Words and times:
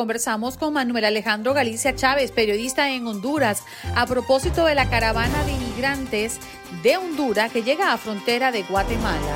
conversamos 0.00 0.56
con 0.56 0.72
Manuel 0.72 1.04
Alejandro 1.04 1.52
Galicia 1.52 1.94
Chávez, 1.94 2.32
periodista 2.32 2.90
en 2.90 3.06
Honduras, 3.06 3.64
a 3.94 4.06
propósito 4.06 4.64
de 4.64 4.74
la 4.74 4.88
caravana 4.88 5.44
de 5.44 5.52
inmigrantes 5.52 6.38
de 6.82 6.96
Honduras 6.96 7.52
que 7.52 7.62
llega 7.62 7.92
a 7.92 7.98
frontera 7.98 8.50
de 8.50 8.62
Guatemala. 8.62 9.34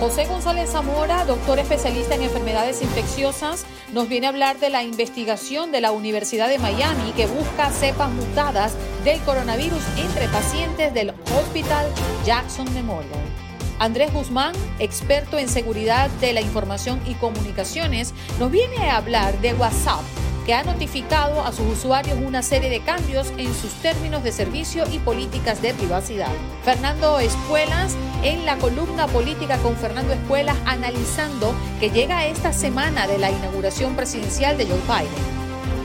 José 0.00 0.24
González 0.24 0.70
Zamora, 0.70 1.26
doctor 1.26 1.58
especialista 1.58 2.14
en 2.14 2.22
enfermedades 2.22 2.80
infecciosas, 2.80 3.66
nos 3.92 4.08
viene 4.08 4.28
a 4.28 4.30
hablar 4.30 4.58
de 4.58 4.70
la 4.70 4.82
investigación 4.82 5.72
de 5.72 5.82
la 5.82 5.92
Universidad 5.92 6.48
de 6.48 6.58
Miami 6.58 7.12
que 7.12 7.26
busca 7.26 7.70
cepas 7.70 8.10
mutadas 8.10 8.72
del 9.04 9.20
coronavirus 9.20 9.82
entre 9.98 10.26
pacientes 10.28 10.94
del 10.94 11.10
Hospital 11.36 11.86
Jackson 12.24 12.72
Memorial. 12.72 13.37
Andrés 13.78 14.12
Guzmán, 14.12 14.54
experto 14.78 15.38
en 15.38 15.48
seguridad 15.48 16.10
de 16.20 16.32
la 16.32 16.40
información 16.40 17.00
y 17.06 17.14
comunicaciones, 17.14 18.12
nos 18.40 18.50
viene 18.50 18.90
a 18.90 18.96
hablar 18.96 19.40
de 19.40 19.54
WhatsApp 19.54 20.02
que 20.44 20.54
ha 20.54 20.64
notificado 20.64 21.42
a 21.42 21.52
sus 21.52 21.66
usuarios 21.66 22.18
una 22.24 22.42
serie 22.42 22.70
de 22.70 22.80
cambios 22.80 23.32
en 23.36 23.54
sus 23.54 23.70
términos 23.82 24.24
de 24.24 24.32
servicio 24.32 24.84
y 24.90 24.98
políticas 24.98 25.60
de 25.60 25.74
privacidad. 25.74 26.32
Fernando 26.64 27.20
Espuelas, 27.20 27.94
en 28.22 28.46
la 28.46 28.56
columna 28.56 29.06
política 29.06 29.58
con 29.58 29.76
Fernando 29.76 30.14
Espuelas, 30.14 30.56
analizando 30.64 31.54
que 31.78 31.90
llega 31.90 32.26
esta 32.26 32.54
semana 32.54 33.06
de 33.06 33.18
la 33.18 33.30
inauguración 33.30 33.94
presidencial 33.94 34.56
de 34.56 34.66
Joe 34.66 34.80
Biden. 34.88 35.37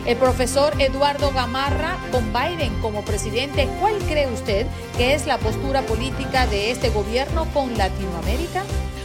El 0.05 0.17
profesor 0.17 0.73
Eduardo 0.81 1.31
Gamarra, 1.31 1.97
con 2.11 2.33
Biden 2.33 2.73
como 2.81 3.05
presidente, 3.05 3.69
¿cuál 3.79 3.97
cree 3.99 4.27
usted 4.27 4.67
que 4.97 5.13
es 5.13 5.25
la 5.25 5.37
postura 5.37 5.81
política 5.83 6.45
de 6.45 6.71
este 6.71 6.89
gobierno 6.89 7.47
con 7.53 7.77
Latinoamérica? 7.77 8.63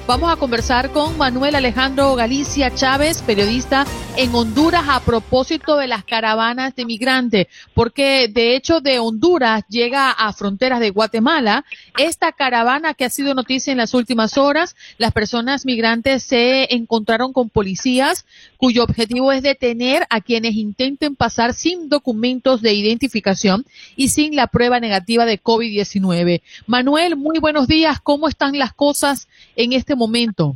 Vamos 0.09 0.33
a 0.33 0.37
conversar 0.37 0.91
con 0.91 1.19
Manuel 1.19 1.55
Alejandro 1.55 2.15
Galicia 2.15 2.75
Chávez, 2.75 3.21
periodista 3.21 3.85
en 4.17 4.35
Honduras, 4.35 4.85
a 4.89 5.01
propósito 5.01 5.77
de 5.77 5.87
las 5.87 6.03
caravanas 6.03 6.75
de 6.75 6.87
migrantes, 6.87 7.47
porque 7.75 8.27
de 8.33 8.57
hecho 8.57 8.81
de 8.81 9.01
Honduras 9.01 9.65
llega 9.69 10.11
a 10.11 10.33
fronteras 10.33 10.81
de 10.81 10.89
Guatemala 10.89 11.67
esta 11.99 12.33
caravana 12.33 12.95
que 12.95 13.05
ha 13.05 13.11
sido 13.11 13.35
noticia 13.35 13.71
en 13.71 13.77
las 13.77 13.93
últimas 13.93 14.39
horas. 14.39 14.77
Las 14.97 15.13
personas 15.13 15.67
migrantes 15.67 16.23
se 16.23 16.75
encontraron 16.75 17.35
con 17.35 17.51
policías 17.51 18.25
cuyo 18.57 18.85
objetivo 18.85 19.31
es 19.31 19.43
detener 19.43 20.07
a 20.09 20.23
quienes 20.23 20.55
intenten 20.55 21.17
pasar 21.17 21.53
sin 21.53 21.91
documentos 21.91 22.63
de 22.63 22.73
identificación 22.73 23.67
y 23.95 24.09
sin 24.09 24.35
la 24.35 24.47
prueba 24.47 24.81
negativa 24.81 25.27
de 25.27 25.39
COVID-19. 25.41 26.41
Manuel, 26.67 27.17
muy 27.17 27.39
buenos 27.41 27.69
días. 27.69 28.01
¿Cómo 28.01 28.27
están 28.27 28.59
las 28.59 28.73
cosas 28.73 29.29
en 29.59 29.73
este 29.73 29.97
momento? 29.97 30.55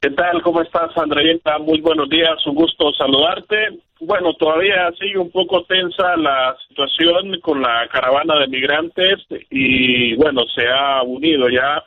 ¿Qué 0.00 0.10
tal? 0.10 0.40
¿Cómo 0.42 0.62
estás, 0.62 0.96
Andreita? 0.96 1.58
Muy 1.58 1.80
buenos 1.80 2.08
días, 2.08 2.46
un 2.46 2.54
gusto 2.54 2.92
saludarte. 2.92 3.80
Bueno, 3.98 4.32
todavía 4.34 4.92
sigue 5.00 5.18
un 5.18 5.32
poco 5.32 5.64
tensa 5.64 6.16
la 6.16 6.56
situación 6.68 7.40
con 7.40 7.60
la 7.60 7.88
caravana 7.88 8.38
de 8.38 8.46
migrantes 8.46 9.26
y 9.50 10.14
bueno, 10.14 10.42
se 10.54 10.68
ha 10.68 11.02
unido 11.02 11.48
ya 11.48 11.82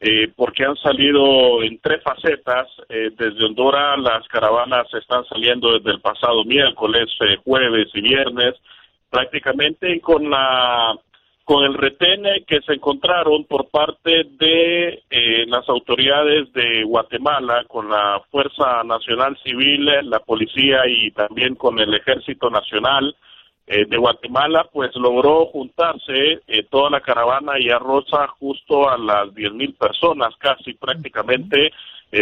eh, 0.00 0.28
porque 0.34 0.64
han 0.64 0.76
salido 0.76 1.62
en 1.62 1.78
tres 1.80 2.02
facetas. 2.02 2.68
Eh, 2.88 3.10
desde 3.14 3.44
Honduras 3.44 3.98
las 3.98 4.26
caravanas 4.28 4.86
están 4.94 5.26
saliendo 5.26 5.74
desde 5.74 5.90
el 5.90 6.00
pasado 6.00 6.44
miércoles, 6.44 7.10
eh, 7.20 7.36
jueves 7.44 7.88
y 7.92 8.00
viernes, 8.00 8.54
prácticamente 9.10 10.00
con 10.00 10.30
la 10.30 10.96
con 11.48 11.64
el 11.64 11.72
retene 11.72 12.44
que 12.46 12.60
se 12.60 12.74
encontraron 12.74 13.44
por 13.44 13.70
parte 13.70 14.24
de 14.38 15.02
eh, 15.08 15.46
las 15.46 15.66
autoridades 15.70 16.52
de 16.52 16.84
Guatemala, 16.84 17.64
con 17.66 17.88
la 17.88 18.20
Fuerza 18.30 18.84
Nacional 18.84 19.34
Civil, 19.42 19.86
la 20.02 20.20
policía 20.20 20.80
y 20.86 21.10
también 21.12 21.54
con 21.54 21.78
el 21.78 21.94
Ejército 21.94 22.50
Nacional 22.50 23.16
eh, 23.66 23.86
de 23.86 23.96
Guatemala, 23.96 24.68
pues 24.70 24.94
logró 24.96 25.46
juntarse 25.46 26.42
eh, 26.46 26.64
toda 26.68 26.90
la 26.90 27.00
caravana 27.00 27.58
y 27.58 27.70
arroza 27.70 28.26
justo 28.38 28.86
a 28.86 28.98
las 28.98 29.34
diez 29.34 29.54
mil 29.54 29.72
personas, 29.72 30.36
casi 30.36 30.74
prácticamente, 30.74 31.70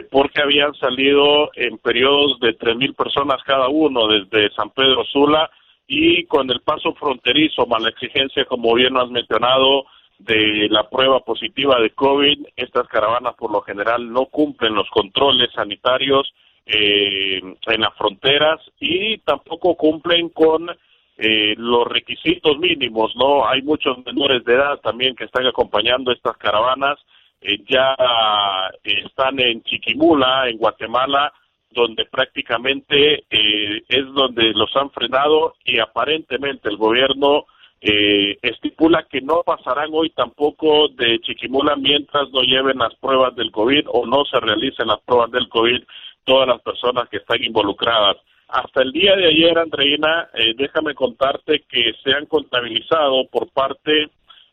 porque 0.09 0.41
habían 0.41 0.73
salido 0.75 1.51
en 1.57 1.79
periodos 1.79 2.39
de 2.39 2.53
tres 2.53 2.77
mil 2.77 2.95
personas 2.95 3.43
cada 3.45 3.67
uno 3.69 4.07
desde 4.07 4.55
San 4.55 4.71
Pedro 4.71 5.05
Sula 5.05 5.51
y 5.87 6.25
con 6.25 6.51
el 6.51 6.61
paso 6.61 6.95
fronterizo, 6.95 7.67
más 7.67 7.83
la 7.83 7.91
exigencia, 7.91 8.45
como 8.45 8.75
bien 8.75 8.95
lo 8.95 9.03
has 9.03 9.11
mencionado, 9.11 9.87
de 10.19 10.69
la 10.71 10.89
prueba 10.89 11.21
positiva 11.21 11.79
de 11.81 11.91
COVID, 11.91 12.47
estas 12.57 12.89
caravanas 12.89 13.35
por 13.35 13.53
lo 13.53 13.61
general 13.61 14.11
no 14.11 14.27
cumplen 14.27 14.75
los 14.75 14.89
controles 14.91 15.51
sanitarios 15.55 16.33
eh, 16.65 17.39
en 17.39 17.81
las 17.81 17.95
fronteras 17.95 18.61
y 18.81 19.19
tampoco 19.19 19.77
cumplen 19.77 20.31
con 20.31 20.69
eh, 21.19 21.55
los 21.59 21.87
requisitos 21.87 22.59
mínimos, 22.59 23.15
¿no? 23.17 23.47
Hay 23.47 23.63
muchos 23.63 24.05
menores 24.05 24.45
de 24.45 24.55
edad 24.55 24.81
también 24.81 25.15
que 25.15 25.25
están 25.25 25.47
acompañando 25.47 26.13
estas 26.13 26.37
caravanas, 26.39 26.99
eh, 27.43 27.59
ya 27.69 27.95
están 28.83 29.39
en 29.39 29.63
Chiquimula, 29.63 30.49
en 30.49 30.57
Guatemala, 30.57 31.33
donde 31.77 32.07
prácticamente 32.07 33.25
eh, 33.31 33.83
es 33.87 34.07
donde 34.15 34.53
los 34.55 34.75
han 34.75 34.91
frenado 34.91 35.55
y 35.65 35.79
aparentemente 35.79 36.71
el 36.71 36.79
gobierno 36.79 37.45
eh, 37.83 38.39
estipula 38.41 39.07
que 39.09 39.21
no 39.21 39.43
pasarán 39.45 39.91
hoy 39.93 40.09
tampoco 40.11 40.89
de 40.89 41.21
Chiquimula 41.21 41.77
mientras 41.77 42.31
no 42.31 42.41
lleven 42.41 42.79
las 42.79 42.95
pruebas 42.97 43.37
del 43.37 43.53
COVID 43.53 43.85
o 43.89 44.07
no 44.07 44.25
se 44.25 44.41
realicen 44.41 44.89
las 44.89 45.01
pruebas 45.03 45.31
del 45.31 45.49
COVID 45.51 45.83
todas 46.25 46.49
las 46.49 46.63
personas 46.63 47.09
que 47.11 47.19
están 47.19 47.45
involucradas. 47.45 48.17
Hasta 48.49 48.83
el 48.83 48.93
día 48.93 49.15
de 49.15 49.27
ayer, 49.27 49.59
Andreina, 49.59 50.29
eh, 50.35 50.55
déjame 50.57 50.95
contarte 50.95 51.65
que 51.69 51.93
se 52.03 52.13
han 52.13 52.27
contabilizado 52.27 53.27
por 53.31 53.49
parte 53.51 54.09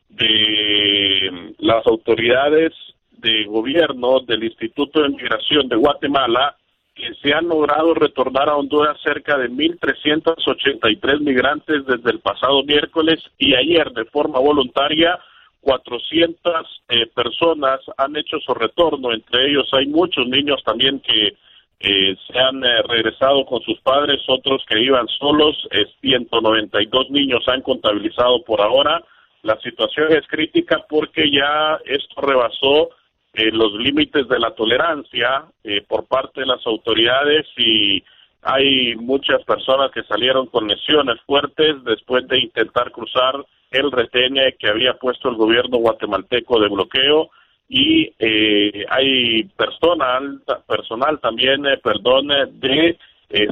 de 0.10 1.54
las 1.60 1.86
autoridades 1.88 2.74
de 3.12 3.46
gobierno 3.46 4.20
del 4.20 4.44
Instituto 4.44 5.02
de 5.02 5.10
Migración 5.10 5.70
de 5.70 5.78
Guatemala 5.78 6.58
que 6.96 7.14
se 7.22 7.34
han 7.34 7.48
logrado 7.48 7.94
retornar 7.94 8.50
a 8.50 8.56
Honduras 8.56 8.98
cerca 9.04 9.38
de 9.38 9.50
1.383 9.50 11.20
migrantes 11.22 11.86
desde 11.86 12.12
el 12.12 12.20
pasado 12.20 12.64
miércoles 12.64 13.20
y 13.38 13.56
ayer 13.56 13.92
de 13.92 14.06
forma 14.06 14.40
voluntaria 14.40 15.20
400 15.62 16.84
eh, 16.90 17.08
personas 17.08 17.80
han 17.98 18.16
hecho 18.16 18.38
su 18.40 18.54
retorno, 18.54 19.14
entre 19.14 19.50
ellos 19.50 19.68
hay 19.72 19.88
muchos 19.88 20.28
niños 20.28 20.62
también 20.64 21.00
que 21.00 21.36
eh, 21.80 22.16
se 22.28 22.40
han 22.40 22.64
eh, 22.64 22.82
regresado 22.88 23.46
con 23.46 23.62
sus 23.62 23.80
padres, 23.82 24.22
otros 24.28 24.64
que 24.68 24.80
iban 24.80 25.08
solos, 25.08 25.56
192 26.02 27.10
niños 27.10 27.44
han 27.48 27.62
contabilizado 27.62 28.44
por 28.44 28.62
ahora. 28.62 29.04
La 29.42 29.60
situación 29.60 30.12
es 30.14 30.26
crítica 30.28 30.86
porque 30.88 31.30
ya 31.32 31.80
esto 31.86 32.22
rebasó 32.22 32.90
eh, 33.34 33.52
los 33.52 33.74
límites 33.74 34.28
de 34.28 34.40
la 34.40 34.52
tolerancia 34.52 35.46
eh, 35.64 35.82
por 35.88 36.06
parte 36.06 36.42
de 36.42 36.46
las 36.46 36.66
autoridades 36.68 37.48
y 37.58 38.04
hay 38.44 38.96
muchas 38.96 39.44
personas 39.44 39.90
que 39.92 40.04
salieron 40.04 40.46
con 40.48 40.68
lesiones 40.68 41.20
fuertes 41.26 41.84
después 41.84 42.28
de 42.28 42.40
intentar 42.40 42.92
cruzar 42.92 43.44
el 43.72 43.92
retén 43.92 44.36
que 44.60 44.68
había 44.68 44.94
puesto 44.94 45.30
el 45.30 45.36
gobierno 45.36 45.78
guatemalteco 45.78 46.60
de 46.60 46.68
bloqueo 46.68 47.32
y 47.68 48.14
eh, 48.20 48.86
hay 48.90 49.46
personal 49.56 50.42
personal 50.68 51.20
también 51.20 51.64
perdón 51.82 52.28
de 52.28 52.98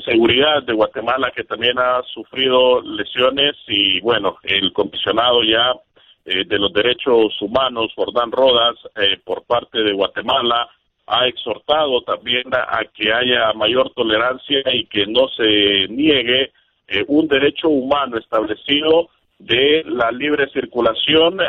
seguridad 0.05 0.61
de 0.61 0.73
Guatemala 0.73 1.31
que 1.35 1.43
también 1.43 1.79
ha 1.79 2.03
sufrido 2.13 2.81
lesiones 2.81 3.55
y 3.67 3.99
bueno 4.01 4.37
el 4.43 4.71
comisionado 4.73 5.41
ya 5.41 5.73
eh, 6.25 6.45
de 6.45 6.59
los 6.59 6.71
Derechos 6.71 7.41
Humanos, 7.41 7.91
Jordán 7.95 8.31
Rodas, 8.31 8.75
eh, 8.95 9.17
por 9.23 9.43
parte 9.43 9.81
de 9.81 9.93
Guatemala, 9.93 10.69
ha 11.07 11.27
exhortado 11.27 12.01
también 12.03 12.43
a, 12.53 12.83
que 12.93 13.11
haya 13.11 13.51
mayor 13.53 13.91
tolerancia 13.95 14.61
y 14.71 14.85
que 14.85 15.07
no 15.07 15.27
se 15.29 15.87
niegue 15.89 16.51
eh, 16.87 17.03
un 17.07 17.27
derecho 17.27 17.69
humano 17.69 18.17
establecido 18.17 19.09
de 19.39 19.83
la 19.87 20.11
libre 20.11 20.47
circulación. 20.51 21.39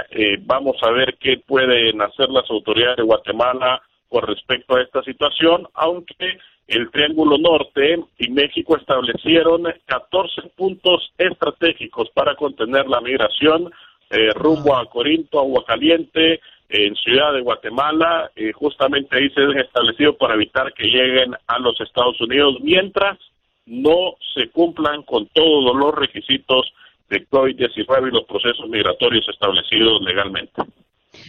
vamos 0.46 0.76
a 0.82 0.90
ver 0.90 1.16
qué 1.20 1.36
pueden 1.36 2.00
hacer 2.00 2.30
las 2.30 2.50
autoridades 2.50 2.96
de 2.96 3.02
Guatemala 3.02 3.82
con 4.08 4.22
respecto 4.22 4.76
a 4.76 4.80
esta 4.80 5.02
situación, 5.02 5.68
aunque 5.74 6.38
el 6.68 6.90
Triángulo 6.90 7.36
Norte 7.36 8.02
y 8.18 8.30
México 8.30 8.78
establecieron 8.78 9.64
14 9.84 10.42
puntos 10.56 11.12
estratégicos 11.18 12.08
para 12.14 12.34
contener 12.36 12.88
la 12.88 13.02
migración 13.02 13.70
eh, 14.12 14.30
rumbo 14.34 14.76
a 14.76 14.86
Corinto, 14.86 15.40
Agua 15.40 15.64
Caliente, 15.66 16.40
en 16.68 16.94
Ciudad 16.96 17.32
de 17.32 17.40
Guatemala, 17.40 18.30
eh, 18.36 18.52
justamente 18.52 19.16
ahí 19.16 19.28
se 19.30 19.40
han 19.40 19.58
establecido 19.58 20.16
para 20.16 20.34
evitar 20.34 20.72
que 20.72 20.86
lleguen 20.86 21.34
a 21.46 21.58
los 21.58 21.78
Estados 21.80 22.20
Unidos 22.20 22.56
mientras 22.62 23.18
no 23.66 24.16
se 24.34 24.48
cumplan 24.50 25.02
con 25.02 25.26
todos 25.28 25.74
los 25.76 25.94
requisitos 25.94 26.72
de 27.08 27.26
COVID-19 27.28 28.08
y 28.08 28.14
los 28.14 28.24
procesos 28.24 28.68
migratorios 28.68 29.26
establecidos 29.28 30.00
legalmente. 30.02 30.62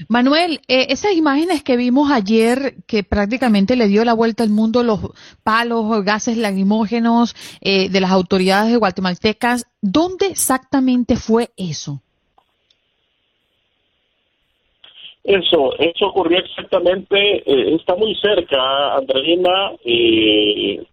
Manuel, 0.07 0.61
eh, 0.67 0.87
esas 0.89 1.13
imágenes 1.13 1.61
que 1.61 1.75
vimos 1.75 2.09
ayer, 2.09 2.75
que 2.87 3.03
prácticamente 3.03 3.75
le 3.75 3.87
dio 3.87 4.05
la 4.05 4.13
vuelta 4.13 4.43
al 4.43 4.49
mundo, 4.49 4.81
los 4.83 4.99
palos, 5.43 6.03
gases 6.05 6.37
lacrimógenos 6.37 7.35
eh, 7.61 7.89
de 7.89 7.99
las 7.99 8.11
autoridades 8.11 8.77
guatemaltecas, 8.77 9.65
¿dónde 9.81 10.27
exactamente 10.27 11.17
fue 11.17 11.49
eso? 11.57 12.01
Eso, 15.23 15.73
eso 15.79 16.07
ocurrió 16.07 16.39
exactamente, 16.39 17.17
eh, 17.17 17.75
está 17.75 17.95
muy 17.95 18.13
cerca, 18.15 18.95
Andreina, 18.95 19.71
eh, 19.85 20.83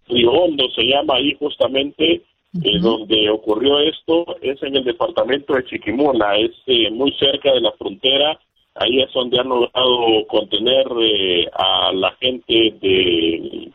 se 0.73 0.83
llama 0.83 1.15
ahí 1.15 1.35
justamente, 1.37 2.13
eh, 2.13 2.79
donde 2.79 3.29
ocurrió 3.29 3.79
esto, 3.79 4.37
es 4.41 4.61
en 4.63 4.77
el 4.77 4.85
departamento 4.85 5.53
de 5.53 5.65
Chiquimula, 5.65 6.37
es 6.37 6.51
eh, 6.67 6.89
muy 6.91 7.11
cerca 7.13 7.51
de 7.51 7.59
la 7.59 7.73
frontera, 7.73 8.39
ahí 8.75 9.01
es 9.01 9.11
donde 9.13 9.37
han 9.37 9.49
logrado 9.49 10.25
contener 10.27 10.87
a 11.53 11.91
la 11.91 12.11
gente 12.13 12.73
de, 12.81 13.69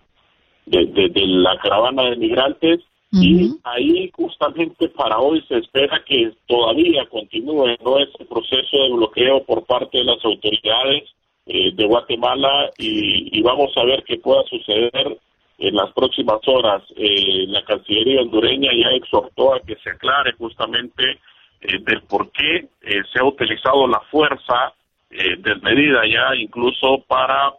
de 0.64 1.26
la 1.26 1.58
caravana 1.58 2.04
de 2.04 2.16
migrantes 2.16 2.80
y 3.20 3.58
ahí 3.64 4.10
justamente 4.14 4.88
para 4.88 5.18
hoy 5.18 5.42
se 5.48 5.58
espera 5.58 6.02
que 6.04 6.32
todavía 6.46 7.06
continúe 7.06 7.76
¿no? 7.84 7.98
ese 7.98 8.24
proceso 8.24 8.76
de 8.76 8.92
bloqueo 8.92 9.42
por 9.44 9.64
parte 9.64 9.98
de 9.98 10.04
las 10.04 10.24
autoridades 10.24 11.04
eh, 11.46 11.70
de 11.74 11.86
Guatemala 11.86 12.70
y, 12.76 13.40
vamos 13.42 13.70
a 13.76 13.84
ver 13.84 14.02
qué 14.04 14.18
pueda 14.18 14.42
suceder 14.44 15.18
en 15.58 15.74
las 15.74 15.92
próximas 15.92 16.40
horas. 16.46 16.82
Eh, 16.96 17.46
la 17.46 17.64
Cancillería 17.64 18.22
hondureña 18.22 18.70
ya 18.72 18.90
exhortó 18.96 19.54
a 19.54 19.60
que 19.60 19.76
se 19.76 19.90
aclare 19.90 20.32
justamente 20.32 21.20
eh, 21.60 21.78
del 21.80 22.02
por 22.02 22.30
qué 22.32 22.66
se 22.82 23.20
ha 23.20 23.24
utilizado 23.24 23.86
la 23.86 24.00
fuerza 24.10 24.74
desmedida 25.08 26.02
ya 26.06 26.34
incluso 26.34 27.02
para 27.06 27.54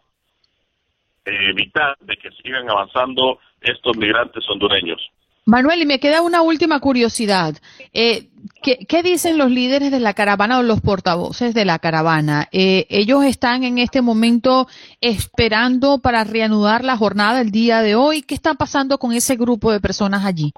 evitar 1.25 1.97
de 2.01 2.17
que 2.17 2.29
sigan 2.43 2.69
avanzando 2.69 3.39
estos 3.61 3.97
migrantes 3.97 4.47
hondureños. 4.49 5.01
Manuel, 5.47 5.81
y 5.81 5.85
me 5.85 6.01
queda 6.01 6.21
una 6.21 6.41
última 6.41 6.81
curiosidad. 6.81 7.55
Eh, 7.93 8.27
¿qué, 8.61 9.01
dicen 9.01 9.37
los 9.37 9.49
líderes 9.49 9.91
de 9.91 10.01
la 10.01 10.13
caravana 10.13 10.59
o 10.59 10.61
los 10.61 10.81
portavoces 10.81 11.53
de 11.53 11.63
la 11.63 11.79
caravana? 11.79 12.49
Eh, 12.51 12.85
¿Ellos 12.89 13.23
están 13.23 13.63
en 13.63 13.77
este 13.77 14.01
momento 14.01 14.67
esperando 14.99 15.99
para 16.03 16.25
reanudar 16.25 16.83
la 16.83 16.97
jornada 16.97 17.39
el 17.39 17.51
día 17.51 17.81
de 17.81 17.95
hoy? 17.95 18.23
¿Qué 18.23 18.35
está 18.35 18.55
pasando 18.55 18.97
con 18.97 19.13
ese 19.13 19.37
grupo 19.37 19.71
de 19.71 19.79
personas 19.79 20.25
allí? 20.25 20.51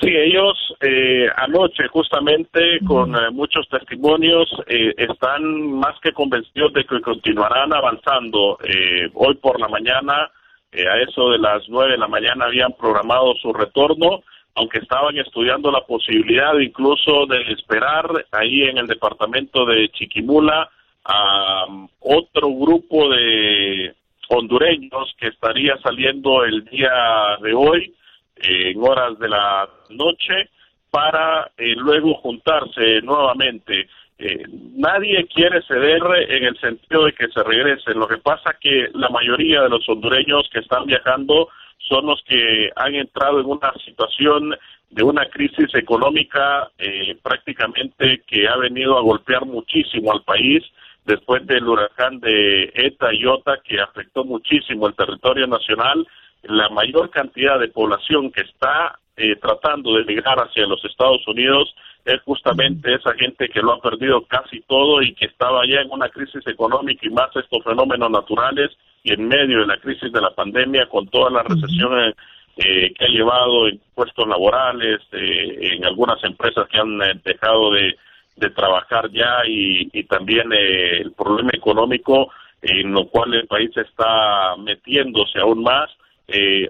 Sí, 0.00 0.08
ellos 0.08 0.58
eh, 0.80 1.28
anoche 1.36 1.86
justamente 1.86 2.80
con 2.84 3.14
muchos 3.32 3.68
testimonios 3.68 4.50
están 4.66 5.70
más 5.70 5.94
que 6.02 6.10
convencidos 6.10 6.72
de 6.72 6.84
que 6.84 7.00
continuarán 7.00 7.72
avanzando. 7.72 8.58
hoy 9.14 9.34
por 9.36 9.60
la 9.60 9.68
mañana 9.68 10.32
eh, 10.74 10.88
a 10.88 11.00
eso 11.00 11.30
de 11.30 11.38
las 11.38 11.68
nueve 11.68 11.92
de 11.92 11.98
la 11.98 12.08
mañana 12.08 12.46
habían 12.46 12.72
programado 12.72 13.34
su 13.36 13.52
retorno, 13.52 14.22
aunque 14.56 14.78
estaban 14.78 15.16
estudiando 15.18 15.70
la 15.70 15.80
posibilidad 15.82 16.58
incluso 16.58 17.26
de 17.26 17.52
esperar 17.52 18.06
ahí 18.32 18.62
en 18.62 18.78
el 18.78 18.86
departamento 18.86 19.64
de 19.64 19.88
Chiquimula 19.90 20.68
a 21.04 21.66
um, 21.66 21.88
otro 22.00 22.48
grupo 22.50 23.08
de 23.10 23.94
hondureños 24.28 25.14
que 25.18 25.28
estaría 25.28 25.76
saliendo 25.82 26.44
el 26.44 26.64
día 26.64 26.90
de 27.42 27.54
hoy 27.54 27.94
eh, 28.36 28.70
en 28.70 28.82
horas 28.82 29.18
de 29.18 29.28
la 29.28 29.68
noche 29.90 30.50
para 30.90 31.50
eh, 31.58 31.74
luego 31.76 32.14
juntarse 32.14 33.00
nuevamente. 33.02 33.88
Eh, 34.18 34.44
nadie 34.76 35.26
quiere 35.26 35.60
ceder 35.62 36.00
en 36.28 36.44
el 36.44 36.58
sentido 36.60 37.06
de 37.06 37.12
que 37.12 37.28
se 37.28 37.42
regresen. 37.42 37.98
Lo 37.98 38.06
que 38.06 38.18
pasa 38.18 38.56
que 38.60 38.88
la 38.94 39.08
mayoría 39.08 39.62
de 39.62 39.68
los 39.68 39.88
hondureños 39.88 40.48
que 40.52 40.60
están 40.60 40.86
viajando 40.86 41.48
son 41.78 42.06
los 42.06 42.22
que 42.26 42.70
han 42.76 42.94
entrado 42.94 43.40
en 43.40 43.46
una 43.46 43.72
situación 43.84 44.54
de 44.90 45.02
una 45.02 45.26
crisis 45.26 45.74
económica 45.74 46.70
eh, 46.78 47.16
prácticamente 47.22 48.22
que 48.26 48.46
ha 48.46 48.56
venido 48.56 48.96
a 48.96 49.02
golpear 49.02 49.44
muchísimo 49.44 50.12
al 50.12 50.22
país 50.22 50.62
después 51.04 51.44
del 51.46 51.68
huracán 51.68 52.20
de 52.20 52.72
ETA 52.74 53.12
y 53.12 53.26
OTA 53.26 53.58
que 53.64 53.80
afectó 53.80 54.24
muchísimo 54.24 54.86
el 54.86 54.94
territorio 54.94 55.46
nacional. 55.48 56.06
La 56.42 56.68
mayor 56.68 57.10
cantidad 57.10 57.58
de 57.58 57.68
población 57.68 58.30
que 58.30 58.42
está 58.42 58.98
eh, 59.16 59.36
tratando 59.36 59.94
de 59.94 60.02
emigrar 60.02 60.38
hacia 60.38 60.66
los 60.66 60.84
Estados 60.84 61.26
Unidos 61.26 61.74
es 62.04 62.20
justamente 62.22 62.94
esa 62.94 63.14
gente 63.14 63.48
que 63.48 63.60
lo 63.60 63.72
ha 63.72 63.80
perdido 63.80 64.24
casi 64.26 64.60
todo 64.62 65.00
y 65.00 65.14
que 65.14 65.26
estaba 65.26 65.66
ya 65.66 65.80
en 65.80 65.90
una 65.90 66.08
crisis 66.08 66.46
económica 66.46 67.06
y 67.06 67.10
más 67.10 67.34
estos 67.34 67.64
fenómenos 67.64 68.10
naturales 68.10 68.70
y 69.02 69.12
en 69.12 69.26
medio 69.26 69.60
de 69.60 69.66
la 69.66 69.78
crisis 69.78 70.12
de 70.12 70.20
la 70.20 70.34
pandemia 70.34 70.86
con 70.86 71.08
todas 71.08 71.32
las 71.32 71.44
recesiones 71.44 72.14
eh, 72.56 72.92
que 72.94 73.04
ha 73.04 73.08
llevado 73.08 73.66
en 73.66 73.80
puestos 73.94 74.28
laborales, 74.28 75.00
eh, 75.10 75.74
en 75.74 75.84
algunas 75.84 76.22
empresas 76.22 76.68
que 76.68 76.78
han 76.78 77.02
eh, 77.02 77.20
dejado 77.24 77.72
de, 77.72 77.96
trabajar 78.54 79.10
ya 79.10 79.42
y, 79.46 80.04
también 80.04 80.52
el 80.52 81.12
problema 81.12 81.50
económico 81.54 82.30
en 82.60 82.92
lo 82.92 83.06
cual 83.06 83.32
el 83.32 83.46
país 83.46 83.70
está 83.76 84.54
metiéndose 84.58 85.38
aún 85.38 85.62
más, 85.62 85.88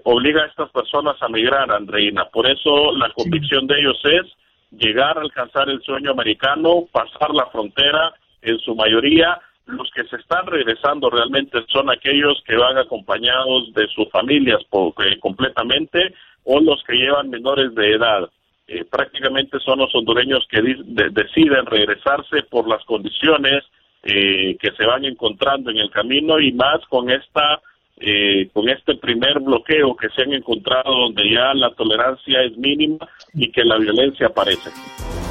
obliga 0.03 0.43
a 0.43 0.47
estas 0.47 0.69
personas 0.69 1.21
a 1.21 1.27
migrar, 1.27 1.69
Andreina. 1.71 2.25
Por 2.25 2.47
eso 2.49 2.93
la 2.93 3.09
convicción 3.09 3.67
de 3.67 3.79
ellos 3.79 3.99
es 4.05 4.31
llegar 4.71 5.17
a 5.17 5.21
alcanzar 5.21 5.69
el 5.69 5.81
sueño 5.81 6.11
americano, 6.11 6.85
pasar 6.91 7.31
la 7.31 7.45
frontera, 7.47 8.13
en 8.41 8.59
su 8.59 8.75
mayoría 8.75 9.39
los 9.65 9.89
que 9.91 10.03
se 10.05 10.17
están 10.17 10.45
regresando 10.45 11.09
realmente 11.09 11.59
son 11.69 11.89
aquellos 11.89 12.41
que 12.45 12.55
van 12.55 12.77
acompañados 12.77 13.73
de 13.73 13.87
sus 13.87 14.09
familias 14.09 14.61
eh, 14.61 15.19
completamente 15.19 16.13
o 16.43 16.59
los 16.59 16.83
que 16.83 16.93
llevan 16.93 17.29
menores 17.29 17.73
de 17.73 17.93
edad. 17.93 18.29
Eh, 18.67 18.85
prácticamente 18.85 19.59
son 19.59 19.79
los 19.79 19.93
hondureños 19.93 20.45
que 20.49 20.61
deciden 20.61 21.65
regresarse 21.65 22.43
por 22.49 22.67
las 22.67 22.83
condiciones 22.85 23.63
eh, 24.03 24.55
que 24.59 24.71
se 24.71 24.85
van 24.85 25.05
encontrando 25.05 25.71
en 25.71 25.77
el 25.77 25.89
camino 25.89 26.39
y 26.39 26.51
más 26.51 26.79
con 26.87 27.09
esta 27.09 27.59
eh, 27.97 28.49
con 28.53 28.67
este 28.67 28.95
primer 28.95 29.39
bloqueo 29.39 29.95
que 29.95 30.09
se 30.09 30.23
han 30.23 30.33
encontrado 30.33 30.91
donde 30.91 31.31
ya 31.31 31.53
la 31.53 31.73
tolerancia 31.75 32.41
es 32.43 32.57
mínima 32.57 33.07
y 33.33 33.51
que 33.51 33.63
la 33.63 33.77
violencia 33.77 34.27
aparece. 34.27 34.69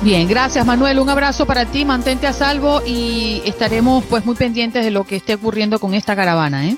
Bien, 0.03 0.27
gracias 0.27 0.65
Manuel, 0.65 0.99
un 0.99 1.11
abrazo 1.11 1.47
para 1.47 1.67
ti, 1.67 1.85
mantente 1.85 2.27
a 2.27 2.33
salvo 2.33 2.81
y 2.87 3.43
estaremos 3.45 4.05
pues 4.05 4.25
muy 4.25 4.35
pendientes 4.35 4.85
de 4.85 4.91
lo 4.91 5.05
que 5.05 5.17
esté 5.17 5.35
ocurriendo 5.35 5.79
con 5.79 5.95
esta 5.95 6.17
caravana, 6.17 6.69
¿eh? 6.69 6.77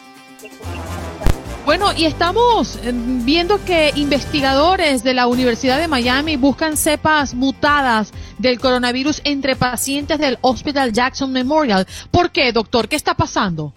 Bueno, 1.65 1.93
y 1.97 2.05
estamos 2.05 2.77
eh, 2.77 2.93
viendo 2.95 3.65
que 3.65 3.91
investigadores 3.97 5.03
de 5.03 5.15
la 5.15 5.27
Universidad 5.27 5.81
de 5.81 5.89
Miami 5.89 6.37
buscan 6.37 6.77
cepas 6.77 7.35
mutadas 7.35 8.13
del 8.39 8.61
coronavirus 8.61 9.21
entre 9.25 9.57
pacientes 9.57 10.21
del 10.21 10.39
Hospital 10.43 10.93
Jackson 10.93 11.33
Memorial. 11.33 11.85
¿Por 12.13 12.31
qué, 12.31 12.53
doctor? 12.53 12.89
¿Qué 12.89 12.95
está 12.95 13.15
pasando? 13.15 13.73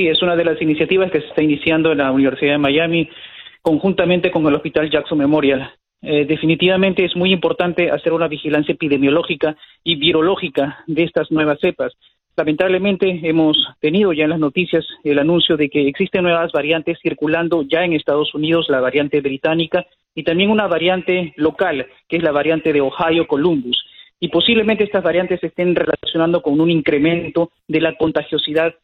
Sí, 0.00 0.08
es 0.08 0.22
una 0.22 0.34
de 0.34 0.46
las 0.46 0.62
iniciativas 0.62 1.10
que 1.10 1.20
se 1.20 1.26
está 1.26 1.42
iniciando 1.42 1.92
en 1.92 1.98
la 1.98 2.10
Universidad 2.10 2.52
de 2.52 2.58
Miami 2.58 3.10
conjuntamente 3.60 4.30
con 4.30 4.46
el 4.46 4.54
Hospital 4.54 4.88
Jackson 4.90 5.18
Memorial. 5.18 5.74
Eh, 6.00 6.24
definitivamente 6.24 7.04
es 7.04 7.14
muy 7.14 7.34
importante 7.34 7.90
hacer 7.90 8.14
una 8.14 8.26
vigilancia 8.26 8.72
epidemiológica 8.72 9.58
y 9.84 9.96
virológica 9.96 10.82
de 10.86 11.02
estas 11.02 11.30
nuevas 11.30 11.58
cepas. 11.60 11.92
Lamentablemente 12.34 13.20
hemos 13.24 13.58
tenido 13.78 14.14
ya 14.14 14.24
en 14.24 14.30
las 14.30 14.38
noticias 14.38 14.86
el 15.04 15.18
anuncio 15.18 15.58
de 15.58 15.68
que 15.68 15.86
existen 15.86 16.22
nuevas 16.22 16.50
variantes 16.50 16.98
circulando 17.02 17.60
ya 17.60 17.84
en 17.84 17.92
Estados 17.92 18.34
Unidos, 18.34 18.70
la 18.70 18.80
variante 18.80 19.20
británica 19.20 19.84
y 20.14 20.22
también 20.22 20.48
una 20.48 20.66
variante 20.66 21.34
local, 21.36 21.86
que 22.08 22.16
es 22.16 22.22
la 22.22 22.32
variante 22.32 22.72
de 22.72 22.80
Ohio 22.80 23.26
Columbus. 23.26 23.84
Y 24.18 24.28
posiblemente 24.28 24.84
estas 24.84 25.04
variantes 25.04 25.44
estén 25.44 25.74
relacionando 25.74 26.40
con 26.40 26.58
un 26.58 26.70
incremento 26.70 27.50
de 27.68 27.82
la 27.82 27.98
contagiosidad 27.98 28.74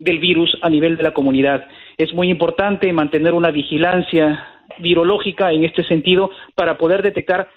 del 0.00 0.18
virus 0.18 0.56
a 0.62 0.68
nivel 0.68 0.96
de 0.96 1.04
la 1.04 1.12
comunidad. 1.12 1.68
Es 1.96 2.12
muy 2.12 2.28
importante 2.28 2.92
mantener 2.92 3.34
una 3.34 3.52
vigilancia 3.52 4.44
virológica 4.78 5.52
en 5.52 5.64
este 5.64 5.84
sentido 5.84 6.30
para 6.54 6.78
poder 6.78 7.02
detectar 7.02 7.48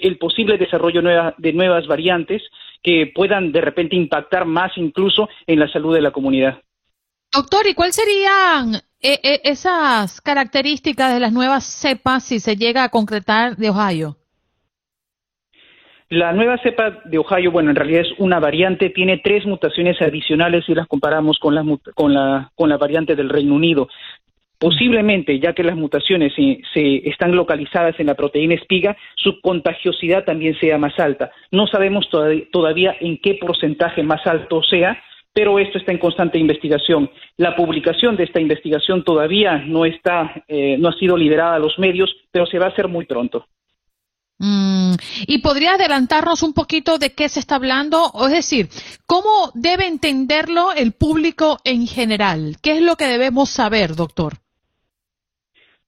el 0.00 0.18
posible 0.18 0.56
desarrollo 0.56 1.02
de 1.36 1.52
nuevas 1.52 1.86
variantes 1.86 2.42
que 2.82 3.10
puedan 3.14 3.52
de 3.52 3.60
repente 3.60 3.96
impactar 3.96 4.46
más 4.46 4.72
incluso 4.76 5.28
en 5.46 5.58
la 5.58 5.70
salud 5.70 5.94
de 5.94 6.00
la 6.00 6.12
comunidad. 6.12 6.62
Doctor, 7.32 7.66
¿y 7.66 7.74
cuáles 7.74 7.96
serían 7.96 8.76
eh, 9.00 9.20
eh, 9.22 9.40
esas 9.44 10.20
características 10.20 11.12
de 11.12 11.20
las 11.20 11.32
nuevas 11.32 11.64
cepas 11.64 12.24
si 12.24 12.40
se 12.40 12.56
llega 12.56 12.84
a 12.84 12.88
concretar 12.88 13.56
de 13.56 13.70
Ohio? 13.70 14.16
La 16.12 16.32
nueva 16.32 16.58
cepa 16.58 17.02
de 17.04 17.18
Ohio, 17.18 17.52
bueno, 17.52 17.70
en 17.70 17.76
realidad 17.76 18.00
es 18.00 18.12
una 18.18 18.40
variante, 18.40 18.90
tiene 18.90 19.18
tres 19.22 19.46
mutaciones 19.46 20.02
adicionales 20.02 20.64
si 20.64 20.74
las 20.74 20.88
comparamos 20.88 21.38
con 21.38 21.54
la, 21.54 21.64
con 21.94 22.12
la, 22.12 22.50
con 22.56 22.68
la 22.68 22.78
variante 22.78 23.14
del 23.14 23.28
Reino 23.28 23.54
Unido. 23.54 23.88
Posiblemente, 24.58 25.38
ya 25.38 25.52
que 25.52 25.62
las 25.62 25.76
mutaciones 25.76 26.32
se, 26.34 27.08
están 27.08 27.36
localizadas 27.36 27.94
en 28.00 28.08
la 28.08 28.16
proteína 28.16 28.54
espiga, 28.54 28.96
su 29.14 29.40
contagiosidad 29.40 30.24
también 30.24 30.58
sea 30.58 30.78
más 30.78 30.98
alta. 30.98 31.30
No 31.52 31.68
sabemos 31.68 32.10
todavía 32.10 32.96
en 32.98 33.18
qué 33.18 33.34
porcentaje 33.34 34.02
más 34.02 34.26
alto 34.26 34.64
sea, 34.64 35.00
pero 35.32 35.60
esto 35.60 35.78
está 35.78 35.92
en 35.92 35.98
constante 35.98 36.38
investigación. 36.38 37.08
La 37.36 37.54
publicación 37.54 38.16
de 38.16 38.24
esta 38.24 38.40
investigación 38.40 39.04
todavía 39.04 39.58
no 39.64 39.84
está, 39.84 40.42
eh, 40.48 40.76
no 40.76 40.88
ha 40.88 40.92
sido 40.94 41.16
liberada 41.16 41.54
a 41.54 41.60
los 41.60 41.78
medios, 41.78 42.12
pero 42.32 42.46
se 42.46 42.58
va 42.58 42.66
a 42.66 42.70
hacer 42.70 42.88
muy 42.88 43.06
pronto. 43.06 43.46
Mm, 44.42 44.94
¿Y 45.26 45.38
podría 45.42 45.74
adelantarnos 45.74 46.42
un 46.42 46.54
poquito 46.54 46.96
de 46.96 47.12
qué 47.12 47.28
se 47.28 47.40
está 47.40 47.56
hablando? 47.56 48.10
Es 48.24 48.30
decir, 48.30 48.68
¿cómo 49.06 49.52
debe 49.54 49.86
entenderlo 49.86 50.72
el 50.74 50.92
público 50.92 51.58
en 51.62 51.86
general? 51.86 52.56
¿Qué 52.62 52.72
es 52.72 52.80
lo 52.80 52.96
que 52.96 53.04
debemos 53.04 53.50
saber, 53.50 53.94
doctor? 53.94 54.32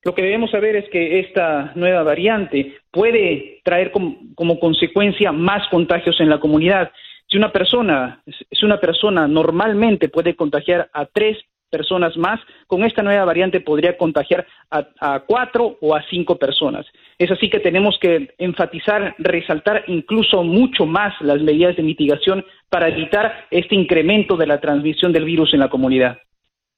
Lo 0.05 0.15
que 0.15 0.23
debemos 0.23 0.51
saber 0.51 0.77
es 0.77 0.91
que 0.91 1.21
esta 1.21 1.73
nueva 1.77 2.03
variante 2.03 2.77
puede 2.91 3.61
traer 3.65 3.91
como, 3.91 4.61
consecuencia 4.61 5.33
más 5.33 5.67
contagios 5.71 6.21
en 6.21 6.29
la 6.29 6.39
comunidad. 6.39 6.93
Si 7.29 7.39
una 7.39 7.53
persona, 7.53 8.23
si 8.51 8.67
una 8.67 8.79
persona 8.79 9.27
normalmente 9.27 10.11
puede 10.11 10.37
contagiar 10.37 10.91
a 10.93 11.07
tres 11.07 11.39
personas 11.71 12.19
más, 12.19 12.39
con 12.67 12.85
esta 12.85 13.03
nueva 13.03 13.25
variante 13.25 13.61
podría 13.61 13.97
contagiar 13.97 14.47
a, 14.71 14.87
a, 15.01 15.21
cuatro 15.21 15.79
o 15.81 15.95
a 15.95 16.03
cinco 16.11 16.37
personas. 16.37 16.85
Es 17.23 17.31
así 17.31 17.49
que 17.49 17.61
tenemos 17.61 17.97
que 18.01 18.35
enfatizar, 18.39 19.15
resaltar 19.19 19.85
incluso 19.87 20.43
mucho 20.43 20.87
más 20.87 21.15
las 21.21 21.41
medidas 21.41 21.77
de 21.77 21.85
mitigación 21.85 22.45
para 22.69 22.89
evitar 22.89 23.47
este 23.53 23.77
incremento 23.77 24.37
de 24.37 24.49
la 24.49 24.61
transmisión 24.61 25.13
del 25.13 25.25
virus 25.25 25.55
en 25.55 25.61
la 25.61 25.71
comunidad. 25.71 26.19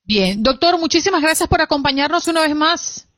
Bien, 0.05 0.43
doctor, 0.43 0.79
muchísimas 0.79 1.23
gracias 1.23 1.49
por 1.49 1.63
acompañarnos 1.63 2.29
una 2.29 2.43
vez 2.43 2.55
más. 2.55 3.11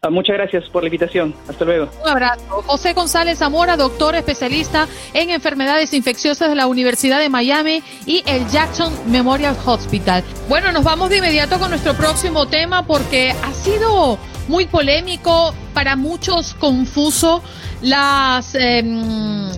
Ah, 0.00 0.08
muchas 0.08 0.36
gracias 0.36 0.70
por 0.70 0.82
la 0.82 0.86
invitación. 0.86 1.34
Hasta 1.46 1.66
luego. 1.66 1.90
Un 2.02 2.08
abrazo. 2.08 2.62
José 2.64 2.94
González 2.94 3.38
Zamora, 3.38 3.76
doctor 3.76 4.14
especialista 4.14 4.88
en 5.12 5.28
enfermedades 5.28 5.92
infecciosas 5.92 6.48
de 6.48 6.54
la 6.54 6.68
Universidad 6.68 7.20
de 7.20 7.28
Miami 7.28 7.82
y 8.06 8.22
el 8.24 8.48
Jackson 8.48 8.94
Memorial 9.10 9.54
Hospital. 9.66 10.24
Bueno, 10.48 10.72
nos 10.72 10.84
vamos 10.84 11.10
de 11.10 11.18
inmediato 11.18 11.58
con 11.58 11.68
nuestro 11.68 11.92
próximo 11.92 12.46
tema 12.48 12.86
porque 12.86 13.32
ha 13.32 13.52
sido 13.52 14.18
muy 14.48 14.66
polémico, 14.66 15.54
para 15.74 15.94
muchos 15.96 16.54
confuso 16.54 17.42
las 17.82 18.54
em, 18.54 19.50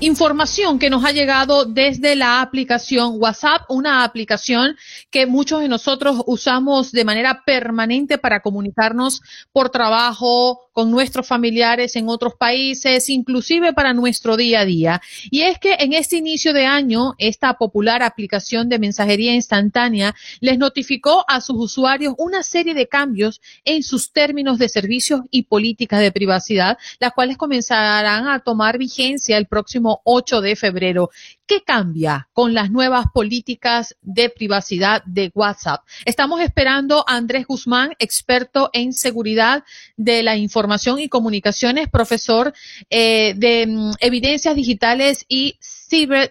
información 0.00 0.78
que 0.78 0.90
nos 0.90 1.04
ha 1.04 1.12
llegado 1.12 1.64
desde 1.64 2.16
la 2.16 2.40
aplicación 2.40 3.14
WhatsApp, 3.18 3.62
una 3.68 4.02
aplicación 4.02 4.76
que 5.10 5.26
muchos 5.26 5.60
de 5.60 5.68
nosotros 5.68 6.22
usamos 6.26 6.90
de 6.90 7.04
manera 7.04 7.42
permanente 7.46 8.18
para 8.18 8.40
comunicarnos 8.40 9.22
por 9.52 9.70
trabajo, 9.70 10.70
con 10.72 10.90
nuestros 10.90 11.26
familiares 11.26 11.96
en 11.96 12.08
otros 12.08 12.34
países, 12.34 13.08
inclusive 13.08 13.72
para 13.72 13.94
nuestro 13.94 14.36
día 14.36 14.60
a 14.60 14.64
día. 14.64 15.02
Y 15.30 15.42
es 15.42 15.58
que 15.58 15.74
en 15.78 15.92
este 15.92 16.16
inicio 16.16 16.52
de 16.52 16.66
año, 16.66 17.14
esta 17.18 17.54
popular 17.54 18.02
aplicación 18.02 18.68
de 18.68 18.78
mensajería 18.78 19.34
instantánea 19.34 20.14
les 20.40 20.58
notificó 20.58 21.24
a 21.28 21.40
sus 21.40 21.56
usuarios 21.58 22.14
una 22.18 22.42
serie 22.42 22.74
de 22.74 22.88
cambios 22.88 23.40
en 23.64 23.82
sus 23.82 24.12
términos 24.12 24.58
de 24.58 24.68
servicios 24.68 25.20
y 25.30 25.44
políticas 25.44 26.00
de 26.00 26.12
privacidad, 26.12 26.78
las 26.98 27.12
cuales 27.12 27.36
comenzarán 27.36 28.28
a 28.28 28.40
tomar 28.40 28.78
vigencia 28.78 29.36
el 29.36 29.46
próximo 29.46 30.00
8 30.04 30.40
de 30.40 30.56
febrero. 30.56 31.10
¿Qué 31.46 31.62
cambia 31.62 32.28
con 32.32 32.54
las 32.54 32.70
nuevas 32.70 33.06
políticas 33.12 33.96
de 34.00 34.30
privacidad 34.30 35.02
de 35.04 35.30
WhatsApp? 35.34 35.84
Estamos 36.04 36.40
esperando 36.40 37.04
a 37.06 37.16
Andrés 37.16 37.46
Guzmán, 37.46 37.94
experto 37.98 38.70
en 38.72 38.92
seguridad 38.92 39.64
de 39.96 40.22
la 40.22 40.36
información 40.36 41.00
y 41.00 41.08
comunicaciones, 41.08 41.88
profesor 41.88 42.54
eh, 42.90 43.34
de 43.36 43.66
mm, 43.66 43.92
evidencias 44.00 44.54
digitales 44.54 45.24
y 45.28 45.58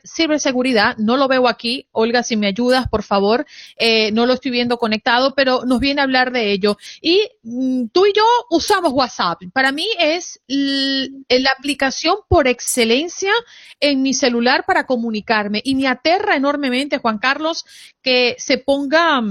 ciberseguridad. 0.04 0.98
No 0.98 1.18
lo 1.18 1.28
veo 1.28 1.48
aquí. 1.48 1.88
Olga, 1.92 2.24
si 2.24 2.36
me 2.38 2.48
ayudas, 2.48 2.88
por 2.90 3.04
favor. 3.04 3.46
Eh, 3.78 4.12
no 4.12 4.26
lo 4.26 4.34
estoy 4.34 4.52
viendo 4.52 4.78
conectado, 4.78 5.34
pero 5.36 5.66
nos 5.66 5.80
viene 5.80 6.02
a 6.02 6.06
hablar 6.06 6.32
de 6.32 6.52
ello. 6.52 6.78
Y 7.02 7.30
mm, 7.44 7.88
tú 7.88 8.06
y 8.06 8.14
yo 8.14 8.24
usamos 8.50 8.92
WhatsApp. 8.94 9.42
Para 9.54 9.72
mí 9.72 9.88
es 10.00 10.42
la 10.48 11.52
aplicación 11.58 12.18
por 12.28 12.48
excelencia 12.48 13.32
en 13.80 14.02
mi 14.02 14.14
celular 14.14 14.66
para 14.66 14.86
comunicarme. 14.86 15.62
Y 15.64 15.76
me 15.76 15.88
aterra 15.88 16.36
enormemente, 16.36 16.98
Juan 16.98 17.20
Carlos, 17.20 17.66
que 18.02 18.36
se 18.38 18.58
ponga, 18.58 19.22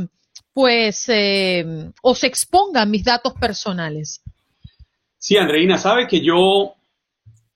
pues, 0.52 1.04
eh, 1.08 1.90
o 2.02 2.14
se 2.14 2.26
expongan 2.26 2.90
mis 2.90 3.04
datos 3.04 3.34
personales. 3.34 4.22
Sí, 5.18 5.36
Andreina, 5.36 5.76
sabe 5.76 6.06
que 6.08 6.24
yo 6.24 6.76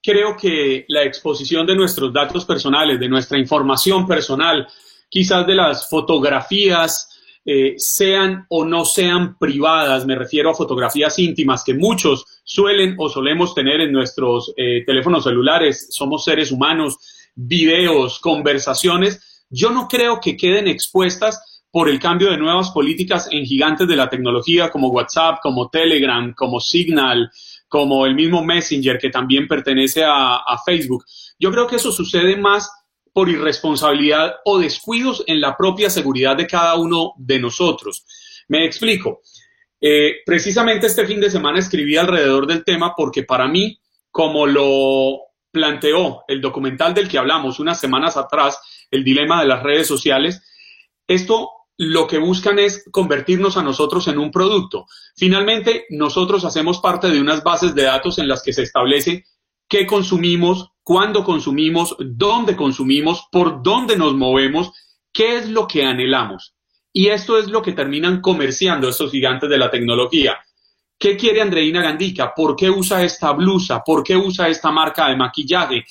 creo 0.05 0.37
que 0.37 0.85
la 0.89 1.03
exposición 1.03 1.67
de 1.67 1.75
nuestros 1.75 2.13
datos 2.13 2.45
personales, 2.45 3.01
de 3.01 3.09
nuestra 3.09 3.39
información 3.39 4.07
personal, 4.07 4.69
quizás 5.09 5.47
de 5.47 5.55
las 5.55 5.89
fotografías, 5.89 7.09
eh, 7.47 7.75
sean 7.79 8.45
o 8.49 8.65
no 8.65 8.85
sean 8.85 9.39
privadas, 9.39 10.07
me 10.07 10.15
refiero 10.15 10.51
a 10.51 10.55
fotografías 10.55 11.19
íntimas 11.19 11.65
que 11.65 11.75
muchos 11.75 12.25
suelen 12.45 12.97
o 12.99 13.09
solemos 13.09 13.55
tener 13.55 13.81
en 13.81 13.93
nuestros 13.93 14.53
eh, 14.57 14.83
teléfonos 14.85 15.25
celulares, 15.25 15.89
somos 15.91 16.25
seres 16.25 16.53
humanos, 16.53 16.97
videos, 17.35 18.19
conversaciones, 18.21 19.47
yo 19.49 19.71
no 19.71 19.89
creo 19.89 20.21
que 20.21 20.37
queden 20.37 20.69
expuestas 20.69 21.63
por 21.71 21.89
el 21.89 21.99
cambio 21.99 22.31
de 22.31 22.39
nuevas 22.39 22.71
políticas 22.71 23.29
en 23.31 23.45
gigantes 23.45 23.89
de 23.89 23.97
la 23.97 24.09
tecnología 24.09 24.71
como 24.71 24.89
WhatsApp, 24.89 25.39
como 25.43 25.69
Telegram, 25.71 26.33
como 26.35 26.61
Signal, 26.61 27.31
como 27.75 28.07
el 28.07 28.15
mismo 28.15 28.45
Messenger 28.45 28.99
que 28.99 29.11
también 29.11 29.49
pertenece 29.49 30.05
a, 30.07 30.57
Facebook. 30.65 31.05
Yo 31.41 31.51
creo 31.51 31.67
que 31.67 31.75
eso 31.75 31.91
sucede 31.91 32.37
más 32.37 32.71
por 33.13 33.29
irresponsabilidad 33.29 34.37
o 34.45 34.61
descuidos 34.61 35.25
en 35.27 35.41
la 35.41 35.57
propia 35.57 35.91
seguridad 35.91 36.37
de 36.37 36.47
cada 36.47 36.77
uno 36.77 37.15
de 37.17 37.41
nosotros. 37.41 38.07
Me 38.47 38.65
explico. 38.65 39.23
Eh, 39.81 40.19
precisamente 40.25 40.87
este 40.87 41.05
fin 41.05 41.21
de 41.21 41.29
semana 41.29 41.59
escribí 41.59 41.97
alrededor 41.97 42.47
del 42.47 42.63
tema 42.63 42.95
porque 42.97 43.25
para 43.25 43.49
mí, 43.49 43.77
como 44.09 44.47
lo 44.47 45.19
planteó 45.51 46.23
el 46.29 46.41
documental 46.41 46.95
del 46.95 47.09
que 47.09 47.19
hablamos 47.19 47.59
unas 47.59 47.81
semanas 47.81 48.17
atrás, 48.17 48.87
el 48.89 49.03
dilema 49.03 49.41
de 49.41 49.49
las 49.49 49.65
redes 49.65 49.89
sociales, 49.89 50.41
esto 51.09 51.51
lo 51.77 52.07
que 52.07 52.19
buscan 52.19 52.59
es 52.59 52.85
convertirnos 52.91 53.57
a 53.57 53.63
nosotros 53.63 54.07
en 54.09 54.19
un 54.19 54.31
producto. 54.31 54.87
Finalmente, 55.17 55.87
nosotros 55.91 56.45
hacemos 56.45 56.81
parte 56.81 57.11
de 57.11 57.21
unas 57.21 57.43
bases 57.43 57.75
de 57.75 57.83
datos 57.83 58.19
en 58.19 58.29
las 58.29 58.43
que 58.43 58.53
se 58.53 58.63
establece 58.63 59.25
qué 59.69 59.87
consumimos, 59.87 60.71
cuándo 60.83 61.25
consumimos, 61.25 61.97
dónde 61.99 62.55
consumimos, 62.55 63.27
por 63.33 63.63
dónde 63.63 63.97
nos 63.97 64.15
movemos, 64.15 64.73
qué 65.13 65.37
es 65.39 65.49
lo 65.49 65.67
que 65.67 65.85
anhelamos. 65.85 66.55
Y 66.93 67.09
esto 67.09 67.39
es 67.39 67.49
lo 67.49 67.63
que 67.63 67.73
terminan 67.73 68.21
comerciando 68.21 68.89
estos 68.89 69.11
gigantes 69.11 69.51
de 69.51 69.59
la 69.59 69.71
tecnología. 69.71 70.39
¿Qué 70.97 71.17
quiere 71.17 71.43
Andreina 71.43 71.83
Gandica? 71.83 72.33
¿Por 72.35 72.55
qué 72.55 72.71
usa 72.71 73.03
esta 73.03 73.33
blusa? 73.33 73.83
¿Por 73.85 74.05
qué 74.05 74.17
usa 74.17 74.49
esta 74.49 74.71
marca 74.71 75.09
de 75.09 75.17
maquillaje? 75.17 75.85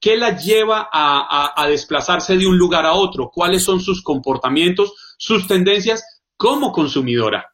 ¿Qué 0.00 0.16
la 0.16 0.36
lleva 0.36 0.88
a, 0.92 1.66
desplazarse 1.68 2.36
de 2.36 2.46
un 2.46 2.58
lugar 2.58 2.86
a 2.86 2.94
otro? 2.94 3.30
¿Cuáles 3.32 3.62
son 3.62 3.80
sus 3.80 4.02
comportamientos, 4.02 5.07
sus 5.18 5.46
tendencias 5.46 6.02
como 6.38 6.72
consumidora? 6.72 7.52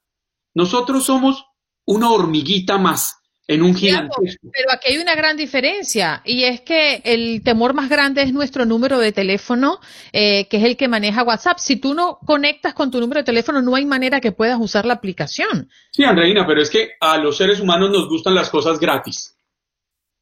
Nosotros 0.55 1.05
somos 1.05 1.45
una 1.85 2.11
hormiguita 2.11 2.79
más 2.79 3.17
en 3.47 3.63
un 3.63 3.75
gigante. 3.75 4.15
Pero 4.41 4.73
aquí 4.73 4.93
hay 4.93 4.99
una 4.99 5.15
gran 5.15 5.37
diferencia 5.37 6.23
y 6.25 6.45
es 6.45 6.63
que 6.63 7.03
el 7.05 7.43
temor 7.43 7.75
más 7.75 7.89
grande 7.89 8.23
es 8.23 8.33
nuestro 8.33 8.65
número 8.65 8.99
de 8.99 9.13
teléfono, 9.13 9.81
eh, 10.13 10.49
que 10.49 10.57
es 10.59 10.65
el 10.65 10.77
que 10.77 10.89
maneja 10.89 11.23
WhatsApp. 11.23 11.59
Si 11.59 11.77
tú 11.77 11.95
no 11.95 12.19
conectas 12.25 12.75
con 12.75 12.91
tu 12.91 13.01
número 13.01 13.21
de 13.21 13.25
teléfono, 13.25 13.61
no 13.61 13.75
hay 13.75 13.85
manera 13.85 14.21
que 14.21 14.33
puedas 14.33 14.59
usar 14.59 14.87
la 14.87 14.95
aplicación. 14.95 15.69
Sí, 15.93 16.05
Andreina, 16.05 16.47
pero 16.47 16.63
es 16.63 16.71
que 16.71 16.93
a 17.01 17.19
los 17.19 17.37
seres 17.37 17.61
humanos 17.61 17.91
nos 17.91 18.09
gustan 18.09 18.35
las 18.35 18.49
cosas 18.49 18.79
gratis. 18.79 19.37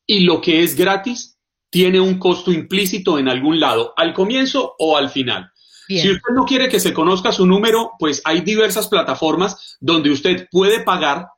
Y 0.04 0.20
lo 0.20 0.40
que 0.40 0.64
es 0.64 0.74
gratis 0.74 1.38
tiene 1.70 2.00
un 2.00 2.18
costo 2.18 2.50
implícito 2.50 3.18
en 3.18 3.28
algún 3.28 3.60
lado, 3.60 3.94
al 3.96 4.12
comienzo 4.12 4.74
o 4.78 4.96
al 4.96 5.10
final. 5.10 5.51
Si 6.00 6.10
usted 6.10 6.34
no 6.34 6.44
quiere 6.44 6.68
que 6.68 6.80
se 6.80 6.92
conozca 6.92 7.32
su 7.32 7.46
número, 7.46 7.92
pues 7.98 8.22
hay 8.24 8.40
diversas 8.40 8.88
plataformas 8.88 9.76
donde 9.80 10.10
usted 10.10 10.48
puede 10.50 10.80
pagar 10.80 11.28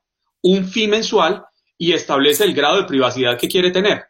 un 0.41 0.65
fee 0.65 0.87
mensual 0.87 1.43
y 1.77 1.93
establece 1.93 2.43
el 2.43 2.53
grado 2.53 2.77
de 2.77 2.83
privacidad 2.85 3.37
que 3.37 3.47
quiere 3.47 3.71
tener. 3.71 4.05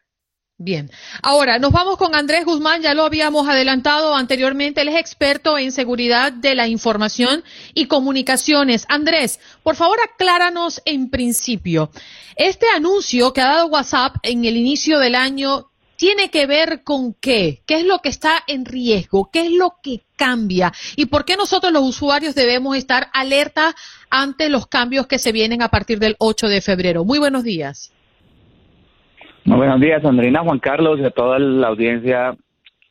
Bien. 0.58 0.90
Ahora, 1.22 1.60
nos 1.60 1.74
vamos 1.74 1.98
con 1.98 2.16
Andrés 2.16 2.46
Guzmán, 2.46 2.82
ya 2.82 2.94
lo 2.94 3.04
habíamos 3.04 3.46
adelantado 3.50 4.16
anteriormente, 4.16 4.82
él 4.82 4.88
es 4.88 4.96
experto 4.96 5.58
en 5.58 5.74
seguridad 5.74 6.32
de 6.32 6.56
la 6.56 6.70
información 6.70 7.44
y 7.74 7.88
comunicaciones. 7.88 8.86
Andrés, 8.88 9.42
por 9.64 9.76
favor, 9.76 9.98
acláranos 10.02 10.82
en 10.86 11.10
principio, 11.10 11.92
este 12.38 12.68
anuncio 12.74 13.34
que 13.34 13.42
ha 13.42 13.48
dado 13.48 13.68
WhatsApp 13.68 14.16
en 14.24 14.46
el 14.46 14.56
inicio 14.56 15.00
del 15.00 15.16
año 15.16 15.72
tiene 15.98 16.30
que 16.30 16.46
ver 16.48 16.84
con 16.84 17.14
qué, 17.14 17.62
qué 17.66 17.76
es 17.76 17.86
lo 17.86 18.00
que 18.00 18.10
está 18.10 18.44
en 18.48 18.66
riesgo, 18.66 19.30
qué 19.32 19.48
es 19.48 19.52
lo 19.52 19.76
que 19.82 20.02
cambia 20.16 20.72
y 20.96 21.08
por 21.08 21.26
qué 21.26 21.36
nosotros 21.36 21.72
los 21.72 21.84
usuarios 21.84 22.36
debemos 22.36 22.76
estar 22.78 23.08
alerta 23.14 23.76
ante 24.10 24.50
los 24.50 24.68
cambios 24.68 25.08
que 25.08 25.20
se 25.20 25.32
vienen 25.32 25.62
a 25.62 25.70
partir 25.70 26.00
del 26.00 26.16
8 26.20 26.48
de 26.48 26.62
febrero. 26.62 27.06
Muy 27.06 27.20
buenos 27.20 27.44
días. 27.44 27.92
Muy 29.46 29.58
buenos 29.58 29.80
días, 29.80 30.04
Andrina, 30.04 30.42
Juan 30.42 30.60
Carlos 30.60 31.00
y 31.00 31.06
a 31.06 31.12
toda 31.12 31.38
la 31.38 31.68
audiencia. 31.68 32.36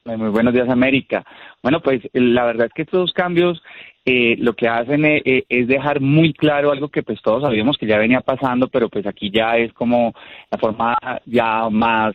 Muy 0.04 0.28
buenos 0.28 0.54
días, 0.54 0.68
América. 0.68 1.24
Bueno, 1.62 1.80
pues 1.80 2.02
la 2.12 2.44
verdad 2.44 2.66
es 2.66 2.72
que 2.74 2.82
estos 2.82 3.12
cambios 3.12 3.60
eh, 4.04 4.36
lo 4.38 4.52
que 4.52 4.68
hacen 4.68 5.04
eh, 5.04 5.22
eh, 5.24 5.44
es 5.48 5.66
dejar 5.66 6.00
muy 6.00 6.34
claro 6.34 6.70
algo 6.70 6.90
que 6.90 7.02
pues 7.02 7.22
todos 7.22 7.42
sabíamos 7.42 7.78
que 7.78 7.86
ya 7.86 7.98
venía 7.98 8.20
pasando, 8.20 8.68
pero 8.68 8.88
pues 8.90 9.06
aquí 9.06 9.30
ya 9.34 9.56
es 9.56 9.72
como 9.72 10.14
la 10.50 10.58
forma 10.58 10.98
ya 11.24 11.68
más 11.70 12.14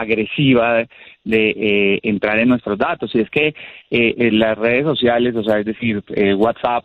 agresiva 0.00 0.84
de 1.24 2.00
entrar 2.02 2.38
en 2.38 2.48
nuestros 2.48 2.78
datos. 2.78 3.14
Y 3.14 3.20
es 3.20 3.30
que 3.30 3.54
en 3.90 4.38
las 4.38 4.56
redes 4.56 4.84
sociales, 4.84 5.34
o 5.34 5.42
sea, 5.42 5.58
es 5.58 5.66
decir, 5.66 6.02
WhatsApp, 6.36 6.84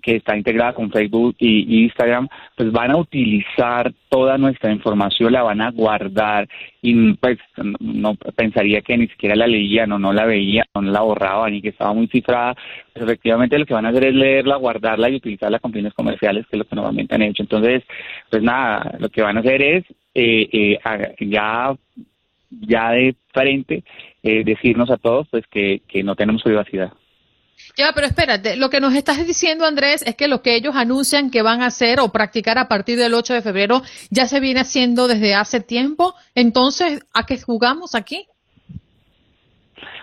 que 0.00 0.16
está 0.16 0.36
integrada 0.36 0.72
con 0.72 0.90
Facebook 0.90 1.36
y, 1.38 1.84
Instagram, 1.84 2.28
pues 2.56 2.72
van 2.72 2.90
a 2.90 2.96
utilizar 2.96 3.92
toda 4.08 4.38
nuestra 4.38 4.72
información, 4.72 5.32
la 5.32 5.42
van 5.42 5.60
a 5.60 5.70
guardar 5.70 6.48
y 6.82 7.12
pues 7.14 7.38
no 7.80 8.14
pensaría 8.34 8.80
que 8.80 8.96
ni 8.96 9.06
siquiera 9.08 9.36
la 9.36 9.46
leían 9.46 9.92
o 9.92 9.98
no 9.98 10.12
la 10.12 10.24
veían, 10.24 10.64
no 10.74 10.82
la 10.82 11.00
borraban 11.00 11.54
y 11.54 11.62
que 11.62 11.68
estaba 11.68 11.92
muy 11.92 12.08
cifrada. 12.08 12.54
Pero 12.92 13.06
efectivamente 13.06 13.58
lo 13.58 13.66
que 13.66 13.74
van 13.74 13.86
a 13.86 13.90
hacer 13.90 14.06
es 14.06 14.14
leerla, 14.14 14.56
guardarla 14.56 15.10
y 15.10 15.16
utilizarla 15.16 15.58
con 15.58 15.72
fines 15.72 15.94
comerciales, 15.94 16.46
que 16.46 16.56
es 16.56 16.58
lo 16.58 16.64
que 16.64 16.76
normalmente 16.76 17.14
han 17.14 17.22
hecho. 17.22 17.42
Entonces, 17.42 17.84
pues 18.30 18.42
nada, 18.42 18.96
lo 18.98 19.08
que 19.10 19.22
van 19.22 19.36
a 19.36 19.40
hacer 19.40 19.62
es 19.62 19.84
eh, 20.14 20.48
eh, 20.52 20.78
ya 21.20 21.74
ya 22.50 22.90
de 22.90 23.16
frente 23.32 23.84
eh, 24.22 24.44
decirnos 24.44 24.90
a 24.90 24.96
todos 24.96 25.28
pues 25.30 25.44
que, 25.50 25.82
que 25.88 26.02
no 26.02 26.14
tenemos 26.16 26.42
privacidad. 26.42 26.92
Ya, 27.76 27.92
pero 27.94 28.06
espérate, 28.06 28.56
lo 28.56 28.70
que 28.70 28.80
nos 28.80 28.94
estás 28.94 29.24
diciendo, 29.26 29.64
Andrés, 29.64 30.02
es 30.06 30.16
que 30.16 30.28
lo 30.28 30.42
que 30.42 30.56
ellos 30.56 30.74
anuncian 30.74 31.30
que 31.30 31.42
van 31.42 31.62
a 31.62 31.66
hacer 31.66 32.00
o 32.00 32.10
practicar 32.10 32.58
a 32.58 32.68
partir 32.68 32.98
del 32.98 33.14
8 33.14 33.34
de 33.34 33.42
febrero 33.42 33.82
ya 34.10 34.26
se 34.26 34.40
viene 34.40 34.60
haciendo 34.60 35.08
desde 35.08 35.34
hace 35.34 35.60
tiempo. 35.60 36.14
Entonces, 36.34 37.00
¿a 37.12 37.26
qué 37.26 37.40
jugamos 37.40 37.94
aquí? 37.94 38.26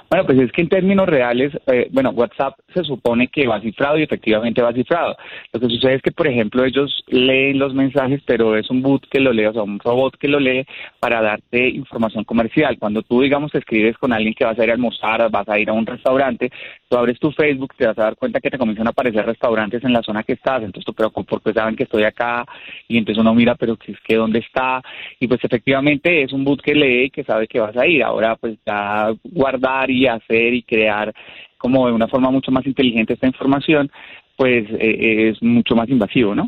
Bueno, 0.09 0.25
pues 0.25 0.39
es 0.39 0.51
que 0.53 0.61
en 0.61 0.69
términos 0.69 1.07
reales, 1.07 1.51
eh, 1.67 1.89
bueno, 1.91 2.11
WhatsApp 2.11 2.57
se 2.73 2.83
supone 2.83 3.27
que 3.27 3.45
va 3.45 3.59
cifrado 3.59 3.97
y 3.97 4.03
efectivamente 4.03 4.61
va 4.61 4.71
cifrado. 4.71 5.17
Lo 5.51 5.59
que 5.59 5.67
sucede 5.67 5.95
es 5.95 6.01
que, 6.01 6.13
por 6.13 6.27
ejemplo, 6.27 6.63
ellos 6.63 7.03
leen 7.07 7.59
los 7.59 7.73
mensajes, 7.73 8.21
pero 8.25 8.55
es 8.55 8.69
un 8.69 8.81
bot 8.81 9.05
que 9.09 9.19
lo 9.19 9.33
lee, 9.33 9.47
o 9.47 9.53
sea, 9.53 9.63
un 9.63 9.79
robot 9.79 10.15
que 10.17 10.29
lo 10.29 10.39
lee 10.39 10.65
para 11.01 11.21
darte 11.21 11.67
información 11.69 12.23
comercial. 12.23 12.77
Cuando 12.79 13.01
tú, 13.01 13.21
digamos, 13.21 13.53
escribes 13.53 13.97
con 13.97 14.13
alguien 14.13 14.33
que 14.33 14.45
vas 14.45 14.57
a 14.57 14.63
ir 14.63 14.69
a 14.69 14.73
almorzar, 14.73 15.29
vas 15.29 15.49
a 15.49 15.59
ir 15.59 15.69
a 15.69 15.73
un 15.73 15.85
restaurante, 15.85 16.51
tú 16.87 16.97
abres 16.97 17.19
tu 17.19 17.31
Facebook, 17.31 17.73
te 17.75 17.85
vas 17.85 17.97
a 17.97 18.03
dar 18.03 18.15
cuenta 18.15 18.39
que 18.39 18.49
te 18.49 18.57
comienzan 18.57 18.87
a 18.87 18.91
aparecer 18.91 19.25
restaurantes 19.25 19.83
en 19.83 19.91
la 19.91 20.03
zona 20.03 20.23
que 20.23 20.33
estás, 20.33 20.63
entonces 20.63 20.85
tú 20.85 20.93
preocupas 20.93 21.41
porque 21.41 21.51
saben 21.51 21.75
que 21.75 21.83
estoy 21.83 22.03
acá 22.03 22.45
y 22.87 22.97
entonces 22.97 23.19
uno 23.21 23.35
mira, 23.35 23.55
pero 23.55 23.77
es 23.85 23.99
que 24.01 24.15
dónde 24.15 24.39
está 24.39 24.81
y 25.19 25.27
pues 25.27 25.43
efectivamente 25.43 26.23
es 26.23 26.31
un 26.31 26.45
boot 26.45 26.61
que 26.61 26.73
lee 26.73 27.05
y 27.05 27.09
que 27.09 27.25
sabe 27.25 27.47
que 27.47 27.59
vas 27.59 27.75
a 27.75 27.85
ir. 27.85 28.03
Ahora 28.03 28.37
pues 28.37 28.57
ya 28.65 29.13
guardar 29.23 29.91
y 29.91 29.96
hacer 30.05 30.53
y 30.53 30.63
crear 30.63 31.13
como 31.57 31.87
de 31.87 31.93
una 31.93 32.07
forma 32.07 32.29
mucho 32.29 32.51
más 32.51 32.65
inteligente 32.65 33.13
esta 33.13 33.25
información, 33.25 33.91
pues 34.35 34.67
eh, 34.79 35.29
es 35.29 35.41
mucho 35.41 35.75
más 35.75 35.89
invasivo, 35.89 36.35
¿no? 36.35 36.47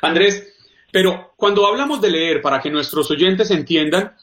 Andrés, 0.00 0.52
pero 0.90 1.32
cuando 1.36 1.66
hablamos 1.66 2.00
de 2.00 2.10
leer, 2.10 2.40
para 2.40 2.60
que 2.60 2.70
nuestros 2.70 3.10
oyentes 3.10 3.50
entiendan, 3.50 4.14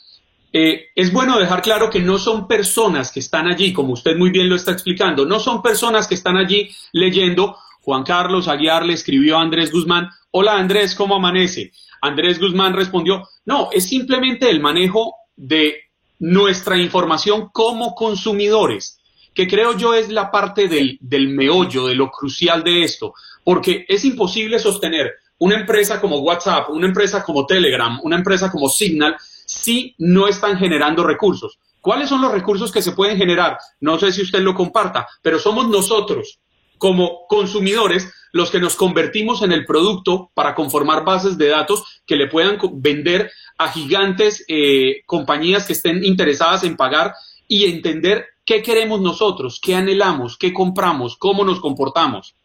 eh, 0.52 0.88
es 0.96 1.14
bueno 1.14 1.38
dejar 1.38 1.62
claro 1.62 1.90
que 1.90 2.00
no 2.00 2.18
son 2.18 2.48
personas 2.48 3.12
que 3.12 3.20
están 3.20 3.48
allí, 3.48 3.72
como 3.72 3.94
usted 3.94 4.18
muy 4.18 4.32
bien 4.32 4.50
lo 4.50 4.56
está 4.56 4.72
explicando, 4.72 5.26
no 5.26 5.40
son 5.40 5.62
personas 5.62 6.08
que 6.08 6.16
están 6.16 6.38
allí 6.38 6.70
leyendo. 6.92 7.56
Juan 7.82 8.04
Carlos 8.04 8.48
Aguiar 8.48 8.86
le 8.86 8.94
escribió 8.94 9.38
a 9.38 9.42
Andrés 9.42 9.72
Guzmán, 9.72 10.10
hola 10.32 10.58
Andrés, 10.58 10.96
¿cómo 10.96 11.16
amanece? 11.16 11.72
Andrés 12.02 12.40
Guzmán 12.40 12.74
respondió, 12.74 13.28
no, 13.46 13.70
es 13.72 13.88
simplemente 13.88 14.50
el 14.50 14.60
manejo 14.60 15.16
de 15.36 15.89
nuestra 16.20 16.78
información 16.78 17.50
como 17.52 17.96
consumidores, 17.96 19.00
que 19.34 19.48
creo 19.48 19.76
yo 19.78 19.94
es 19.94 20.10
la 20.10 20.32
parte 20.32 20.68
del, 20.68 20.98
del 21.02 21.30
meollo, 21.30 21.88
de 21.88 21.96
lo 21.96 22.12
crucial 22.12 22.64
de 22.64 22.84
esto, 22.84 23.14
porque 23.44 23.86
es 23.88 24.06
imposible 24.06 24.60
sostener 24.60 25.14
una 25.40 25.56
empresa 25.56 26.00
como 26.02 26.20
WhatsApp, 26.20 26.70
una 26.70 26.88
empresa 26.88 27.24
como 27.24 27.46
Telegram, 27.46 28.00
una 28.04 28.18
empresa 28.18 28.52
como 28.52 28.68
Signal, 28.68 29.16
si 29.46 29.96
no 29.98 30.28
están 30.28 30.58
generando 30.58 31.04
recursos. 31.04 31.58
¿Cuáles 31.82 32.10
son 32.10 32.22
los 32.22 32.32
recursos 32.32 32.72
que 32.72 32.82
se 32.82 32.92
pueden 32.92 33.18
generar? 33.18 33.58
No 33.80 33.98
sé 33.98 34.12
si 34.12 34.22
usted 34.22 34.40
lo 34.40 34.54
comparta, 34.54 35.08
pero 35.22 35.40
somos 35.40 35.70
nosotros 35.70 36.40
como 36.80 37.28
consumidores 37.28 38.12
los 38.32 38.50
que 38.50 38.60
nos 38.60 38.76
convertimos 38.76 39.44
en 39.44 39.52
el 39.52 39.66
producto 39.66 40.32
para 40.34 40.56
conformar 40.56 41.04
bases 41.04 41.38
de 41.38 41.50
datos 41.50 42.02
que 42.06 42.16
le 42.16 42.28
puedan 42.28 42.58
vender 42.74 43.32
a 43.58 43.72
gigantes 43.72 44.44
eh, 44.48 45.02
compañías 45.06 45.66
que 45.66 45.74
estén 45.74 46.04
interesadas 46.04 46.64
en 46.64 46.78
pagar 46.78 47.14
y 47.48 47.66
entender 47.66 48.26
qué 48.46 48.64
queremos 48.64 49.02
nosotros, 49.02 49.60
qué 49.62 49.76
anhelamos, 49.76 50.38
qué 50.38 50.54
compramos, 50.54 51.18
cómo 51.18 51.44
nos 51.44 51.60
comportamos. 51.60 52.36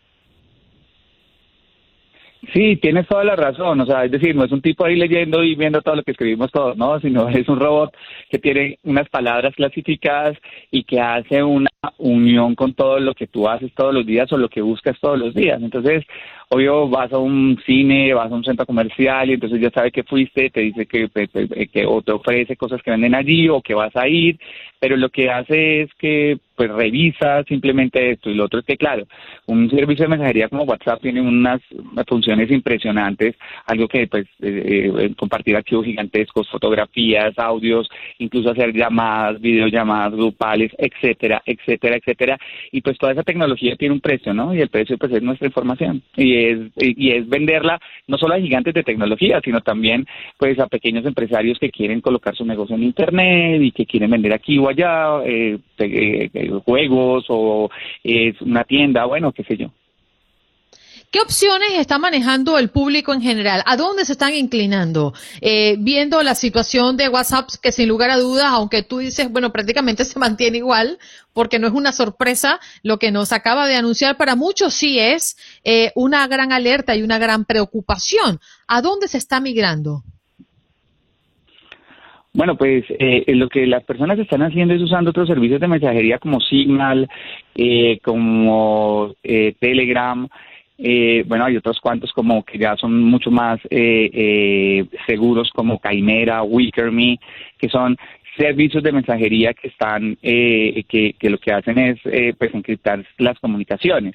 Sí, 2.53 2.77
tienes 2.77 3.07
toda 3.07 3.25
la 3.25 3.37
razón, 3.37 3.81
o 3.81 3.87
sea, 3.87 4.05
es 4.05 4.11
decir, 4.11 4.35
no 4.35 4.45
es 4.45 4.53
un 4.53 4.61
tipo 4.61 4.85
ahí 4.85 4.97
leyendo 4.97 5.43
y 5.43 5.55
viendo 5.55 5.83
todo 5.83 5.97
lo 5.97 6.03
que 6.03 6.13
escribimos 6.13 6.51
todos, 6.51 6.77
¿no? 6.77 7.01
Sino 7.01 7.29
es 7.31 7.49
un 7.49 7.61
robot 7.61 7.95
que 8.31 8.39
tiene 8.39 8.79
unas 8.85 9.09
palabras 9.09 9.55
clasificadas 9.55 10.37
y 10.71 10.85
que 10.85 11.01
hace 11.01 11.43
una 11.43 11.71
unión 11.99 12.55
con 12.55 12.75
todo 12.75 12.99
lo 12.99 13.15
que 13.15 13.27
tú 13.27 13.49
haces 13.49 13.73
todos 13.75 13.95
los 13.95 14.07
días 14.07 14.33
o 14.33 14.37
lo 14.37 14.49
que 14.49 14.63
buscas 14.63 14.99
todos 15.01 15.19
los 15.19 15.35
días. 15.35 15.61
Entonces, 15.63 16.05
obvio, 16.49 16.89
vas 16.89 17.13
a 17.13 17.19
un 17.19 17.59
cine, 17.67 18.15
vas 18.15 18.31
a 18.31 18.35
un 18.35 18.45
centro 18.45 18.67
comercial 18.67 19.31
y 19.31 19.35
entonces 19.35 19.61
ya 19.61 19.71
sabe 19.71 19.91
que 19.91 20.03
fuiste, 20.03 20.51
te 20.51 20.61
dice 20.61 20.87
que, 20.87 21.09
que 21.73 21.87
o 21.87 22.03
te 22.03 22.13
ofrece 22.13 22.57
cosas 22.57 22.83
que 22.83 22.91
venden 22.91 23.15
allí 23.15 23.49
o 23.49 23.61
que 23.61 23.75
vas 23.75 23.95
a 23.97 24.09
ir, 24.09 24.39
pero 24.79 24.97
lo 24.97 25.09
que 25.09 25.31
hace 25.31 25.83
es 25.83 25.91
que 25.95 26.39
pues 26.57 26.71
revisa 26.71 27.43
simplemente 27.45 28.13
esto 28.13 28.31
y 28.31 28.35
lo 28.35 28.45
otro 28.45 28.61
es 28.61 28.67
que 28.67 28.77
claro, 28.77 29.07
un 29.47 29.69
servicio 29.71 30.05
de 30.05 30.11
mensajería 30.11 30.49
como 30.49 30.65
WhatsApp 30.65 31.01
tiene 31.01 31.21
unas 31.21 31.61
funciones 32.07 32.51
impresionantes, 32.51 33.35
algo 33.67 33.89
que 33.89 34.07
pues 34.07 34.27
eh, 34.41 34.93
eh, 34.97 35.15
compartir 35.17 35.57
archivos 35.57 35.87
gigantescos, 35.87 36.49
fotografías, 36.49 37.37
audios, 37.39 37.89
incluso 38.19 38.51
hacer 38.51 38.73
llamadas, 38.73 39.41
videollamadas 39.41 40.13
grupales, 40.13 40.71
etcétera, 40.79 41.43
etcétera, 41.45 41.97
etcétera, 41.97 42.39
y 42.71 42.81
pues 42.81 42.99
toda 42.99 43.13
esa 43.13 43.23
tecnología 43.23 43.77
tiene 43.77 43.95
un 43.95 44.01
precio, 44.01 44.33
¿no? 44.33 44.55
Y 44.55 44.61
el 44.61 44.69
precio 44.69 44.97
pues 44.99 45.13
es 45.13 45.23
nuestra 45.23 45.49
información 45.49 46.03
y 46.17 46.34
es 46.35 46.59
y 46.77 47.11
es 47.11 47.29
venderla 47.29 47.79
no 48.07 48.19
solo 48.19 48.35
a 48.35 48.41
gigantes 48.41 48.75
de 48.75 48.83
tecnología, 48.83 49.41
sino 49.45 49.61
también 49.61 50.07
pues 50.39 50.59
a 50.59 50.67
pequeños 50.67 51.07
empresarios 51.07 51.59
que 51.59 51.71
quieren 51.71 52.01
colocar 52.01 52.35
su 52.35 52.45
negocio 52.45 52.77
en 52.77 52.85
internet 52.85 53.63
y 53.63 53.71
que 53.73 53.87
quieren 53.87 54.11
vender 54.11 54.33
aquí 54.33 54.59
o 54.59 54.69
allá 54.69 55.23
eh, 55.25 55.59
eh, 55.79 56.51
juegos 56.65 57.27
o 57.29 57.71
es 58.03 58.41
una 58.41 58.65
tienda, 58.65 59.05
bueno, 59.05 59.33
qué 59.33 59.45
sé 59.45 59.57
yo. 59.57 59.71
¿Qué 61.15 61.21
opciones 61.21 61.75
está 61.75 61.97
manejando 61.97 62.59
el 62.59 62.71
público 62.71 63.15
en 63.15 63.23
general? 63.23 63.63
¿A 63.67 63.77
dónde 63.77 64.05
se 64.05 64.11
están 64.11 64.35
inclinando? 64.35 65.13
Eh, 65.41 65.77
viendo 65.79 66.21
la 66.25 66.35
situación 66.35 66.97
de 66.97 67.09
WhatsApp, 67.09 67.51
que 67.63 67.71
sin 67.71 67.89
lugar 67.89 68.11
a 68.11 68.17
dudas, 68.17 68.47
aunque 68.47 68.83
tú 68.83 68.99
dices, 68.99 69.31
bueno, 69.31 69.53
prácticamente 69.53 70.05
se 70.05 70.19
mantiene 70.19 70.59
igual, 70.59 70.99
porque 71.33 71.61
no 71.61 71.69
es 71.69 71.73
una 71.73 71.93
sorpresa 71.93 72.59
lo 72.83 72.99
que 72.99 73.13
nos 73.13 73.33
acaba 73.33 73.69
de 73.69 73.77
anunciar, 73.77 74.17
para 74.17 74.35
muchos 74.35 74.75
sí 74.75 74.99
es 74.99 75.37
eh, 75.63 75.93
una 75.95 76.27
gran 76.27 76.51
alerta 76.51 76.97
y 76.97 77.05
una 77.05 77.21
gran 77.21 77.45
preocupación. 77.45 78.41
¿A 78.67 78.83
dónde 78.83 79.07
se 79.07 79.19
está 79.19 79.39
migrando? 79.39 80.03
Bueno, 82.33 82.57
pues 82.57 82.85
eh, 82.89 83.23
lo 83.29 83.49
que 83.49 83.65
las 83.69 83.85
personas 83.85 84.19
están 84.19 84.43
haciendo 84.43 84.75
es 84.75 84.83
usando 84.83 85.11
otros 85.11 85.29
servicios 85.29 85.61
de 85.61 85.69
mensajería 85.69 86.19
como 86.19 86.41
Signal, 86.41 87.09
eh, 87.55 88.01
como 88.03 89.15
eh, 89.23 89.55
Telegram. 89.61 90.29
Eh, 90.79 91.25
bueno, 91.27 91.45
hay 91.45 91.57
otros 91.57 91.81
cuantos 91.81 92.13
como 92.13 92.45
que 92.45 92.59
ya 92.59 92.77
son 92.77 93.03
mucho 93.03 93.31
más 93.31 93.61
eh, 93.71 94.85
seguros 95.07 95.51
como 95.55 95.79
Caimera, 95.79 96.43
WickerMe, 96.43 97.19
que 97.59 97.69
son 97.69 97.97
servicios 98.37 98.83
de 98.83 98.93
mensajería 98.93 99.55
que 99.55 99.69
están 99.69 100.17
que, 100.17 101.15
que, 101.19 101.31
lo 101.31 101.39
que 101.39 101.53
hacen 101.53 101.79
es 101.79 102.01
pues 102.37 102.53
encriptar 102.53 103.05
las 103.19 103.39
comunicaciones. 103.39 104.15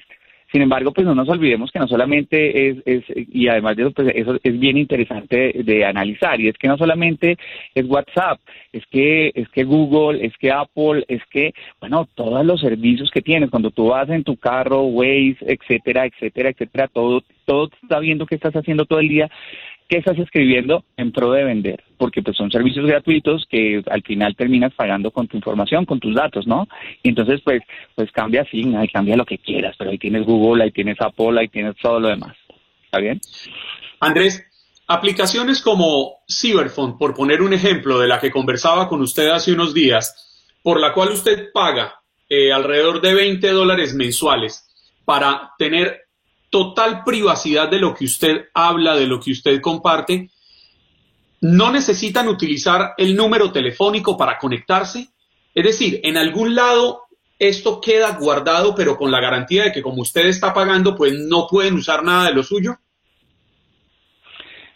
Sin 0.52 0.62
embargo, 0.62 0.92
pues 0.92 1.06
no 1.06 1.14
nos 1.14 1.28
olvidemos 1.28 1.70
que 1.70 1.78
no 1.78 1.86
solamente 1.86 2.68
es, 2.68 2.78
es 2.84 3.04
y 3.16 3.46
además 3.48 3.76
de 3.76 3.82
eso, 3.82 3.92
pues 3.92 4.12
eso 4.14 4.36
es 4.42 4.58
bien 4.58 4.76
interesante 4.76 5.52
de, 5.64 5.84
analizar, 5.84 6.40
y 6.40 6.48
es 6.48 6.58
que 6.58 6.68
no 6.68 6.76
solamente 6.76 7.36
es 7.74 7.86
WhatsApp, 7.86 8.40
es 8.72 8.84
que, 8.86 9.30
es 9.34 9.48
que 9.48 9.64
Google, 9.64 10.24
es 10.24 10.36
que 10.36 10.50
Apple, 10.50 11.04
es 11.08 11.22
que, 11.30 11.52
bueno, 11.80 12.08
todos 12.14 12.44
los 12.44 12.60
servicios 12.60 13.10
que 13.10 13.22
tienes, 13.22 13.50
cuando 13.50 13.70
tú 13.70 13.88
vas 13.88 14.08
en 14.10 14.24
tu 14.24 14.36
carro, 14.36 14.82
Waze, 14.82 15.36
etcétera, 15.40 16.06
etcétera, 16.06 16.50
etcétera, 16.50 16.88
todo, 16.88 17.22
todo 17.44 17.70
está 17.82 18.00
viendo 18.00 18.26
qué 18.26 18.34
estás 18.34 18.54
haciendo 18.54 18.84
todo 18.84 19.00
el 19.00 19.08
día, 19.08 19.30
¿qué 19.90 19.98
estás 19.98 20.16
escribiendo 20.18 20.84
en 20.96 21.10
pro 21.10 21.32
de 21.32 21.42
vender? 21.42 21.82
Porque 21.98 22.22
pues 22.22 22.36
son 22.36 22.50
servicios 22.50 22.86
gratuitos 22.86 23.44
que 23.50 23.82
al 23.90 24.02
final 24.02 24.36
terminas 24.36 24.72
pagando 24.72 25.10
con 25.10 25.26
tu 25.26 25.36
información, 25.36 25.84
con 25.84 25.98
tus 25.98 26.14
datos, 26.14 26.46
¿no? 26.46 26.68
Y 27.02 27.08
entonces 27.08 27.40
pues 27.44 27.60
pues 27.96 28.10
cambia 28.12 28.42
así, 28.42 28.62
ahí 28.76 28.86
cambia 28.88 29.16
lo 29.16 29.26
que 29.26 29.38
quieras, 29.38 29.74
pero 29.76 29.90
ahí 29.90 29.98
tienes 29.98 30.24
Google, 30.24 30.62
ahí 30.62 30.70
tienes 30.70 30.96
Apple, 31.00 31.40
ahí 31.40 31.48
tienes 31.48 31.74
todo 31.82 31.98
lo 31.98 32.08
demás. 32.08 32.36
¿Está 32.84 33.00
bien? 33.00 33.20
Andrés, 33.98 34.46
aplicaciones 34.86 35.60
como 35.60 36.18
Cyberphone, 36.28 36.96
por 36.96 37.12
poner 37.12 37.42
un 37.42 37.52
ejemplo 37.52 37.98
de 37.98 38.06
la 38.06 38.20
que 38.20 38.30
conversaba 38.30 38.88
con 38.88 39.00
usted 39.00 39.28
hace 39.28 39.52
unos 39.52 39.74
días, 39.74 40.54
por 40.62 40.80
la 40.80 40.92
cual 40.92 41.08
usted 41.08 41.50
paga 41.52 42.00
eh, 42.28 42.52
alrededor 42.52 43.00
de 43.00 43.12
20 43.12 43.48
dólares 43.50 43.92
mensuales 43.94 44.68
para 45.04 45.50
tener 45.58 46.09
total 46.50 47.04
privacidad 47.04 47.68
de 47.68 47.78
lo 47.78 47.94
que 47.94 48.04
usted 48.04 48.48
habla, 48.52 48.96
de 48.96 49.06
lo 49.06 49.20
que 49.20 49.32
usted 49.32 49.60
comparte, 49.60 50.30
no 51.40 51.72
necesitan 51.72 52.28
utilizar 52.28 52.94
el 52.98 53.16
número 53.16 53.50
telefónico 53.50 54.16
para 54.16 54.38
conectarse. 54.38 55.08
Es 55.54 55.64
decir, 55.64 56.00
en 56.02 56.16
algún 56.16 56.54
lado 56.54 57.04
esto 57.38 57.80
queda 57.80 58.18
guardado, 58.18 58.74
pero 58.74 58.98
con 58.98 59.10
la 59.10 59.20
garantía 59.20 59.64
de 59.64 59.72
que 59.72 59.82
como 59.82 60.02
usted 60.02 60.26
está 60.26 60.52
pagando, 60.52 60.94
pues 60.94 61.14
no 61.14 61.46
pueden 61.48 61.74
usar 61.74 62.04
nada 62.04 62.26
de 62.26 62.34
lo 62.34 62.42
suyo. 62.42 62.78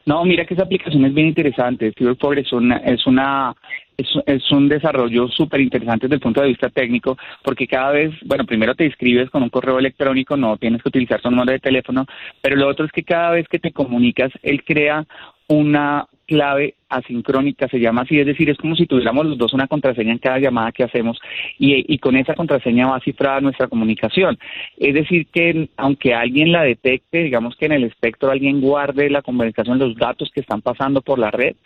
No, 0.07 0.25
mira 0.25 0.45
que 0.45 0.55
esa 0.55 0.65
aplicación 0.65 1.05
es 1.05 1.15
bien 1.15 1.29
interesante. 1.29 1.93
Cyberport 1.97 2.39
es 2.39 2.53
una, 2.53 2.77
es 2.79 3.07
una 3.07 3.55
es, 3.97 4.51
un 4.51 4.69
desarrollo 4.69 5.29
súper 5.29 5.61
interesante 5.61 6.07
desde 6.07 6.17
el 6.17 6.21
punto 6.21 6.41
de 6.41 6.49
vista 6.49 6.69
técnico, 6.69 7.17
porque 7.43 7.67
cada 7.67 7.93
vez, 7.93 8.13
bueno, 8.25 8.45
primero 8.45 8.75
te 8.75 8.85
inscribes 8.85 9.31
con 9.31 9.43
un 9.43 9.51
correo 9.51 9.79
electrónico, 9.79 10.37
no 10.37 10.57
tienes 10.57 10.83
que 10.83 10.89
utilizar 10.89 11.21
tu 11.21 11.31
número 11.31 11.53
de 11.53 11.59
teléfono, 11.59 12.07
pero 12.41 12.57
lo 12.57 12.69
otro 12.69 12.87
es 12.87 12.93
que 12.93 13.05
cada 13.05 13.31
vez 13.31 13.49
que 13.49 13.59
te 13.59 13.73
comunicas, 13.73 14.33
él 14.43 14.65
crea 14.65 15.05
una 15.49 16.07
clave 16.27 16.75
asincrónica, 16.89 17.69
se 17.69 17.79
llama 17.79 18.03
así, 18.03 18.19
es 18.19 18.27
decir, 18.27 18.49
es 18.49 18.57
como 18.57 18.77
si 18.77 18.87
tuviéramos 18.87 19.27
los 19.27 19.39
dos 19.39 19.53
una 19.53 19.67
contraseña 19.67 20.13
en 20.13 20.19
cada 20.19 20.39
llamada 20.39 20.73
que 20.73 20.85
hacemos 20.85 21.21
y, 21.59 21.93
y 21.93 21.99
con 21.99 22.17
esa 22.17 22.35
contraseña 22.35 22.87
va 22.87 23.01
cifrada 23.01 23.41
nuestra 23.41 23.69
comunicación. 23.69 24.39
Es 24.79 24.95
decir, 24.95 25.27
que 25.27 25.69
aunque 25.77 26.15
alguien 26.15 26.53
la 26.53 26.63
detecte, 26.63 27.25
digamos 27.25 27.57
que 27.57 27.67
en 27.67 27.73
el 27.73 27.85
espectro 27.85 28.31
alguien 28.31 28.61
guarde 28.61 29.11
la 29.11 29.23
comunicación, 29.23 29.79
los 29.79 29.97
datos 29.97 30.31
que 30.33 30.41
están 30.41 30.63
pasando 30.63 31.03
por 31.03 31.19
la 31.19 31.31
red, 31.31 31.57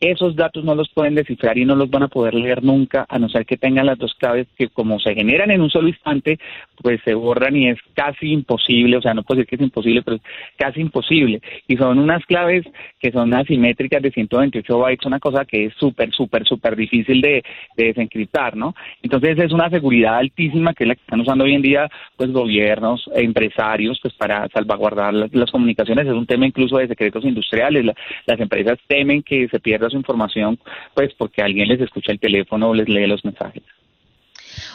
esos 0.00 0.34
datos 0.34 0.64
no 0.64 0.74
los 0.74 0.88
pueden 0.88 1.14
descifrar 1.14 1.58
y 1.58 1.66
no 1.66 1.76
los 1.76 1.90
van 1.90 2.04
a 2.04 2.08
poder 2.08 2.34
leer 2.34 2.64
nunca, 2.64 3.04
a 3.08 3.18
no 3.18 3.28
ser 3.28 3.44
que 3.44 3.58
tengan 3.58 3.84
las 3.84 3.98
dos 3.98 4.14
claves 4.14 4.46
que 4.56 4.68
como 4.68 4.98
se 4.98 5.14
generan 5.14 5.50
en 5.50 5.60
un 5.60 5.68
solo 5.68 5.88
instante, 5.88 6.38
pues 6.82 7.00
se 7.04 7.12
borran 7.12 7.54
y 7.54 7.68
es 7.68 7.78
casi 7.94 8.32
imposible, 8.32 8.96
o 8.96 9.02
sea, 9.02 9.12
no 9.12 9.22
puedo 9.22 9.38
decir 9.38 9.50
que 9.50 9.56
es 9.56 9.62
imposible, 9.62 10.02
pero 10.02 10.16
es 10.16 10.22
casi 10.56 10.80
imposible. 10.80 11.42
Y 11.68 11.76
son 11.76 11.98
unas 11.98 12.24
claves 12.24 12.64
que 12.98 13.12
son 13.12 13.34
asimétricas 13.34 14.00
de 14.00 14.10
128 14.10 14.78
bytes, 14.78 15.06
una 15.06 15.20
cosa 15.20 15.44
que 15.44 15.66
es 15.66 15.74
súper, 15.74 16.10
súper, 16.12 16.46
súper 16.46 16.76
difícil 16.76 17.20
de, 17.20 17.42
desencriptar, 17.76 18.56
¿no? 18.56 18.74
Entonces 19.02 19.38
es 19.38 19.52
una 19.52 19.68
seguridad 19.68 20.16
altísima 20.16 20.72
que 20.72 20.84
es 20.84 20.88
la 20.88 20.94
que 20.94 21.02
están 21.02 21.20
usando 21.20 21.44
hoy 21.44 21.54
en 21.54 21.62
día, 21.62 21.88
pues 22.16 22.32
gobiernos, 22.32 23.04
empresarios, 23.14 23.98
pues 24.00 24.14
para 24.14 24.48
salvaguardar 24.48 25.12
las, 25.12 25.50
comunicaciones. 25.50 26.06
Es 26.06 26.12
un 26.12 26.26
tema 26.26 26.46
incluso 26.46 26.78
de 26.78 26.88
secretos 26.88 27.24
industriales. 27.24 27.84
las 28.26 28.40
empresas 28.40 28.78
temen 28.86 29.22
que 29.22 29.48
se 29.48 29.60
pierda 29.60 29.89
su 29.90 29.96
información, 29.96 30.58
pues 30.94 31.10
porque 31.18 31.42
alguien 31.42 31.68
les 31.68 31.80
escucha 31.80 32.12
el 32.12 32.20
teléfono 32.20 32.70
o 32.70 32.74
les 32.74 32.88
lee 32.88 33.06
los 33.06 33.24
mensajes. 33.24 33.62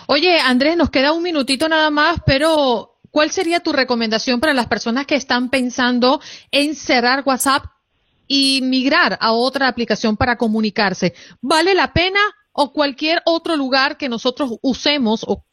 Oye, 0.08 0.40
Andrés, 0.40 0.78
nos 0.78 0.90
queda 0.90 1.14
un 1.14 1.24
minutito 1.24 1.68
nada 1.68 1.90
más, 1.90 2.20
pero 2.26 2.98
¿cuál 3.12 3.32
sería 3.32 3.60
tu 3.60 3.74
recomendación 3.74 4.40
para 4.40 4.54
las 4.54 4.68
personas 4.68 5.06
que 5.06 5.16
están 5.16 5.50
pensando 5.50 6.22
en 6.52 6.76
cerrar 6.76 7.24
WhatsApp 7.26 7.66
y 8.28 8.62
migrar 8.64 9.18
a 9.20 9.32
otra 9.32 9.68
aplicación 9.68 10.18
para 10.18 10.38
comunicarse? 10.38 11.14
¿Vale 11.42 11.74
la 11.74 11.94
pena 11.94 12.20
o 12.52 12.72
cualquier 12.72 13.22
otro 13.26 13.56
lugar 13.56 13.98
que 13.98 14.10
nosotros 14.10 14.58
usemos 14.62 15.26
o 15.28 15.44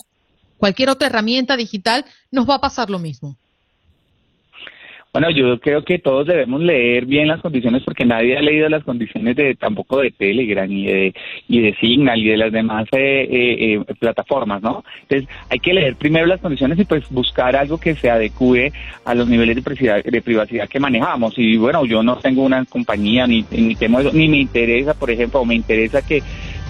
cualquier 0.59 0.91
otra 0.91 1.09
herramienta 1.09 1.57
digital 1.57 2.05
nos 2.31 2.49
va 2.49 2.57
a 2.57 2.61
pasar 2.61 2.91
lo 2.91 2.99
mismo? 2.99 3.37
Bueno, 5.13 5.29
yo 5.29 5.61
creo 5.61 5.85
que 5.85 5.99
todos 5.99 6.27
debemos 6.27 6.63
leer 6.63 7.05
bien 7.05 7.29
las 7.29 7.43
condiciones 7.43 7.83
porque 7.85 8.07
nadie 8.07 8.39
ha 8.39 8.41
leído 8.41 8.67
las 8.71 8.83
condiciones 8.83 9.37
de 9.37 9.55
tampoco 9.55 9.99
de 9.99 10.11
Telegram 10.11 10.71
y 10.73 10.87
de, 10.87 11.15
y 11.49 11.61
de 11.61 11.75
Signal 11.75 12.19
y 12.19 12.31
de 12.31 12.39
las 12.39 12.51
demás 12.51 12.87
eh, 12.93 13.29
eh, 13.31 13.75
eh, 13.75 13.95
plataformas, 14.01 14.63
¿no? 14.63 14.83
Entonces 15.03 15.29
hay 15.51 15.59
que 15.59 15.75
leer 15.75 15.97
primero 15.97 16.25
las 16.25 16.41
condiciones 16.41 16.79
y 16.79 16.87
pues 16.87 17.07
buscar 17.11 17.55
algo 17.57 17.79
que 17.79 17.95
se 17.95 18.09
adecue 18.09 18.73
a 19.05 19.15
los 19.15 19.29
niveles 19.29 19.57
de 19.57 19.61
privacidad, 19.61 20.03
de 20.03 20.23
privacidad 20.23 20.67
que 20.67 20.81
manejamos. 20.81 21.35
Y 21.37 21.59
bueno, 21.59 21.85
yo 21.85 22.03
no 22.03 22.17
tengo 22.17 22.43
una 22.45 22.65
compañía 22.65 23.27
ni, 23.27 23.45
ni 23.51 23.75
temo 23.75 24.01
ni 24.01 24.29
me 24.29 24.39
interesa, 24.39 24.95
por 24.95 25.11
ejemplo, 25.11 25.41
o 25.41 25.45
me 25.45 25.55
interesa 25.55 26.01
que 26.01 26.23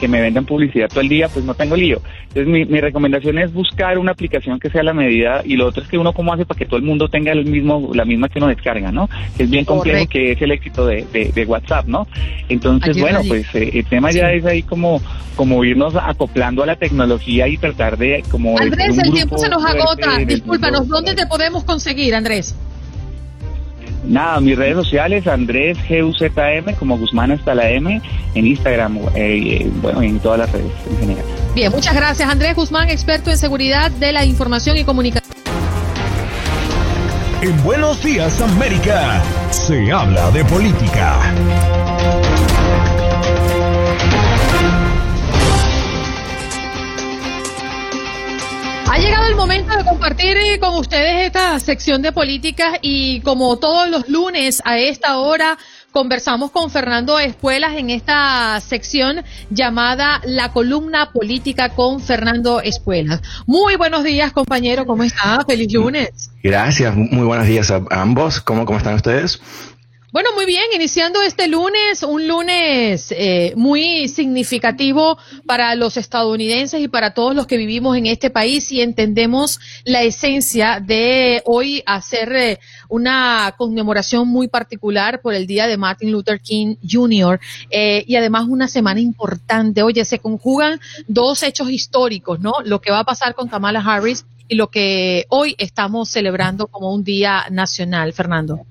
que 0.03 0.09
me 0.09 0.21
vendan 0.21 0.45
publicidad 0.45 0.89
todo 0.89 1.01
el 1.01 1.09
día, 1.09 1.29
pues 1.29 1.45
no 1.45 1.55
tengo 1.55 1.77
lío. 1.77 2.03
Entonces 2.23 2.49
mi, 2.49 2.65
mi 2.65 2.81
recomendación 2.81 3.39
es 3.39 3.53
buscar 3.53 3.97
una 3.99 4.11
aplicación 4.11 4.59
que 4.59 4.69
sea 4.69 4.83
la 4.83 4.93
medida 4.93 5.43
y 5.45 5.55
lo 5.55 5.69
otro 5.69 5.85
es 5.85 5.89
que 5.89 5.97
uno 5.97 6.13
cómo 6.13 6.33
hace 6.33 6.45
para 6.45 6.59
que 6.59 6.67
todo 6.67 6.77
el 6.77 6.83
mundo 6.83 7.07
tenga 7.09 7.31
el 7.31 7.45
mismo, 7.45 7.93
la 7.95 8.05
misma 8.05 8.29
que 8.29 8.41
uno 8.41 8.49
descarga, 8.49 8.91
¿no? 8.91 9.09
Es 9.39 9.49
bien 9.49 9.65
complejo 9.65 10.09
que 10.09 10.33
es 10.33 10.43
el 10.43 10.51
éxito 10.51 10.87
de, 10.87 11.07
de, 11.13 11.45
WhatsApp, 11.45 11.87
¿no? 11.87 12.09
Entonces, 12.49 12.99
bueno, 12.99 13.21
pues 13.29 13.47
eh, 13.55 13.71
el 13.75 13.85
tema 13.85 14.11
ya 14.11 14.33
es 14.33 14.45
ahí 14.45 14.65
como, 14.65 15.01
como 15.37 15.63
irnos 15.63 15.95
acoplando 15.95 16.65
a 16.65 16.67
la 16.67 16.75
tecnología 16.75 17.47
y 17.47 17.57
tratar 17.57 17.97
de 17.97 18.25
como... 18.29 18.59
Andrés, 18.59 18.99
el 18.99 19.13
tiempo 19.13 19.39
se 19.39 19.49
nos 19.49 19.65
agota. 19.65 20.19
Discúlpanos, 20.27 20.89
¿dónde 20.89 21.15
te 21.15 21.29
podemos 21.29 21.63
conseguir, 21.63 22.17
Andrés? 22.17 22.57
Nada, 24.05 24.41
mis 24.41 24.57
redes 24.57 24.75
sociales, 24.75 25.27
Andrés 25.27 25.79
GUZM, 25.89 26.75
como 26.79 26.99
Guzmán 26.99 27.31
hasta 27.33 27.55
la 27.55 27.71
M, 27.71 28.01
en 28.35 28.47
Instagram, 28.47 28.99
eh, 29.15 29.61
eh, 29.61 29.71
bueno, 29.81 30.03
en 30.03 30.19
todas 30.19 30.41
las 30.41 30.53
redes 30.53 30.73
en 30.91 30.99
general. 30.99 31.25
Bien, 31.55 31.71
muchas 31.71 31.95
gracias. 31.95 32.29
Andrés 32.29 32.57
Guzmán, 32.57 32.91
experto 32.91 33.31
en 33.31 33.39
seguridad 33.39 33.91
de 33.91 34.13
la 34.13 34.25
información 34.25 34.77
y 34.77 34.85
comunicación. 34.85 35.33
En 37.43 37.63
Buenos 37.65 38.03
Días, 38.03 38.41
América, 38.41 39.23
se 39.51 39.91
habla 39.91 40.31
de 40.31 40.45
política. 40.45 41.19
Ha 48.93 48.99
llegado 48.99 49.27
el 49.27 49.37
momento 49.37 49.75
de 49.75 49.85
compartir 49.85 50.37
eh, 50.37 50.59
con 50.61 50.75
ustedes 50.75 51.25
esta 51.25 51.59
sección 51.61 52.03
de 52.03 52.13
políticas 52.13 52.79
y 52.83 53.23
como 53.23 53.57
todos 53.59 53.89
los 53.89 54.07
lunes 54.11 54.61
a 54.67 54.77
esta 54.79 55.17
hora 55.17 55.57
conversamos 55.93 56.51
con 56.51 56.71
Fernando 56.71 57.19
Espuelas 57.19 57.75
en 57.79 57.89
esta 57.89 58.61
sección 58.61 59.25
llamada 59.49 60.21
La 60.25 60.53
columna 60.53 61.11
política 61.11 61.71
con 61.71 62.01
Fernando 62.01 62.61
Espuelas. 62.61 63.23
Muy 63.47 63.77
buenos 63.77 64.05
días, 64.05 64.31
compañero, 64.33 64.85
¿cómo 64.85 65.05
está? 65.05 65.43
Feliz 65.49 65.73
lunes. 65.73 66.31
Gracias, 66.43 66.95
muy 66.95 67.25
buenos 67.25 67.47
días 67.47 67.71
a 67.71 67.83
ambos. 67.91 68.43
¿Cómo, 68.43 68.67
cómo 68.67 68.77
están 68.77 68.95
ustedes? 68.95 69.41
Bueno, 70.13 70.29
muy 70.35 70.45
bien, 70.45 70.65
iniciando 70.75 71.23
este 71.23 71.49
lunes, 71.49 72.03
un 72.03 72.29
lunes 72.29 73.15
eh, 73.17 73.55
muy 73.57 74.09
significativo 74.09 75.17
para 75.47 75.75
los 75.75 75.97
estadounidenses 75.97 76.83
y 76.83 76.89
para 76.89 77.15
todos 77.15 77.35
los 77.35 77.47
que 77.47 77.57
vivimos 77.57 77.97
en 77.97 78.05
este 78.05 78.29
país 78.29 78.71
y 78.73 78.83
entendemos 78.83 79.59
la 79.87 80.03
esencia 80.03 80.81
de 80.81 81.41
hoy 81.47 81.83
hacer 81.87 82.31
eh, 82.35 82.61
una 82.91 83.55
conmemoración 83.57 84.29
muy 84.29 84.49
particular 84.49 85.23
por 85.23 85.33
el 85.33 85.47
día 85.47 85.67
de 85.67 85.79
Martin 85.79 86.13
Luther 86.13 86.43
King 86.43 86.77
Jr. 86.87 87.41
Eh, 87.71 88.05
y 88.07 88.15
además 88.17 88.45
una 88.51 88.69
semana 88.69 89.01
importante. 89.01 89.83
Oye, 89.83 90.05
se 90.05 90.19
conjugan 90.19 90.79
dos 91.09 91.43
hechos 91.43 91.71
históricos, 91.71 92.39
¿no? 92.39 92.53
Lo 92.67 92.83
que 92.83 92.91
va 92.93 92.99
a 92.99 93.05
pasar 93.05 93.35
con 93.35 93.49
Kamala 93.49 93.81
Harris 93.81 94.27
y 94.47 94.57
lo 94.57 94.69
que 94.69 95.25
hoy 95.31 95.55
estamos 95.57 96.11
celebrando 96.11 96.67
como 96.67 96.93
un 96.93 97.03
día 97.03 97.47
nacional, 97.51 98.13
Fernando. 98.13 98.67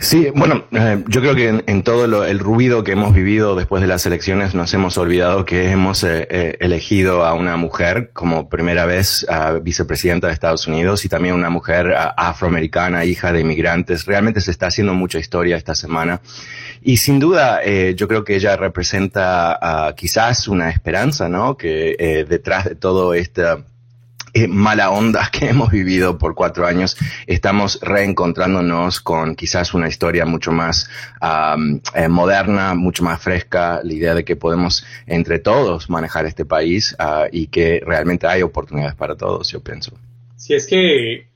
Sí, 0.00 0.28
bueno, 0.32 0.64
eh, 0.70 1.02
yo 1.08 1.20
creo 1.20 1.34
que 1.34 1.64
en, 1.66 1.82
todo 1.82 2.24
el 2.24 2.38
ruido 2.38 2.84
que 2.84 2.92
hemos 2.92 3.12
vivido 3.12 3.56
después 3.56 3.82
de 3.82 3.88
las 3.88 4.06
elecciones 4.06 4.54
nos 4.54 4.72
hemos 4.72 4.96
olvidado 4.96 5.44
que 5.44 5.72
hemos 5.72 6.04
eh, 6.04 6.24
eh, 6.30 6.56
elegido 6.60 7.24
a 7.24 7.34
una 7.34 7.56
mujer 7.56 8.10
como 8.12 8.48
primera 8.48 8.86
vez 8.86 9.26
vicepresidenta 9.62 10.28
de 10.28 10.34
Estados 10.34 10.68
Unidos 10.68 11.04
y 11.04 11.08
también 11.08 11.34
una 11.34 11.50
mujer 11.50 11.96
afroamericana, 12.16 13.04
hija 13.06 13.32
de 13.32 13.40
inmigrantes. 13.40 14.06
Realmente 14.06 14.40
se 14.40 14.52
está 14.52 14.68
haciendo 14.68 14.94
mucha 14.94 15.18
historia 15.18 15.56
esta 15.56 15.74
semana 15.74 16.20
y 16.80 16.98
sin 16.98 17.18
duda 17.18 17.60
yo 17.96 18.06
creo 18.06 18.22
que 18.22 18.36
ella 18.36 18.56
representa 18.56 19.92
quizás 19.96 20.46
una 20.46 20.70
esperanza, 20.70 21.28
¿no? 21.28 21.56
Que 21.56 22.24
detrás 22.28 22.66
de 22.66 22.76
todo 22.76 23.14
este 23.14 23.42
eh, 24.34 24.48
mala 24.48 24.90
onda 24.90 25.30
que 25.32 25.48
hemos 25.48 25.70
vivido 25.70 26.18
por 26.18 26.34
cuatro 26.34 26.66
años, 26.66 26.96
estamos 27.26 27.78
reencontrándonos 27.82 29.00
con 29.00 29.34
quizás 29.34 29.74
una 29.74 29.88
historia 29.88 30.24
mucho 30.24 30.52
más 30.52 30.88
eh, 31.94 32.08
moderna, 32.08 32.74
mucho 32.74 33.02
más 33.02 33.20
fresca, 33.22 33.80
la 33.82 33.92
idea 33.92 34.14
de 34.14 34.24
que 34.24 34.36
podemos 34.36 34.84
entre 35.06 35.38
todos 35.38 35.88
manejar 35.90 36.26
este 36.26 36.44
país 36.44 36.94
ah, 36.98 37.26
y 37.30 37.46
que 37.48 37.80
realmente 37.84 38.26
hay 38.26 38.42
oportunidades 38.42 38.94
para 38.94 39.16
todos, 39.16 39.50
yo 39.50 39.60
pienso. 39.60 39.92
Si 40.36 40.54
es 40.54 40.66
que 40.66 41.28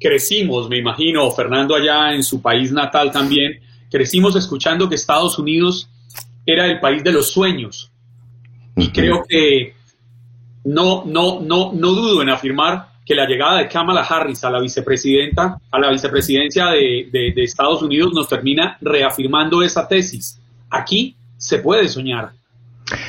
crecimos, 0.00 0.68
me 0.68 0.78
imagino, 0.78 1.30
Fernando 1.30 1.74
allá 1.74 2.14
en 2.14 2.22
su 2.22 2.40
país 2.42 2.72
natal 2.72 3.10
también, 3.10 3.60
crecimos 3.90 4.36
escuchando 4.36 4.88
que 4.88 4.96
Estados 4.96 5.38
Unidos 5.38 5.88
era 6.46 6.66
el 6.66 6.80
país 6.80 7.02
de 7.02 7.12
los 7.12 7.30
sueños. 7.30 7.90
Y 8.76 8.88
creo 8.88 9.24
que 9.28 9.74
no, 10.64 11.04
no, 11.04 11.40
no, 11.40 11.72
no 11.72 11.92
dudo 11.92 12.22
en 12.22 12.30
afirmar 12.30 12.88
que 13.04 13.14
la 13.14 13.26
llegada 13.26 13.58
de 13.58 13.68
Kamala 13.68 14.02
Harris 14.02 14.44
a 14.44 14.50
la 14.50 14.60
vicepresidenta, 14.60 15.58
a 15.70 15.78
la 15.78 15.90
vicepresidencia 15.90 16.68
de, 16.68 17.08
de 17.12 17.44
Estados 17.44 17.82
Unidos 17.82 18.12
nos 18.14 18.28
termina 18.28 18.78
reafirmando 18.80 19.62
esa 19.62 19.86
tesis. 19.86 20.40
Aquí 20.70 21.14
se 21.36 21.58
puede 21.58 21.88
soñar. 21.88 22.32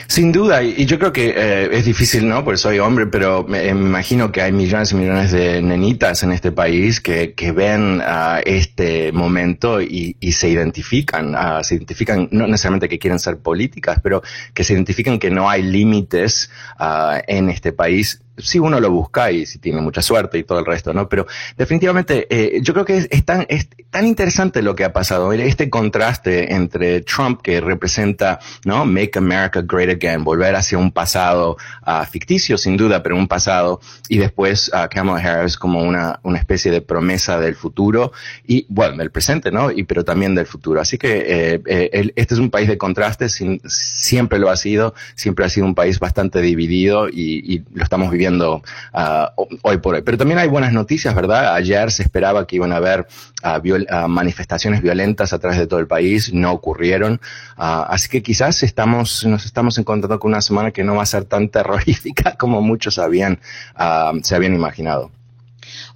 Sin 0.07 0.31
duda, 0.31 0.63
y 0.63 0.85
yo 0.85 0.97
creo 0.97 1.11
que 1.11 1.33
eh, 1.35 1.69
es 1.71 1.83
difícil, 1.83 2.29
¿no? 2.29 2.45
Porque 2.45 2.57
soy 2.57 2.79
hombre, 2.79 3.07
pero 3.07 3.43
me, 3.43 3.67
imagino 3.67 4.31
que 4.31 4.41
hay 4.41 4.53
millones 4.53 4.93
y 4.93 4.95
millones 4.95 5.33
de 5.33 5.61
nenitas 5.61 6.23
en 6.23 6.31
este 6.31 6.53
país 6.53 7.01
que, 7.01 7.33
que 7.33 7.51
ven 7.51 8.01
este 8.45 9.11
momento 9.11 9.81
y, 9.81 10.15
se 10.31 10.49
identifican, 10.49 11.35
uh, 11.35 11.63
se 11.63 11.75
identifican 11.75 12.29
no 12.31 12.47
necesariamente 12.47 12.88
que 12.88 12.99
quieren 12.99 13.19
ser 13.19 13.38
políticas, 13.38 13.99
pero 14.01 14.21
que 14.53 14.63
se 14.63 14.73
identifican 14.73 15.19
que 15.19 15.29
no 15.29 15.49
hay 15.49 15.61
límites 15.61 16.49
uh, 16.79 17.19
en 17.27 17.49
este 17.49 17.73
país 17.73 18.21
si 18.37 18.59
uno 18.59 18.79
lo 18.79 18.91
busca 18.91 19.31
y 19.31 19.45
si 19.45 19.59
tiene 19.59 19.81
mucha 19.81 20.01
suerte 20.01 20.37
y 20.37 20.43
todo 20.43 20.59
el 20.59 20.65
resto, 20.65 20.93
¿no? 20.93 21.07
Pero 21.07 21.25
definitivamente 21.57 22.27
eh, 22.29 22.59
yo 22.61 22.73
creo 22.73 22.85
que 22.85 23.07
es, 23.09 23.25
tan, 23.25 23.45
es 23.49 23.69
tan 23.89 24.05
interesante 24.05 24.61
lo 24.61 24.75
que 24.75 24.83
ha 24.83 24.93
pasado, 24.93 25.31
este 25.31 25.69
contraste 25.69 26.53
entre 26.53 27.01
Trump 27.01 27.41
que 27.41 27.61
representa, 27.61 28.39
¿no? 28.65 28.85
Make 28.85 29.17
America 29.17 29.61
Great 29.61 29.89
Again, 29.89 30.23
volver 30.23 30.55
hacia 30.55 30.77
un 30.77 30.91
pasado 30.91 31.57
uh, 31.85 32.05
ficticio 32.05 32.57
sin 32.57 32.75
duda, 32.77 33.01
pero 33.01 33.15
un 33.15 33.27
pasado, 33.27 33.79
y 34.09 34.17
después 34.17 34.69
uh, 34.73 34.89
Kamala 34.89 35.21
Harris 35.21 35.57
como 35.57 35.81
una, 35.81 36.19
una 36.23 36.37
especie 36.37 36.71
de 36.71 36.81
promesa 36.81 37.39
del 37.39 37.55
futuro 37.55 38.11
y, 38.45 38.65
bueno, 38.69 38.97
del 38.97 39.11
presente, 39.11 39.51
¿no? 39.51 39.71
Y 39.71 39.83
pero 39.83 40.03
también 40.03 40.35
del 40.35 40.45
futuro. 40.45 40.81
Así 40.81 40.97
que 40.97 41.23
eh, 41.27 41.61
eh, 41.65 42.11
este 42.15 42.33
es 42.33 42.39
un 42.39 42.49
país 42.49 42.67
de 42.67 42.77
contrastes, 42.77 43.41
siempre 43.65 44.39
lo 44.39 44.49
ha 44.49 44.57
sido, 44.57 44.93
siempre 45.15 45.45
ha 45.45 45.49
sido 45.49 45.65
un 45.65 45.75
país 45.75 45.99
bastante 45.99 46.41
dividido 46.41 47.07
y 47.09 47.63
lo 47.73 47.83
estamos 47.83 48.11
viviendo 48.11 48.24
Ah, 48.93 49.33
hoy 49.61 49.77
por 49.77 49.95
hoy. 49.95 50.01
Pero 50.01 50.17
también 50.17 50.39
hay 50.39 50.47
buenas 50.47 50.73
noticias, 50.73 51.13
¿verdad? 51.15 51.55
Ayer 51.55 51.91
se 51.91 52.03
esperaba 52.03 52.45
que 52.47 52.55
iban 52.57 52.71
a 52.71 52.77
haber 52.77 53.07
ah, 53.43 53.61
ah, 53.89 54.07
manifestaciones 54.07 54.81
violentas 54.81 55.33
a 55.33 55.39
través 55.39 55.59
de 55.59 55.67
todo 55.67 55.79
el 55.79 55.88
país, 55.88 56.33
no 56.33 56.51
ocurrieron. 56.51 57.19
así 57.57 58.09
que 58.09 58.21
quizás 58.21 58.63
estamos, 58.63 59.25
nos 59.25 59.45
estamos 59.45 59.77
encontrando 59.77 60.19
con 60.19 60.31
una 60.31 60.41
semana 60.41 60.71
que 60.71 60.83
no 60.83 60.95
va 60.95 61.03
a 61.03 61.05
ser 61.05 61.25
tan 61.25 61.49
terrorífica 61.55 62.35
como 62.38 62.61
muchos 62.61 62.99
habían, 62.99 63.39
se 64.21 64.35
habían 64.35 64.53
imaginado. 64.53 65.11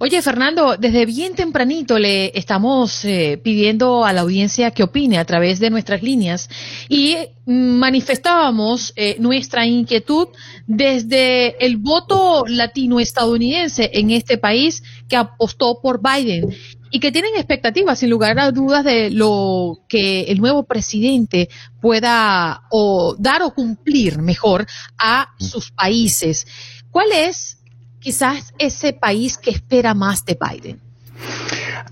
Oye, 0.02 0.22
Fernando, 0.22 0.78
desde 0.78 1.04
bien 1.04 1.34
tempranito 1.34 1.98
le 1.98 2.32
estamos 2.34 3.04
eh, 3.04 3.38
pidiendo 3.44 4.06
a 4.06 4.14
la 4.14 4.22
audiencia 4.22 4.70
que 4.70 4.82
opine 4.82 5.18
a 5.18 5.26
través 5.26 5.60
de 5.60 5.68
nuestras 5.68 6.02
líneas 6.02 6.48
y 6.88 7.16
manifestábamos 7.44 8.94
eh, 8.96 9.16
nuestra 9.18 9.66
inquietud 9.66 10.28
desde 10.66 11.62
el 11.62 11.76
voto 11.76 12.46
latino-estadounidense 12.48 13.90
en 13.92 14.10
este 14.10 14.38
país 14.38 14.82
que 15.06 15.16
apostó 15.16 15.82
por 15.82 16.00
Biden 16.00 16.48
y 16.90 16.98
que 16.98 17.12
tienen 17.12 17.36
expectativas, 17.36 17.98
sin 17.98 18.08
lugar 18.08 18.38
a 18.38 18.52
dudas, 18.52 18.86
de 18.86 19.10
lo 19.10 19.84
que 19.86 20.22
el 20.22 20.40
nuevo 20.40 20.62
presidente 20.62 21.50
pueda 21.78 22.62
o 22.70 23.16
dar 23.18 23.42
o 23.42 23.52
cumplir 23.52 24.22
mejor 24.22 24.66
a 24.96 25.28
sus 25.38 25.70
países. 25.72 26.46
¿Cuál 26.90 27.12
es 27.12 27.59
quizás 28.00 28.52
ese 28.58 28.92
país 28.92 29.38
que 29.38 29.50
espera 29.50 29.94
más 29.94 30.24
de 30.24 30.38
Biden? 30.40 30.80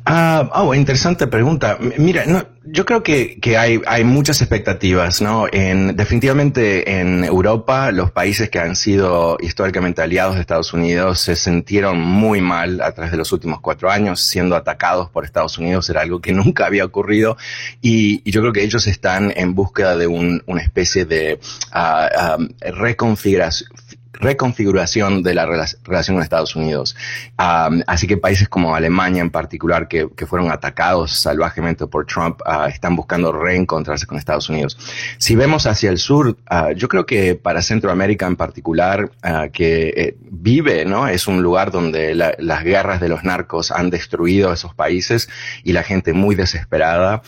Ah, 0.05 0.49
oh, 0.55 0.75
interesante 0.75 1.27
pregunta. 1.27 1.79
Mira, 1.99 2.25
no, 2.25 2.43
yo 2.65 2.87
creo 2.87 3.03
que, 3.03 3.39
hay, 3.59 4.05
muchas 4.05 4.41
expectativas, 4.41 5.21
¿no? 5.21 5.47
En, 5.53 5.97
definitivamente 5.97 6.99
en 6.99 7.25
Europa, 7.25 7.93
los 7.93 8.11
países 8.11 8.49
que 8.49 8.59
han 8.59 8.75
sido 8.75 9.37
históricamente 9.41 10.01
aliados 10.01 10.37
de 10.37 10.41
Estados 10.41 10.73
Unidos 10.73 11.21
se 11.21 11.37
sintieron 11.37 12.01
muy 12.01 12.41
mal 12.41 12.81
a 12.81 12.93
través 12.93 13.11
de 13.13 13.19
los 13.19 13.33
últimos 13.33 13.61
cuatro 13.61 13.91
años, 13.91 14.21
siendo 14.21 14.57
atacados 14.57 15.11
por 15.11 15.27
Estados 15.27 15.59
Unidos, 15.59 15.91
era 15.91 16.01
algo 16.01 16.21
que 16.21 16.33
nunca 16.35 16.65
había 16.65 16.87
ocurrido, 16.87 17.37
y, 17.83 18.23
y 18.25 18.31
yo 18.31 18.41
creo 18.41 18.53
que 18.55 18.63
ellos 18.63 18.87
están 18.87 19.33
en 19.37 19.55
búsqueda 19.55 19.97
de 19.97 20.07
un, 20.07 20.43
una 20.47 20.63
especie 20.63 21.05
de 21.05 21.39
uh, 21.75 22.45
reconfiguración 22.73 23.71
reconfiguración 24.21 25.23
de 25.23 25.35
la 25.35 25.47
relación 25.47 26.17
con 26.17 26.23
Estados 26.23 26.57
Unidos. 26.57 26.97
así 27.37 28.07
que 28.07 28.17
países 28.17 28.49
como 28.49 28.75
Alemania 28.75 29.23
en 29.23 29.31
particular, 29.31 29.89
que, 29.89 30.09
fueron 30.27 30.51
atacados 30.51 31.19
salvajemente 31.19 31.87
por 31.87 32.05
Trump, 32.05 32.41
ah, 32.45 32.69
están 32.69 32.95
buscando 32.95 33.33
reencontrarse 33.33 34.07
con 34.07 34.19
Estados 34.19 34.51
Unidos. 34.51 34.77
Si 35.17 35.37
vemos 35.37 35.67
hacia 35.67 35.89
el 35.89 35.97
sur, 35.99 36.37
ah, 36.47 36.73
yo 36.73 36.89
creo 36.89 37.07
que 37.07 37.35
para 37.35 37.63
Centroamérica 37.63 38.27
en 38.27 38.37
particular, 38.37 39.11
ah, 39.23 39.49
que 39.51 39.89
eh, 39.97 40.17
vive, 40.21 40.85
¿no? 40.85 41.09
Es 41.09 41.27
un 41.29 41.43
lugar 41.43 41.71
donde 41.71 42.15
las 42.15 42.65
guerras 42.65 43.01
de 43.01 43.09
los 43.09 43.25
narcos 43.25 43.71
han 43.71 43.89
destruido 43.89 44.53
esos 44.53 44.75
países 44.75 45.31
y 45.65 45.73
la 45.73 45.83
gente 45.83 46.13
muy 46.13 46.35
desesperada. 46.35 47.23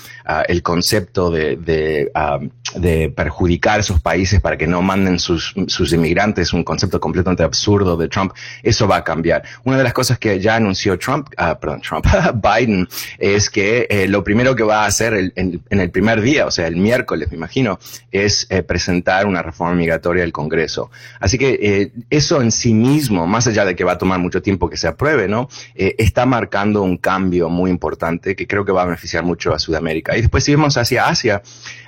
el 0.48 0.62
concepto 0.62 1.30
de, 1.30 1.56
de, 1.56 3.12
perjudicar 3.16 3.80
esos 3.80 4.00
países 4.00 4.40
para 4.40 4.56
que 4.56 4.66
no 4.66 4.82
manden 4.82 5.18
sus, 5.18 5.54
sus 5.66 5.92
inmigrantes, 5.92 6.52
un 6.52 6.64
concepto 6.64 6.79
completamente 6.88 7.42
absurdo 7.42 7.96
de 7.96 8.08
Trump, 8.08 8.32
eso 8.62 8.86
va 8.88 8.96
a 8.96 9.04
cambiar. 9.04 9.42
Una 9.64 9.76
de 9.78 9.84
las 9.84 9.92
cosas 9.92 10.18
que 10.18 10.40
ya 10.40 10.56
anunció 10.56 10.98
Trump, 10.98 11.28
uh, 11.38 11.58
perdón, 11.60 11.80
Trump, 11.82 12.06
Biden, 12.34 12.88
es 13.18 13.50
que 13.50 13.86
eh, 13.90 14.08
lo 14.08 14.24
primero 14.24 14.54
que 14.54 14.62
va 14.62 14.84
a 14.84 14.86
hacer 14.86 15.32
en, 15.34 15.62
el 15.68 15.90
primer 15.90 16.20
día, 16.20 16.46
o 16.46 16.50
sea, 16.50 16.66
el 16.66 16.76
miércoles, 16.76 17.28
me 17.30 17.36
imagino, 17.36 17.78
es 18.10 18.46
eh, 18.50 18.62
presentar 18.62 19.26
una 19.26 19.42
reforma 19.42 19.74
migratoria 19.74 20.24
al 20.24 20.32
Congreso. 20.32 20.90
Así 21.18 21.38
que 21.38 21.58
eh, 21.60 21.92
eso 22.10 22.40
en 22.40 22.50
sí 22.50 22.74
mismo, 22.74 23.26
más 23.26 23.46
allá 23.46 23.64
de 23.64 23.74
que 23.74 23.84
va 23.84 23.92
a 23.92 23.98
tomar 23.98 24.18
mucho 24.18 24.42
tiempo 24.42 24.68
que 24.68 24.76
se 24.76 24.88
apruebe, 24.88 25.28
¿no? 25.28 25.48
está 25.74 26.26
marcando 26.26 26.82
un 26.82 26.98
cambio 26.98 27.48
muy 27.48 27.70
importante 27.70 28.36
que 28.36 28.46
creo 28.46 28.64
que 28.64 28.72
va 28.72 28.82
a 28.82 28.84
beneficiar 28.84 29.24
mucho 29.24 29.54
a 29.54 29.58
Sudamérica. 29.58 30.16
Y 30.16 30.22
después 30.22 30.44
si 30.44 30.52
vemos 30.52 30.76
hacia 30.76 31.08
Asia, 31.08 31.42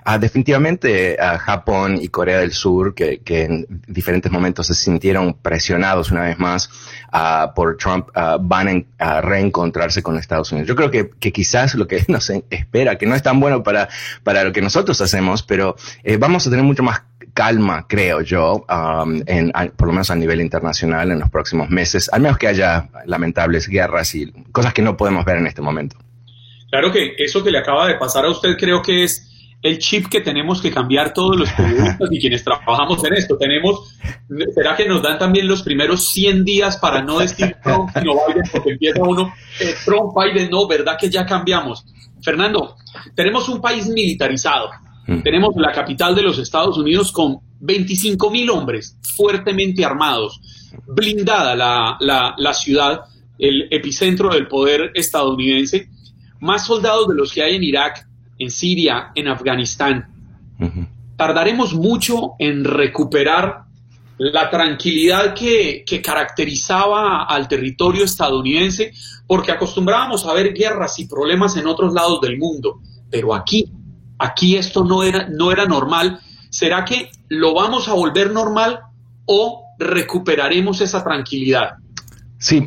uh, 0.06 0.18
definitivamente 0.18 1.16
uh, 1.18 1.38
Japón 1.38 1.98
y 2.00 2.08
Corea 2.08 2.38
del 2.38 2.52
Sur, 2.52 2.94
que, 2.94 3.18
que 3.18 3.44
en 3.44 3.66
diferentes 3.86 4.30
momentos 4.30 4.66
se 4.66 4.74
sintieron 4.82 5.34
presionados 5.34 6.10
una 6.10 6.22
vez 6.22 6.38
más 6.38 6.70
uh, 7.12 7.54
por 7.54 7.76
Trump, 7.76 8.08
uh, 8.16 8.38
van 8.40 8.86
a 8.98 9.20
reencontrarse 9.20 10.02
con 10.02 10.18
Estados 10.18 10.52
Unidos. 10.52 10.68
Yo 10.68 10.76
creo 10.76 10.90
que, 10.90 11.10
que, 11.18 11.32
quizás 11.32 11.74
lo 11.74 11.86
que 11.86 12.04
nos 12.08 12.30
espera, 12.30 12.98
que 12.98 13.06
no 13.06 13.14
es 13.14 13.22
tan 13.22 13.40
bueno 13.40 13.62
para, 13.62 13.88
para 14.22 14.44
lo 14.44 14.52
que 14.52 14.62
nosotros 14.62 15.00
hacemos, 15.00 15.42
pero 15.42 15.76
eh, 16.04 16.16
vamos 16.16 16.46
a 16.46 16.50
tener 16.50 16.64
mucho 16.64 16.82
más 16.82 17.02
calma, 17.34 17.86
creo 17.88 18.20
yo, 18.20 18.66
en, 19.26 19.52
por 19.76 19.88
lo 19.88 19.92
menos 19.94 20.10
a 20.10 20.14
nivel 20.14 20.40
internacional 20.42 21.10
en 21.10 21.18
los 21.18 21.30
próximos 21.30 21.70
meses, 21.70 22.10
al 22.12 22.20
menos 22.20 22.36
que 22.36 22.46
haya 22.46 22.90
lamentables 23.06 23.68
guerras 23.68 24.14
y 24.14 24.30
cosas 24.52 24.74
que 24.74 24.82
no 24.82 24.98
podemos 24.98 25.24
ver 25.24 25.38
en 25.38 25.46
este 25.46 25.62
momento. 25.62 25.96
Claro 26.70 26.92
que 26.92 27.14
eso 27.18 27.42
que 27.42 27.50
le 27.50 27.58
acaba 27.58 27.86
de 27.86 27.96
pasar 27.96 28.26
a 28.26 28.30
usted 28.30 28.56
creo 28.58 28.82
que 28.82 29.04
es 29.04 29.31
el 29.62 29.78
chip 29.78 30.08
que 30.08 30.20
tenemos 30.20 30.60
que 30.60 30.72
cambiar 30.72 31.14
todos 31.14 31.36
los 31.36 31.50
periodistas 31.52 32.08
y 32.10 32.20
quienes 32.20 32.42
trabajamos 32.42 33.02
en 33.04 33.14
esto. 33.14 33.36
Tenemos, 33.38 33.96
¿será 34.54 34.76
que 34.76 34.88
nos 34.88 35.02
dan 35.02 35.18
también 35.18 35.46
los 35.46 35.62
primeros 35.62 36.08
100 36.08 36.44
días 36.44 36.76
para 36.78 37.02
no 37.02 37.20
decir 37.20 37.56
Trump 37.62 37.90
no 38.04 38.14
Biden? 38.26 38.42
Porque 38.50 38.70
empieza 38.70 39.02
uno, 39.02 39.32
eh, 39.60 39.74
Trump, 39.84 40.12
Biden, 40.16 40.50
no, 40.50 40.66
¿verdad 40.66 40.96
que 40.98 41.08
ya 41.08 41.24
cambiamos? 41.24 41.86
Fernando, 42.22 42.76
tenemos 43.14 43.48
un 43.48 43.60
país 43.60 43.86
militarizado. 43.86 44.70
Mm. 45.06 45.22
Tenemos 45.22 45.54
la 45.56 45.72
capital 45.72 46.14
de 46.14 46.22
los 46.22 46.38
Estados 46.38 46.76
Unidos 46.76 47.12
con 47.12 47.38
25 47.60 48.30
mil 48.30 48.50
hombres 48.50 48.98
fuertemente 49.16 49.84
armados, 49.84 50.40
blindada 50.86 51.54
la, 51.54 51.96
la, 52.00 52.34
la 52.36 52.52
ciudad, 52.52 53.02
el 53.38 53.68
epicentro 53.70 54.30
del 54.30 54.48
poder 54.48 54.90
estadounidense, 54.94 55.88
más 56.40 56.66
soldados 56.66 57.08
de 57.08 57.14
los 57.14 57.32
que 57.32 57.42
hay 57.42 57.56
en 57.56 57.62
Irak, 57.62 58.06
en 58.38 58.50
Siria, 58.50 59.12
en 59.14 59.28
Afganistán. 59.28 60.08
Tardaremos 61.16 61.74
mucho 61.74 62.32
en 62.38 62.64
recuperar 62.64 63.64
la 64.18 64.50
tranquilidad 64.50 65.34
que, 65.34 65.84
caracterizaba 66.04 67.24
al 67.24 67.48
territorio 67.48 68.04
estadounidense, 68.04 68.92
porque 69.26 69.52
acostumbrábamos 69.52 70.26
a 70.26 70.32
ver 70.32 70.52
guerras 70.52 70.98
y 70.98 71.06
problemas 71.06 71.56
en 71.56 71.66
otros 71.66 71.92
lados 71.92 72.20
del 72.20 72.38
mundo, 72.38 72.80
pero 73.10 73.34
aquí, 73.34 73.70
aquí 74.18 74.56
esto 74.56 74.84
no 74.84 75.02
era, 75.02 75.28
no 75.28 75.50
era 75.50 75.66
normal. 75.66 76.20
¿Será 76.50 76.84
que 76.84 77.10
lo 77.28 77.54
vamos 77.54 77.88
a 77.88 77.94
volver 77.94 78.30
normal 78.30 78.80
o 79.26 79.64
recuperaremos 79.78 80.80
esa 80.80 81.02
tranquilidad? 81.02 81.81
Sí, 82.42 82.66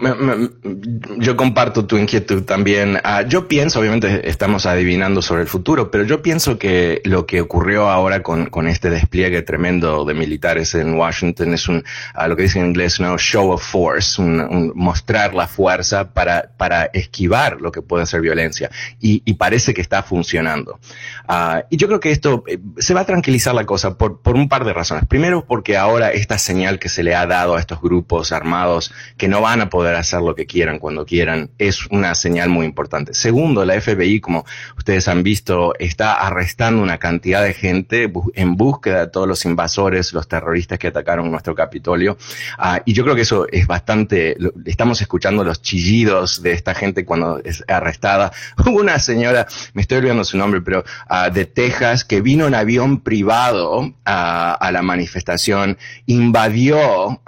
yo 1.17 1.35
comparto 1.35 1.85
tu 1.85 1.97
inquietud 1.97 2.43
también. 2.43 2.97
Ah, 3.03 3.23
yo 3.23 3.49
pienso, 3.49 3.81
obviamente 3.81 4.29
estamos 4.29 4.65
adivinando 4.65 5.21
sobre 5.21 5.41
el 5.41 5.49
futuro, 5.49 5.91
pero 5.91 6.05
yo 6.05 6.21
pienso 6.21 6.57
que 6.57 7.01
lo 7.03 7.25
que 7.25 7.41
ocurrió 7.41 7.89
ahora 7.89 8.23
con, 8.23 8.45
con 8.45 8.69
este 8.69 8.89
despliegue 8.89 9.41
tremendo 9.41 10.05
de 10.05 10.13
militares 10.13 10.75
en 10.75 10.93
Washington 10.93 11.53
es 11.53 11.67
un, 11.67 11.83
a 12.13 12.29
lo 12.29 12.37
que 12.37 12.43
dicen 12.43 12.61
en 12.61 12.67
inglés, 12.69 13.01
no 13.01 13.17
show 13.17 13.51
of 13.51 13.61
force, 13.69 14.21
un, 14.21 14.71
mostrar 14.75 15.33
la 15.33 15.45
fuerza 15.45 16.13
para, 16.13 16.51
para 16.55 16.85
esquivar 16.85 17.59
lo 17.59 17.73
que 17.73 17.81
puede 17.81 18.05
ser 18.05 18.21
violencia. 18.21 18.71
Y, 19.01 19.23
y 19.25 19.33
parece 19.33 19.73
que 19.73 19.81
está 19.81 20.03
funcionando. 20.03 20.79
Uh, 21.27 21.65
y 21.69 21.75
yo 21.75 21.87
creo 21.87 21.99
que 21.99 22.11
esto 22.11 22.45
eh, 22.47 22.59
se 22.77 22.93
va 22.93 23.01
a 23.01 23.05
tranquilizar 23.05 23.53
la 23.53 23.65
cosa 23.65 23.97
por, 23.97 24.21
por 24.21 24.35
un 24.35 24.47
par 24.47 24.63
de 24.63 24.71
razones. 24.71 25.05
Primero, 25.05 25.43
porque 25.45 25.75
ahora 25.75 26.13
esta 26.13 26.37
señal 26.37 26.79
que 26.79 26.87
se 26.87 27.03
le 27.03 27.13
ha 27.13 27.25
dado 27.27 27.57
a 27.57 27.59
estos 27.59 27.81
grupos 27.81 28.31
armados 28.31 28.93
que 29.17 29.27
no 29.27 29.41
van 29.41 29.59
a 29.59 29.64
poder 29.69 29.95
hacer 29.95 30.21
lo 30.21 30.35
que 30.35 30.45
quieran 30.45 30.79
cuando 30.79 31.05
quieran, 31.05 31.49
es 31.57 31.85
una 31.87 32.15
señal 32.15 32.49
muy 32.49 32.65
importante. 32.65 33.13
Segundo, 33.13 33.65
la 33.65 33.79
FBI, 33.79 34.19
como 34.19 34.45
ustedes 34.77 35.07
han 35.07 35.23
visto, 35.23 35.73
está 35.79 36.13
arrestando 36.13 36.81
una 36.81 36.97
cantidad 36.97 37.43
de 37.43 37.53
gente 37.53 38.11
en 38.33 38.55
búsqueda 38.55 39.01
de 39.01 39.07
todos 39.07 39.27
los 39.27 39.45
invasores, 39.45 40.13
los 40.13 40.27
terroristas 40.27 40.79
que 40.79 40.87
atacaron 40.87 41.31
nuestro 41.31 41.55
Capitolio. 41.55 42.17
Uh, 42.59 42.79
y 42.85 42.93
yo 42.93 43.03
creo 43.03 43.15
que 43.15 43.21
eso 43.21 43.47
es 43.51 43.67
bastante, 43.67 44.37
estamos 44.65 45.01
escuchando 45.01 45.43
los 45.43 45.61
chillidos 45.61 46.41
de 46.41 46.51
esta 46.51 46.73
gente 46.73 47.05
cuando 47.05 47.41
es 47.43 47.63
arrestada. 47.67 48.31
Hubo 48.65 48.79
una 48.79 48.99
señora, 48.99 49.47
me 49.73 49.81
estoy 49.81 49.99
olvidando 49.99 50.23
su 50.23 50.37
nombre, 50.37 50.61
pero 50.61 50.83
uh, 51.09 51.31
de 51.31 51.45
Texas, 51.45 52.05
que 52.05 52.21
vino 52.21 52.47
en 52.47 52.55
avión 52.55 53.01
privado 53.01 53.93
a 54.05 54.69
la 54.71 54.81
manifestación, 54.81 55.77
invadió 56.05 57.21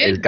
el... 0.00 0.22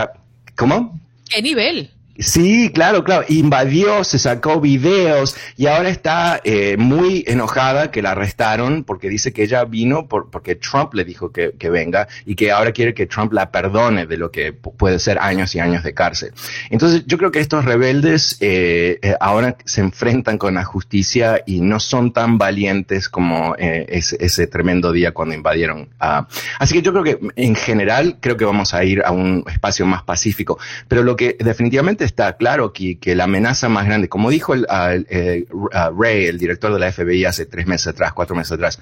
¿Cómo? 0.56 1.00
¿Qué 1.30 1.40
nivel? 1.42 1.90
Sí, 2.20 2.70
claro, 2.74 3.02
claro. 3.02 3.24
Invadió, 3.28 4.04
se 4.04 4.18
sacó 4.18 4.60
videos 4.60 5.36
y 5.56 5.66
ahora 5.66 5.88
está 5.88 6.40
eh, 6.44 6.76
muy 6.76 7.24
enojada 7.26 7.90
que 7.90 8.02
la 8.02 8.10
arrestaron 8.10 8.84
porque 8.84 9.08
dice 9.08 9.32
que 9.32 9.42
ella 9.42 9.64
vino 9.64 10.06
por, 10.06 10.30
porque 10.30 10.54
Trump 10.54 10.92
le 10.92 11.04
dijo 11.04 11.32
que, 11.32 11.52
que, 11.58 11.70
venga 11.70 12.08
y 12.26 12.34
que 12.34 12.52
ahora 12.52 12.72
quiere 12.72 12.92
que 12.92 13.06
Trump 13.06 13.32
la 13.32 13.50
perdone 13.50 14.06
de 14.06 14.18
lo 14.18 14.30
que 14.30 14.52
puede 14.52 14.98
ser 14.98 15.18
años 15.18 15.54
y 15.54 15.60
años 15.60 15.82
de 15.82 15.94
cárcel. 15.94 16.32
Entonces, 16.68 17.04
yo 17.06 17.16
creo 17.16 17.30
que 17.30 17.40
estos 17.40 17.64
rebeldes 17.64 18.36
eh, 18.40 18.98
eh, 19.00 19.14
ahora 19.18 19.56
se 19.64 19.80
enfrentan 19.80 20.36
con 20.36 20.54
la 20.54 20.64
justicia 20.64 21.42
y 21.46 21.62
no 21.62 21.80
son 21.80 22.12
tan 22.12 22.36
valientes 22.36 23.08
como 23.08 23.54
ese, 23.56 24.18
ese, 24.20 24.46
tremendo 24.46 24.92
día 24.92 25.12
cuando 25.12 25.34
invadieron. 25.34 25.88
así 25.98 26.74
que 26.74 26.82
yo 26.82 26.92
creo 26.92 27.04
que 27.04 27.18
en 27.36 27.54
general 27.54 28.18
creo 28.20 28.36
que 28.36 28.44
vamos 28.44 28.74
a 28.74 28.84
ir 28.84 29.02
a 29.04 29.10
un 29.10 29.44
espacio 29.50 29.86
más 29.86 30.02
pacífico. 30.02 30.58
Pero 30.86 31.02
lo 31.02 31.16
que 31.16 31.36
definitivamente 31.38 32.09
está 32.10 32.36
claro 32.36 32.72
que, 32.72 32.98
la 33.14 33.24
amenaza 33.24 33.68
más 33.68 33.86
grande, 33.86 34.08
como 34.08 34.30
dijo 34.30 34.54
el, 34.54 34.66
Ray, 34.68 36.26
el 36.26 36.38
director 36.38 36.72
de 36.72 36.78
la 36.78 36.92
FBI 36.92 37.24
hace 37.24 37.46
tres 37.46 37.66
meses 37.66 37.88
atrás, 37.88 38.12
cuatro 38.12 38.36
meses 38.36 38.52
atrás, 38.52 38.78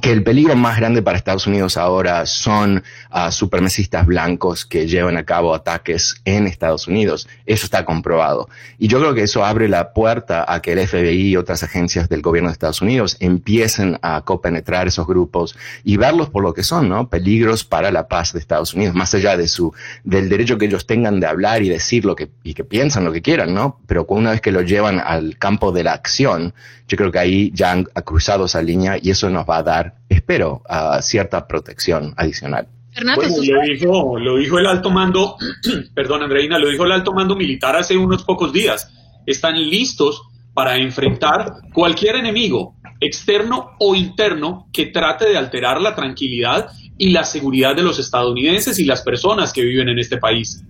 que 0.00 0.12
el 0.12 0.22
peligro 0.22 0.54
más 0.54 0.78
grande 0.78 1.02
para 1.02 1.18
Estados 1.18 1.46
Unidos 1.46 1.76
ahora 1.76 2.24
son 2.26 2.82
uh, 3.12 3.30
supremacistas 3.30 4.06
blancos 4.06 4.64
que 4.64 4.86
llevan 4.86 5.16
a 5.16 5.24
cabo 5.24 5.54
ataques 5.54 6.20
en 6.24 6.46
Estados 6.46 6.86
Unidos. 6.86 7.28
Eso 7.44 7.64
está 7.64 7.84
comprobado. 7.84 8.48
Y 8.78 8.88
yo 8.88 9.00
creo 9.00 9.14
que 9.14 9.22
eso 9.22 9.44
abre 9.44 9.68
la 9.68 9.92
puerta 9.92 10.44
a 10.46 10.62
que 10.62 10.72
el 10.72 10.86
FBI 10.86 11.30
y 11.30 11.36
otras 11.36 11.62
agencias 11.62 12.08
del 12.08 12.22
gobierno 12.22 12.48
de 12.48 12.52
Estados 12.52 12.82
Unidos 12.82 13.16
empiecen 13.20 13.98
a 14.02 14.22
copenetrar 14.22 14.86
esos 14.86 15.06
grupos 15.06 15.56
y 15.82 15.96
verlos 15.96 16.30
por 16.30 16.42
lo 16.42 16.54
que 16.54 16.62
son, 16.62 16.88
¿no? 16.88 17.08
Peligros 17.08 17.64
para 17.64 17.90
la 17.90 18.06
paz 18.06 18.32
de 18.32 18.38
Estados 18.38 18.74
Unidos, 18.74 18.94
más 18.94 19.12
allá 19.14 19.36
de 19.36 19.48
su, 19.48 19.72
del 20.04 20.28
derecho 20.28 20.56
que 20.56 20.66
ellos 20.66 20.86
tengan 20.86 21.18
de 21.18 21.26
hablar 21.26 21.62
y 21.62 21.68
decir 21.68 22.04
lo 22.04 22.14
que, 22.14 22.30
y 22.44 22.54
que 22.54 22.64
piensan 22.64 23.04
lo 23.04 23.12
que 23.12 23.22
quieran, 23.22 23.54
¿no? 23.54 23.80
Pero 23.86 24.06
una 24.08 24.32
vez 24.32 24.40
que 24.40 24.52
lo 24.52 24.62
llevan 24.62 25.00
al 25.00 25.36
campo 25.38 25.72
de 25.72 25.84
la 25.84 25.92
acción, 25.92 26.54
yo 26.90 26.96
creo 26.96 27.12
que 27.12 27.20
ahí 27.20 27.52
ya 27.54 27.70
han 27.70 27.84
cruzado 27.84 28.46
esa 28.46 28.60
línea 28.62 28.98
y 29.00 29.10
eso 29.10 29.30
nos 29.30 29.48
va 29.48 29.58
a 29.58 29.62
dar, 29.62 29.79
espero, 30.08 30.62
cierta 31.00 31.46
protección 31.46 32.14
adicional. 32.16 32.68
Fernando, 32.92 33.22
lo 33.22 33.62
dijo, 33.62 34.18
lo 34.18 34.36
dijo 34.36 34.58
el 34.58 34.66
alto 34.66 34.90
mando, 34.90 35.36
perdón 35.94 36.24
Andreina, 36.24 36.58
lo 36.58 36.68
dijo 36.68 36.84
el 36.84 36.92
alto 36.92 37.12
mando 37.12 37.36
militar 37.36 37.76
hace 37.76 37.96
unos 37.96 38.24
pocos 38.24 38.52
días. 38.52 38.92
Están 39.26 39.54
listos 39.54 40.22
para 40.54 40.76
enfrentar 40.76 41.52
cualquier 41.72 42.16
enemigo, 42.16 42.74
externo 43.00 43.70
o 43.78 43.94
interno, 43.94 44.68
que 44.72 44.86
trate 44.86 45.28
de 45.28 45.38
alterar 45.38 45.80
la 45.80 45.94
tranquilidad 45.94 46.68
y 46.98 47.10
la 47.10 47.24
seguridad 47.24 47.76
de 47.76 47.82
los 47.82 47.98
estadounidenses 47.98 48.78
y 48.78 48.84
las 48.84 49.02
personas 49.02 49.52
que 49.52 49.62
viven 49.62 49.88
en 49.88 49.98
este 49.98 50.18
país. 50.18 50.64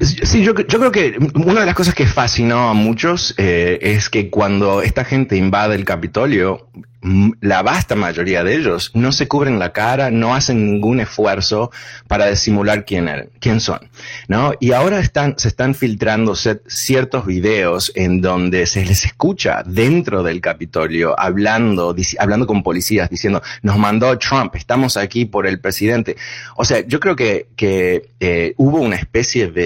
Sí, 0.00 0.42
yo, 0.42 0.54
yo, 0.54 0.78
creo 0.78 0.92
que 0.92 1.18
una 1.34 1.60
de 1.60 1.66
las 1.66 1.74
cosas 1.74 1.94
que 1.94 2.06
fascinó 2.06 2.70
a 2.70 2.74
muchos 2.74 3.34
eh, 3.36 3.78
es 3.82 4.08
que 4.08 4.30
cuando 4.30 4.80
esta 4.80 5.04
gente 5.04 5.36
invade 5.36 5.74
el 5.74 5.84
Capitolio, 5.84 6.68
la 7.40 7.62
vasta 7.62 7.94
mayoría 7.94 8.42
de 8.42 8.56
ellos 8.56 8.90
no 8.94 9.12
se 9.12 9.28
cubren 9.28 9.58
la 9.58 9.72
cara, 9.72 10.10
no 10.10 10.34
hacen 10.34 10.66
ningún 10.66 11.00
esfuerzo 11.00 11.70
para 12.08 12.26
disimular 12.26 12.84
quién, 12.84 13.08
er, 13.08 13.30
quién 13.38 13.60
son, 13.60 13.90
¿no? 14.28 14.52
Y 14.60 14.72
ahora 14.72 14.98
están, 14.98 15.38
se 15.38 15.48
están 15.48 15.74
filtrando 15.74 16.34
ciertos 16.34 17.26
videos 17.26 17.92
en 17.94 18.20
donde 18.20 18.66
se 18.66 18.84
les 18.84 19.04
escucha 19.04 19.62
dentro 19.64 20.22
del 20.22 20.40
Capitolio 20.40 21.18
hablando, 21.18 21.94
hablando 22.18 22.46
con 22.46 22.62
policías, 22.62 23.08
diciendo, 23.08 23.42
nos 23.62 23.78
mandó 23.78 24.18
Trump, 24.18 24.56
estamos 24.56 24.96
aquí 24.96 25.26
por 25.26 25.46
el 25.46 25.60
presidente. 25.60 26.16
O 26.56 26.64
sea, 26.64 26.84
yo 26.86 26.98
creo 26.98 27.14
que, 27.14 27.48
que 27.56 28.10
eh, 28.18 28.54
hubo 28.56 28.80
una 28.80 28.96
especie 28.96 29.50
de 29.50 29.65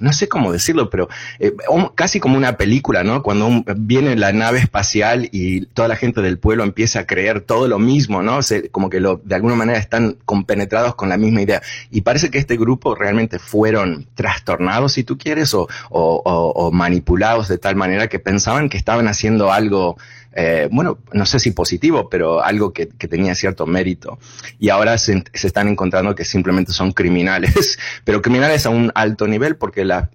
no 0.00 0.12
sé 0.14 0.28
cómo 0.28 0.50
decirlo, 0.50 0.90
pero 0.90 1.08
eh, 1.38 1.54
casi 1.94 2.20
como 2.20 2.36
una 2.36 2.56
película, 2.56 3.04
¿no? 3.04 3.22
Cuando 3.22 3.62
viene 3.76 4.16
la 4.16 4.32
nave 4.32 4.58
espacial 4.58 5.28
y 5.30 5.66
toda 5.66 5.88
la 5.88 5.96
gente 5.96 6.22
del 6.22 6.38
pueblo 6.38 6.64
empieza 6.64 7.00
a 7.00 7.06
creer 7.06 7.42
todo 7.42 7.68
lo 7.68 7.78
mismo, 7.78 8.22
¿no? 8.22 8.40
como 8.72 8.88
que 8.88 8.98
lo, 8.98 9.20
de 9.22 9.34
alguna 9.34 9.54
manera 9.54 9.78
están 9.78 10.16
compenetrados 10.24 10.94
con 10.94 11.10
la 11.10 11.18
misma 11.18 11.42
idea. 11.42 11.62
Y 11.90 12.00
parece 12.00 12.30
que 12.30 12.38
este 12.38 12.56
grupo 12.56 12.94
realmente 12.94 13.38
fueron 13.38 14.06
trastornados, 14.14 14.94
si 14.94 15.04
tú 15.04 15.18
quieres, 15.18 15.54
o 15.54 16.70
manipulados 16.72 17.48
de 17.48 17.58
tal 17.58 17.76
manera 17.76 18.08
que 18.08 18.18
pensaban 18.18 18.70
que 18.70 18.78
estaban 18.78 19.06
haciendo 19.06 19.52
algo 19.52 19.98
eh, 20.32 20.68
bueno, 20.70 20.98
no 21.12 21.26
sé 21.26 21.40
si 21.40 21.50
positivo, 21.50 22.08
pero 22.08 22.42
algo 22.42 22.72
que, 22.72 22.86
tenía 22.86 23.34
cierto 23.34 23.66
mérito. 23.66 24.18
Y 24.58 24.68
ahora 24.68 24.96
se, 24.98 25.24
están 25.32 25.68
encontrando 25.68 26.14
que 26.14 26.24
simplemente 26.24 26.72
son 26.72 26.92
criminales, 26.92 27.78
pero 28.04 28.22
criminales 28.22 28.66
a 28.66 28.70
un 28.70 28.92
alto 28.94 29.26
nivel 29.26 29.56
porque 29.56 29.84
las 29.84 30.08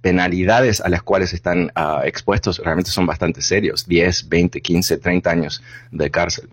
penalidades 0.00 0.80
a 0.80 0.88
las 0.88 1.02
cuales 1.02 1.32
están 1.32 1.72
ah, 1.74 2.02
expuestos 2.04 2.58
realmente 2.58 2.90
son 2.90 3.06
bastante 3.06 3.40
serios, 3.40 3.86
10, 3.86 4.28
20, 4.28 4.60
15, 4.60 4.96
30 4.98 5.30
años 5.30 5.62
de 5.90 6.10
cárcel. 6.10 6.48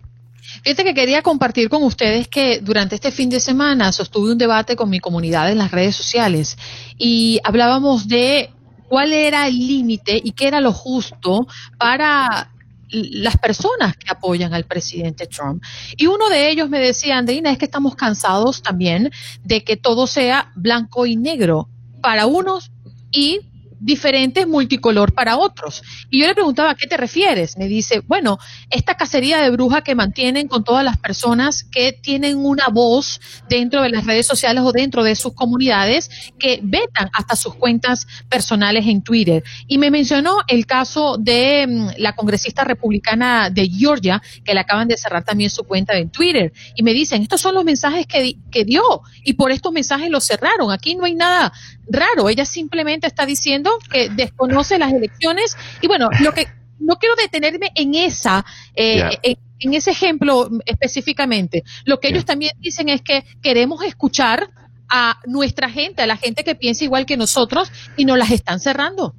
Fíjate 0.62 0.84
que 0.84 0.94
quería 0.94 1.22
compartir 1.22 1.68
con 1.68 1.82
ustedes 1.82 2.28
que 2.28 2.60
durante 2.60 2.94
este 2.94 3.10
fin 3.10 3.28
de 3.28 3.40
semana 3.40 3.92
sostuve 3.92 4.32
un 4.32 4.38
debate 4.38 4.76
con 4.76 4.88
mi 4.88 5.00
comunidad 5.00 5.50
en 5.50 5.58
las 5.58 5.70
redes 5.70 5.96
sociales 5.96 6.56
y 6.96 7.40
hablábamos 7.44 8.08
de 8.08 8.50
cuál 8.88 9.12
era 9.12 9.48
el 9.48 9.58
límite 9.58 10.20
y 10.22 10.32
qué 10.32 10.46
era 10.46 10.60
lo 10.60 10.72
justo 10.72 11.46
para 11.78 12.53
las 12.94 13.36
personas 13.38 13.96
que 13.96 14.10
apoyan 14.10 14.54
al 14.54 14.64
presidente 14.64 15.26
Trump. 15.26 15.62
Y 15.96 16.06
uno 16.06 16.28
de 16.28 16.50
ellos 16.50 16.68
me 16.68 16.78
decía, 16.78 17.18
Andreina, 17.18 17.50
es 17.50 17.58
que 17.58 17.64
estamos 17.64 17.94
cansados 17.96 18.62
también 18.62 19.10
de 19.42 19.64
que 19.64 19.76
todo 19.76 20.06
sea 20.06 20.52
blanco 20.54 21.06
y 21.06 21.16
negro 21.16 21.68
para 22.00 22.26
unos 22.26 22.70
y 23.10 23.40
diferentes 23.84 24.48
multicolor 24.48 25.12
para 25.12 25.36
otros. 25.36 25.82
Y 26.10 26.20
yo 26.20 26.26
le 26.26 26.34
preguntaba, 26.34 26.70
¿a 26.70 26.74
qué 26.74 26.86
te 26.86 26.96
refieres? 26.96 27.58
Me 27.58 27.68
dice, 27.68 28.00
bueno, 28.00 28.38
esta 28.70 28.96
cacería 28.96 29.42
de 29.42 29.50
bruja 29.50 29.82
que 29.82 29.94
mantienen 29.94 30.48
con 30.48 30.64
todas 30.64 30.84
las 30.84 30.96
personas 30.96 31.64
que 31.64 31.92
tienen 31.92 32.38
una 32.38 32.68
voz 32.68 33.20
dentro 33.48 33.82
de 33.82 33.90
las 33.90 34.06
redes 34.06 34.26
sociales 34.26 34.62
o 34.64 34.72
dentro 34.72 35.04
de 35.04 35.14
sus 35.14 35.34
comunidades 35.34 36.10
que 36.38 36.60
vetan 36.62 37.10
hasta 37.12 37.36
sus 37.36 37.54
cuentas 37.56 38.06
personales 38.30 38.86
en 38.86 39.02
Twitter. 39.02 39.44
Y 39.66 39.76
me 39.76 39.90
mencionó 39.90 40.38
el 40.48 40.64
caso 40.64 41.18
de 41.18 41.66
mm, 41.68 41.88
la 41.98 42.14
congresista 42.14 42.64
republicana 42.64 43.50
de 43.50 43.68
Georgia, 43.68 44.22
que 44.44 44.54
le 44.54 44.60
acaban 44.60 44.88
de 44.88 44.96
cerrar 44.96 45.24
también 45.24 45.50
su 45.50 45.64
cuenta 45.64 45.96
en 45.98 46.08
Twitter. 46.08 46.52
Y 46.74 46.82
me 46.82 46.94
dicen, 46.94 47.20
estos 47.20 47.42
son 47.42 47.54
los 47.54 47.64
mensajes 47.64 48.06
que, 48.06 48.36
que 48.50 48.64
dio 48.64 48.82
y 49.24 49.34
por 49.34 49.52
estos 49.52 49.72
mensajes 49.72 50.08
los 50.08 50.24
cerraron. 50.24 50.72
Aquí 50.72 50.94
no 50.94 51.04
hay 51.04 51.14
nada 51.14 51.52
raro. 51.88 52.28
Ella 52.28 52.44
simplemente 52.44 53.06
está 53.06 53.26
diciendo 53.26 53.78
que 53.90 54.08
desconoce 54.08 54.78
las 54.78 54.92
elecciones 54.92 55.56
y 55.80 55.86
bueno, 55.86 56.08
lo 56.20 56.32
que 56.32 56.48
no 56.78 56.96
quiero 56.96 57.14
detenerme 57.16 57.70
en 57.74 57.94
esa 57.94 58.44
eh, 58.74 59.18
en, 59.22 59.74
ese 59.74 59.90
ejemplo 59.90 60.50
específicamente. 60.66 61.64
Lo 61.84 62.00
que 62.00 62.08
ellos 62.08 62.24
también 62.24 62.52
dicen 62.58 62.88
es 62.88 63.00
que 63.00 63.24
queremos 63.42 63.82
escuchar 63.82 64.50
a 64.90 65.18
nuestra 65.26 65.70
gente, 65.70 66.02
a 66.02 66.06
la 66.06 66.16
gente 66.16 66.44
que 66.44 66.54
piensa 66.54 66.84
igual 66.84 67.06
que 67.06 67.16
nosotros 67.16 67.72
y 67.96 68.04
nos 68.04 68.18
las 68.18 68.30
están 68.30 68.60
cerrando. 68.60 69.14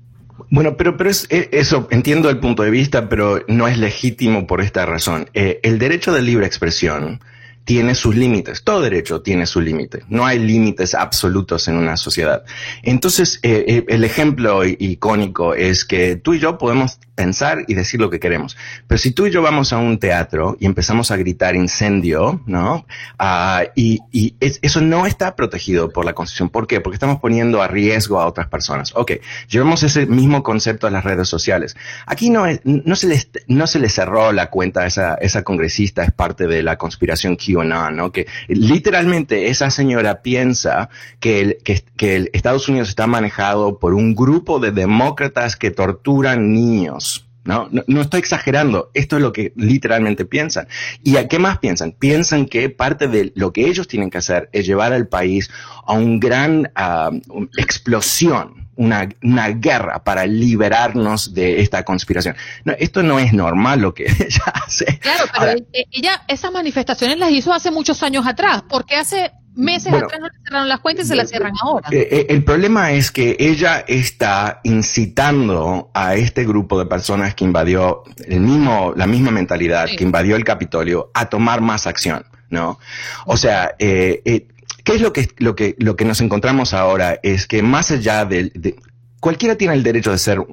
Bueno, 0.52 0.78
pero, 0.78 0.98
pero 0.98 1.10
es, 1.10 1.28
eh, 1.32 1.50
eso, 1.54 1.88
entiendo 1.90 2.30
el 2.30 2.40
punto 2.40 2.64
de 2.64 2.70
vista, 2.70 3.10
pero 3.10 3.44
no 3.48 3.68
es 3.68 3.78
legítimo 3.78 4.46
por 4.46 4.62
esta 4.62 4.86
razón. 4.86 5.30
Eh, 5.34 5.60
el 5.64 5.80
derecho 5.80 6.14
de 6.14 6.22
libre 6.22 6.46
expresión 6.46 7.22
tiene 7.66 7.96
sus 7.96 8.16
límites. 8.16 8.64
Todo 8.64 8.82
derecho 8.82 9.22
tiene 9.22 9.46
su 9.48 9.60
límite. 9.60 10.04
No 10.08 10.26
hay 10.26 10.40
límites 10.40 10.94
absolutos 10.94 11.68
en 11.68 11.76
una 11.76 11.98
sociedad. 11.98 12.44
Entonces, 12.84 13.40
eh, 13.42 13.66
eh, 13.68 13.86
el 13.88 14.04
ejemplo 14.04 14.64
icónico 14.64 15.56
es 15.56 15.84
que 15.84 16.16
tú 16.16 16.36
y 16.36 16.40
yo 16.40 16.58
podemos 16.58 17.00
pensar 17.16 17.64
y 17.68 17.74
decir 17.74 18.00
lo 18.00 18.10
que 18.10 18.20
queremos. 18.20 18.58
Pero 18.88 19.00
si 19.00 19.12
tú 19.12 19.26
y 19.26 19.32
yo 19.32 19.42
vamos 19.42 19.74
a 19.74 19.78
un 19.78 19.98
teatro 19.98 20.58
y 20.60 20.66
empezamos 20.66 21.12
a 21.12 21.18
gritar 21.18 21.56
incendio, 21.56 22.42
¿no? 22.46 22.86
Ah, 23.18 23.64
y, 23.76 24.02
eso 24.40 24.82
no 24.82 25.06
está 25.06 25.36
protegido 25.36 25.90
por 25.90 26.06
la 26.06 26.14
Constitución. 26.14 26.50
¿Por 26.50 26.68
qué? 26.68 26.82
Porque 26.82 26.96
estamos 26.96 27.20
poniendo 27.20 27.62
a 27.62 27.68
riesgo 27.68 28.20
a 28.20 28.28
otras 28.28 28.48
personas. 28.48 28.94
Ok, 28.96 29.14
llevemos 29.48 29.84
ese 29.84 30.06
mismo 30.06 30.44
concepto 30.44 30.88
a 30.88 30.92
las 30.92 31.04
redes 31.04 31.28
sociales. 31.28 31.76
Aquí 32.06 32.30
no, 32.30 32.46
no, 32.64 32.96
se, 32.96 33.08
les, 33.08 33.30
no 33.48 33.68
se 33.68 33.80
le 33.80 33.90
cerró 33.90 34.32
la 34.32 34.50
cuenta 34.50 34.82
a 34.82 34.88
esa, 34.88 35.16
esa 35.16 35.44
congresista, 35.44 36.04
es 36.04 36.12
parte 36.12 36.48
de 36.48 36.64
la 36.64 36.78
conspiración 36.78 37.38
QAnon, 37.38 37.96
¿no? 37.96 38.12
Que 38.12 38.28
literalmente 38.48 39.48
esa 39.48 39.70
señora 39.70 40.22
piensa 40.22 40.90
que 41.20 41.42
el, 41.42 41.58
que 41.96 42.16
el 42.16 42.30
Estados 42.34 42.68
Unidos 42.68 42.90
está 42.90 43.08
manejado 43.08 43.80
por 43.80 43.94
un 43.94 44.16
grupo 44.16 44.60
de 44.60 44.72
demócratas 44.72 45.56
que 45.56 45.72
torturan 45.72 46.52
niños. 46.52 47.05
¿No? 47.46 47.70
¿no? 47.88 48.02
estoy 48.02 48.20
exagerando, 48.20 48.92
esto 48.94 49.16
es 49.16 49.22
lo 49.22 49.32
que 49.32 49.54
literalmente 49.56 50.26
piensan. 50.26 50.68
¿Y 51.04 51.18
a 51.18 51.28
qué 51.28 51.40
más 51.40 51.60
piensan? 51.60 51.92
Piensan 51.92 52.48
que 52.48 52.70
parte 52.70 53.08
de 53.08 53.32
lo 53.36 53.54
que 53.54 53.68
ellos 53.68 53.88
tienen 53.88 54.10
que 54.10 54.18
hacer 54.18 54.50
es 54.52 54.66
llevar 54.66 54.92
al 54.92 55.08
país 55.08 55.50
a 55.86 55.94
un 55.94 56.20
gran 56.20 56.72
uh, 56.76 57.46
explosión, 57.58 58.68
una, 58.76 59.08
una, 59.24 59.50
guerra 59.50 60.04
para 60.04 60.26
liberarnos 60.26 61.34
de 61.34 61.62
esta 61.62 61.86
conspiración. 61.86 62.36
No, 62.66 62.74
esto 62.78 63.04
no 63.04 63.20
es 63.20 63.32
normal 63.32 63.80
lo 63.80 63.94
que 63.94 64.06
ella 64.20 64.44
hace. 64.54 65.00
Claro, 65.00 65.26
pero 65.40 65.66
ella 65.72 66.24
esas 66.28 66.52
manifestaciones 66.52 67.20
las 67.20 67.32
hizo 67.32 67.54
hace 67.54 67.72
muchos 67.72 68.02
años 68.04 68.26
atrás. 68.28 68.64
¿Por 68.64 68.86
qué 68.86 68.96
hace 68.96 69.32
meses 69.56 69.94
atrás 69.94 70.20
no 70.20 70.28
le 70.28 70.34
cerraron 70.44 70.70
las 70.70 70.80
cuentas 70.80 71.06
y 71.06 71.10
se 71.10 71.16
las 71.16 71.30
cierran 71.30 71.54
ahora. 71.62 71.88
Eh, 71.92 72.08
eh, 72.12 72.26
el 72.30 72.44
problema 72.44 72.92
es 72.92 73.12
que 73.12 73.36
ella 73.40 73.84
está 73.88 74.60
incitando 74.64 75.90
a 75.94 76.16
este 76.16 76.46
grupo 76.46 76.78
de 76.80 76.86
personas 76.86 77.36
que 77.36 77.46
invadió 77.46 78.04
el 78.26 78.42
mismo, 78.42 78.94
la 78.96 79.08
misma 79.08 79.32
mentalidad, 79.32 79.88
que 79.98 80.04
invadió 80.04 80.36
el 80.36 80.44
Capitolio, 80.44 81.12
a 81.14 81.28
tomar 81.30 81.62
más 81.62 81.88
acción, 81.88 82.26
¿no? 82.50 82.80
O 83.26 83.38
sea, 83.38 83.76
eh, 83.80 84.22
eh, 84.26 84.48
¿qué 84.84 84.96
es 84.96 85.02
lo 85.02 85.14
que, 85.14 85.30
lo 85.38 85.56
que, 85.56 85.76
lo 85.80 85.96
que 85.96 86.06
nos 86.06 86.22
encontramos 86.22 86.74
ahora? 86.74 87.20
Es 87.24 87.48
que 87.48 87.64
más 87.64 87.92
allá 87.92 88.26
del, 88.26 88.52
de, 88.56 88.76
cualquiera 89.20 89.56
tiene 89.56 89.74
el 89.74 89.84
derecho 89.84 90.12
de 90.12 90.18
ser, 90.18 90.40
uh, 90.40 90.46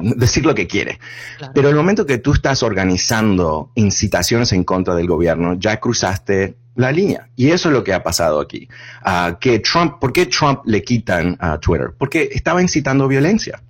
decir 0.00 0.46
lo 0.46 0.54
que 0.54 0.66
quiere. 0.66 1.00
Claro. 1.38 1.52
Pero 1.54 1.68
el 1.68 1.74
momento 1.74 2.06
que 2.06 2.18
tú 2.18 2.32
estás 2.32 2.62
organizando 2.62 3.72
incitaciones 3.74 4.52
en 4.52 4.64
contra 4.64 4.94
del 4.94 5.06
gobierno, 5.06 5.54
ya 5.54 5.80
cruzaste 5.80 6.56
la 6.76 6.92
línea. 6.92 7.28
Y 7.36 7.50
eso 7.50 7.68
es 7.68 7.74
lo 7.74 7.84
que 7.84 7.92
ha 7.92 8.02
pasado 8.02 8.40
aquí. 8.40 8.68
Que 9.40 9.58
Trump, 9.60 9.98
¿por 10.00 10.12
qué 10.12 10.26
Trump 10.26 10.60
le 10.64 10.82
quitan 10.82 11.36
a 11.40 11.58
Twitter? 11.58 11.92
Porque 11.96 12.28
estaba 12.32 12.62
incitando 12.62 13.08
violencia. 13.08 13.60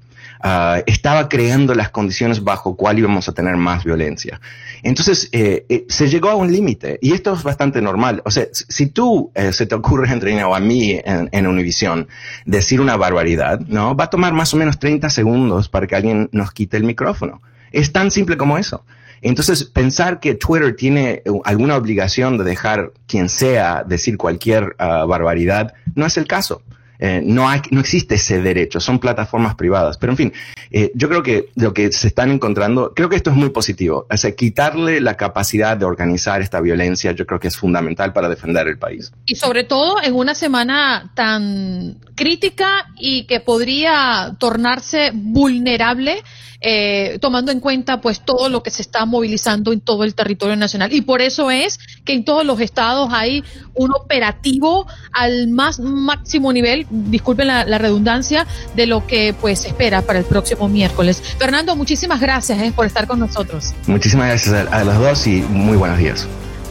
Uh, 0.43 0.81
estaba 0.87 1.29
creando 1.29 1.75
las 1.75 1.91
condiciones 1.91 2.43
bajo 2.43 2.75
cuál 2.75 2.99
íbamos 2.99 3.29
a 3.29 3.33
tener 3.33 3.57
más 3.59 3.85
violencia. 3.85 4.41
Entonces, 4.83 5.29
eh, 5.33 5.67
eh, 5.69 5.85
se 5.91 6.09
llegó 6.09 6.31
a 6.31 6.35
un 6.35 6.51
límite 6.51 6.99
y 7.03 7.13
esto 7.13 7.35
es 7.35 7.43
bastante 7.43 7.83
normal. 7.83 8.23
O 8.25 8.31
sea, 8.31 8.47
si 8.51 8.87
tú 8.87 9.31
eh, 9.35 9.53
se 9.53 9.67
te 9.67 9.75
ocurre, 9.75 10.09
Andreina, 10.09 10.49
o 10.49 10.55
a 10.55 10.61
mí 10.61 10.99
en, 11.05 11.29
en 11.31 11.47
Univision 11.47 12.09
decir 12.47 12.81
una 12.81 12.97
barbaridad, 12.97 13.61
¿no? 13.61 13.95
Va 13.95 14.05
a 14.05 14.11
tomar 14.11 14.33
más 14.33 14.55
o 14.55 14.57
menos 14.57 14.79
30 14.79 15.11
segundos 15.11 15.69
para 15.69 15.87
que 15.87 15.97
alguien 15.97 16.31
nos 16.33 16.53
quite 16.53 16.79
el 16.79 16.85
micrófono. 16.85 17.43
Es 17.71 17.93
tan 17.93 18.11
simple 18.11 18.39
como 18.39 18.57
eso. 18.57 18.85
Entonces, 19.23 19.65
pensar 19.65 20.21
que 20.21 20.35
Twitter 20.35 20.75
tiene 20.77 21.23
alguna 21.45 21.77
obligación 21.77 22.39
de 22.39 22.45
dejar 22.45 22.93
quien 23.07 23.29
sea 23.29 23.85
decir 23.87 24.17
cualquier 24.17 24.77
uh, 24.79 25.07
barbaridad 25.07 25.75
no 25.95 26.07
es 26.07 26.17
el 26.17 26.27
caso. 26.27 26.63
Eh, 27.03 27.23
no, 27.25 27.49
hay, 27.49 27.63
no 27.71 27.81
existe 27.81 28.17
ese 28.17 28.43
derecho, 28.43 28.79
son 28.79 28.99
plataformas 28.99 29.55
privadas. 29.55 29.97
Pero 29.97 30.13
en 30.13 30.17
fin, 30.19 30.33
eh, 30.71 30.93
yo 30.95 31.09
creo 31.09 31.23
que 31.23 31.49
lo 31.55 31.73
que 31.73 31.91
se 31.93 32.09
están 32.09 32.31
encontrando, 32.31 32.93
creo 32.95 33.09
que 33.09 33.17
esto 33.17 33.31
es 33.31 33.37
muy 33.37 33.49
positivo. 33.49 34.07
O 34.11 34.17
sea, 34.19 34.33
quitarle 34.33 35.01
la 35.01 35.17
capacidad 35.17 35.79
de 35.79 35.87
organizar 35.87 36.43
esta 36.43 36.61
violencia, 36.61 37.13
yo 37.13 37.25
creo 37.25 37.41
que 37.41 37.49
es 37.49 37.57
fundamental 37.57 38.13
para 38.13 38.29
defender 38.29 38.69
el 38.69 38.79
país. 38.79 39.13
Y 39.25 39.37
sobre 39.37 39.65
todo 39.65 39.97
en 40.03 40.15
una 40.15 40.35
semana 40.35 41.11
tan 41.15 42.01
crítica 42.15 42.87
y 42.99 43.27
que 43.27 43.41
podría 43.41 44.37
tornarse 44.39 45.11
vulnerable 45.15 46.23
eh, 46.61 47.19
tomando 47.21 47.53
en 47.53 47.61
cuenta 47.61 48.01
pues 48.01 48.21
todo 48.21 48.49
lo 48.49 48.63
que 48.63 48.71
se 48.71 48.83
está 48.83 49.05
movilizando 49.07 49.73
en 49.73 49.81
todo 49.81 50.05
el 50.05 50.15
territorio 50.15 50.57
nacional. 50.57 50.93
Y 50.93 51.01
por 51.01 51.23
eso 51.23 51.51
es 51.51 51.79
que 52.05 52.13
en 52.13 52.25
todos 52.25 52.45
los 52.45 52.61
estados 52.61 53.11
hay 53.13 53.43
un 53.75 53.93
operativo 53.93 54.87
al 55.13 55.49
más 55.49 55.79
máximo 55.81 56.53
nivel, 56.53 56.87
disculpen 56.91 57.47
la, 57.47 57.65
la 57.65 57.79
redundancia, 57.79 58.47
de 58.75 58.87
lo 58.87 59.07
que 59.07 59.35
pues 59.41 59.61
se 59.61 59.69
espera 59.69 60.03
para 60.03 60.19
el 60.19 60.25
próximo 60.25 60.69
miércoles. 60.69 61.23
Fernando, 61.39 61.77
muchísimas 61.77 62.21
gracias 62.21 62.59
eh, 62.61 62.73
por 62.75 62.87
estar 62.87 63.07
con 63.07 63.19
nosotros. 63.19 63.73
Muchísimas 63.87 64.29
gracias 64.29 64.55
a, 64.55 64.81
a 64.81 64.85
los 64.85 64.99
dos 64.99 65.27
y 65.27 65.43
muy 65.43 65.77
buenos 65.77 65.99
días. 65.99 66.27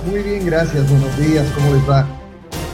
Muy 0.05 0.21
bien, 0.23 0.45
gracias. 0.45 0.89
Buenos 0.89 1.17
días. 1.17 1.45
¿Cómo 1.55 1.73
les 1.73 1.89
va? 1.89 2.18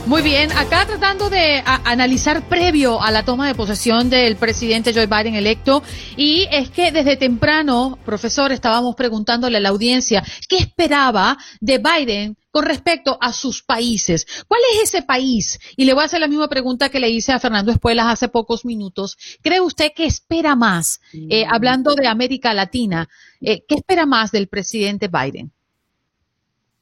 Muy 0.06 0.22
bien, 0.22 0.52
acá 0.52 0.86
tratando 0.86 1.28
de 1.28 1.64
analizar 1.66 2.48
previo 2.48 3.02
a 3.02 3.10
la 3.10 3.24
toma 3.24 3.48
de 3.48 3.56
posesión 3.56 4.08
del 4.08 4.36
presidente 4.36 4.94
Joe 4.94 5.08
Biden 5.08 5.34
electo, 5.34 5.82
y 6.16 6.46
es 6.52 6.70
que 6.70 6.92
desde 6.92 7.16
temprano, 7.16 7.98
profesor, 8.04 8.52
estábamos 8.52 8.94
preguntándole 8.94 9.56
a 9.56 9.60
la 9.60 9.70
audiencia 9.70 10.22
qué 10.48 10.58
esperaba 10.58 11.36
de 11.60 11.78
Biden 11.78 12.36
con 12.52 12.64
respecto 12.64 13.18
a 13.20 13.32
sus 13.32 13.64
países. 13.64 14.28
¿Cuál 14.46 14.60
es 14.74 14.84
ese 14.84 15.02
país? 15.02 15.58
Y 15.76 15.84
le 15.84 15.92
voy 15.92 16.02
a 16.02 16.06
hacer 16.06 16.20
la 16.20 16.28
misma 16.28 16.46
pregunta 16.46 16.88
que 16.88 17.00
le 17.00 17.10
hice 17.10 17.32
a 17.32 17.40
Fernando 17.40 17.72
Espuelas 17.72 18.06
hace 18.06 18.28
pocos 18.28 18.64
minutos. 18.64 19.18
¿Cree 19.42 19.60
usted 19.60 19.90
que 19.92 20.06
espera 20.06 20.54
más, 20.54 21.00
eh, 21.12 21.44
hablando 21.50 21.96
de 21.96 22.06
América 22.06 22.54
Latina, 22.54 23.08
eh, 23.40 23.64
qué 23.66 23.74
espera 23.74 24.06
más 24.06 24.30
del 24.30 24.46
presidente 24.46 25.08
Biden? 25.08 25.52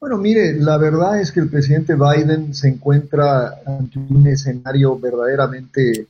Bueno, 0.05 0.19
mire, 0.19 0.53
la 0.59 0.77
verdad 0.77 1.19
es 1.19 1.31
que 1.31 1.39
el 1.39 1.49
presidente 1.49 1.95
Biden 1.95 2.53
se 2.53 2.67
encuentra 2.67 3.55
ante 3.65 3.97
un 3.97 4.27
escenario 4.27 4.99
verdaderamente, 4.99 6.07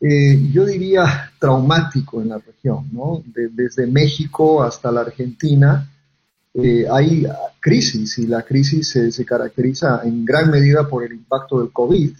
eh, 0.00 0.48
yo 0.52 0.64
diría, 0.64 1.32
traumático 1.40 2.22
en 2.22 2.28
la 2.28 2.38
región, 2.38 2.88
¿no? 2.92 3.20
De, 3.26 3.48
desde 3.48 3.88
México 3.88 4.62
hasta 4.62 4.92
la 4.92 5.00
Argentina 5.00 5.90
eh, 6.54 6.86
hay 6.88 7.26
crisis 7.58 8.16
y 8.18 8.28
la 8.28 8.42
crisis 8.42 8.90
se, 8.90 9.10
se, 9.10 9.24
caracteriza 9.24 10.02
en 10.04 10.24
gran 10.24 10.48
medida 10.48 10.88
por 10.88 11.02
el 11.02 11.12
impacto 11.12 11.58
del 11.58 11.72
COVID, 11.72 12.12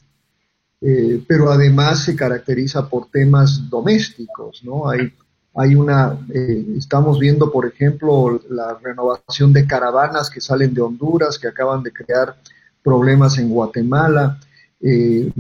eh, 0.81 1.25
pero 1.29 1.53
además 1.53 2.03
se 2.03 2.17
caracteriza 2.17 2.89
por 2.89 3.13
temas 3.13 3.71
domésticos, 3.71 4.65
¿no? 4.65 4.91
Hay 4.91 5.15
hay 5.55 5.75
una, 5.75 6.19
eh, 6.33 6.65
estamos 6.79 7.19
viendo, 7.19 7.51
por 7.51 7.67
ejemplo, 7.67 8.41
la 8.49 8.79
renovación 8.83 9.53
de 9.53 9.67
caravanas 9.67 10.31
que 10.31 10.41
salen 10.41 10.73
de 10.73 10.81
Honduras, 10.81 11.39
que 11.39 11.49
acaban 11.49 11.83
de 11.83 11.93
crear 11.93 12.37
problemas 12.83 13.39
en 13.39 13.51
Guatemala. 13.51 14.39
Eh, 14.81 15.31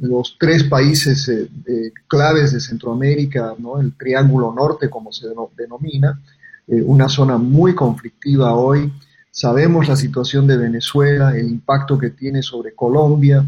los 0.00 0.36
tres 0.38 0.64
países 0.64 1.28
eh, 1.28 1.92
claves 2.08 2.52
de 2.52 2.60
Centroamérica, 2.60 3.54
¿no? 3.58 3.80
el 3.80 3.96
Triángulo 3.96 4.52
Norte, 4.52 4.90
como 4.90 5.12
se 5.12 5.28
denomina, 5.56 6.20
una 6.66 7.08
zona 7.08 7.36
muy 7.36 7.74
conflictiva 7.74 8.54
hoy. 8.54 8.92
Sabemos 9.32 9.88
la 9.88 9.96
situación 9.96 10.46
de 10.46 10.56
Venezuela, 10.56 11.36
el 11.36 11.48
impacto 11.48 11.98
que 11.98 12.10
tiene 12.10 12.42
sobre 12.42 12.74
Colombia. 12.74 13.44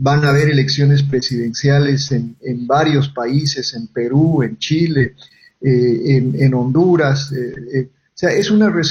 Eh, 0.00 0.02
van 0.02 0.24
a 0.24 0.30
haber 0.30 0.48
elecciones 0.48 1.02
presidenciales 1.02 2.10
en, 2.12 2.36
en, 2.40 2.66
varios 2.66 3.10
países, 3.10 3.74
en 3.74 3.86
Perú, 3.88 4.42
en 4.42 4.56
Chile, 4.58 5.14
eh, 5.60 6.34
en, 6.38 6.54
Honduras. 6.54 7.30
Eh, 7.32 7.54
eh, 7.74 7.88
o 7.92 8.20
sea, 8.20 8.30
es 8.30 8.50
una 8.50 8.70
re 8.70 8.82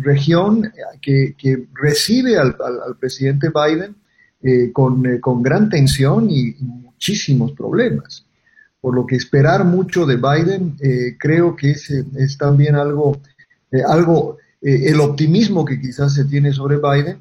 región 0.00 0.70
que, 1.00 1.34
que 1.36 1.66
recibe 1.74 2.36
al, 2.36 2.56
al, 2.64 2.80
al, 2.86 2.96
presidente 2.98 3.48
Biden 3.50 3.94
eh, 4.42 4.70
con, 4.72 5.18
con, 5.20 5.42
gran 5.42 5.68
tensión 5.68 6.30
y, 6.30 6.54
muchísimos 6.60 7.52
problemas. 7.52 8.26
Por 8.78 8.94
lo 8.94 9.06
que 9.06 9.16
esperar 9.16 9.64
mucho 9.64 10.04
de 10.04 10.16
Biden, 10.16 10.76
creo 11.18 11.56
que 11.56 11.70
es, 11.70 11.88
es, 11.90 12.36
también 12.36 12.74
algo, 12.74 13.18
algo 13.86 14.36
el 14.60 15.00
optimismo 15.00 15.64
que 15.64 15.80
quizás 15.80 16.14
se 16.14 16.26
tiene 16.26 16.52
sobre 16.52 16.76
Biden 16.76 17.18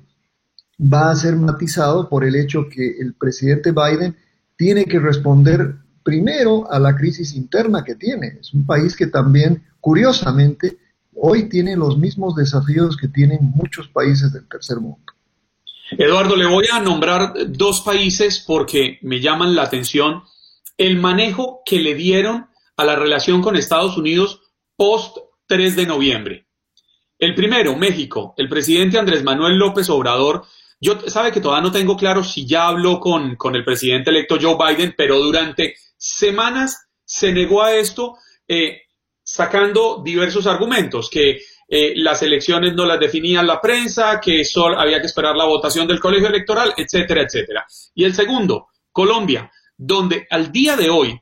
va 0.82 1.12
a 1.12 1.16
ser 1.16 1.36
matizado 1.36 2.08
por 2.10 2.24
el 2.24 2.36
hecho 2.36 2.68
que 2.70 2.98
el 3.00 3.14
presidente 3.14 3.72
Biden 3.72 4.16
tiene 4.56 4.86
que 4.86 5.00
responder 5.00 5.76
primero 6.04 6.72
a 6.72 6.80
la 6.80 6.96
crisis 6.96 7.36
interna 7.36 7.84
que 7.84 7.96
tiene. 7.96 8.38
Es 8.40 8.54
un 8.54 8.66
país 8.66 8.96
que 8.96 9.08
también, 9.08 9.64
curiosamente, 9.80 10.78
hoy 11.14 11.50
tiene 11.50 11.76
los 11.76 11.98
mismos 11.98 12.36
desafíos 12.36 12.98
que 12.98 13.08
tienen 13.08 13.40
muchos 13.54 13.90
países 13.90 14.32
del 14.32 14.48
tercer 14.48 14.80
mundo. 14.80 15.14
Eduardo, 15.92 16.36
le 16.36 16.46
voy 16.46 16.66
a 16.72 16.80
nombrar 16.80 17.34
dos 17.50 17.82
países 17.82 18.44
porque 18.46 19.00
me 19.02 19.20
llaman 19.20 19.56
la 19.56 19.64
atención 19.64 20.24
el 20.78 20.98
manejo 20.98 21.62
que 21.66 21.80
le 21.80 21.96
dieron 21.96 22.48
a 22.78 22.86
la 22.86 22.96
relación 22.96 23.42
con 23.42 23.58
Estados 23.58 23.98
Unidos 23.98 24.42
post 24.76 25.18
3 25.48 25.76
de 25.76 25.86
noviembre. 25.86 26.48
El 27.18 27.36
primero, 27.36 27.76
México. 27.76 28.34
El 28.38 28.48
presidente 28.48 28.98
Andrés 28.98 29.24
Manuel 29.24 29.58
López 29.58 29.90
Obrador, 29.90 30.46
yo 30.80 31.00
sabe 31.08 31.32
que 31.32 31.42
todavía 31.42 31.64
no 31.64 31.72
tengo 31.72 31.98
claro 31.98 32.24
si 32.24 32.46
ya 32.46 32.68
habló 32.68 33.00
con, 33.00 33.36
con 33.36 33.56
el 33.56 33.66
presidente 33.66 34.10
electo 34.10 34.38
Joe 34.42 34.56
Biden, 34.56 34.94
pero 34.98 35.20
durante 35.20 35.76
semanas 35.98 36.88
se 37.04 37.34
negó 37.34 37.64
a 37.64 37.74
esto, 37.74 38.16
eh, 38.48 38.84
sacando 39.22 40.02
diversos 40.04 40.48
argumentos, 40.48 41.10
que 41.10 41.42
eh, 41.68 41.94
las 41.96 42.24
elecciones 42.24 42.74
no 42.74 42.86
las 42.86 43.00
definía 43.00 43.44
la 43.44 43.60
prensa, 43.60 44.20
que 44.20 44.46
solo 44.46 44.80
había 44.80 45.00
que 45.00 45.08
esperar 45.08 45.36
la 45.36 45.46
votación 45.46 45.88
del 45.88 46.00
colegio 46.00 46.30
electoral, 46.30 46.74
etcétera, 46.78 47.24
etcétera. 47.24 47.66
Y 47.94 48.06
el 48.06 48.14
segundo, 48.14 48.70
Colombia, 48.92 49.52
donde 49.78 50.28
al 50.30 50.52
día 50.52 50.76
de 50.76 50.90
hoy 50.90 51.20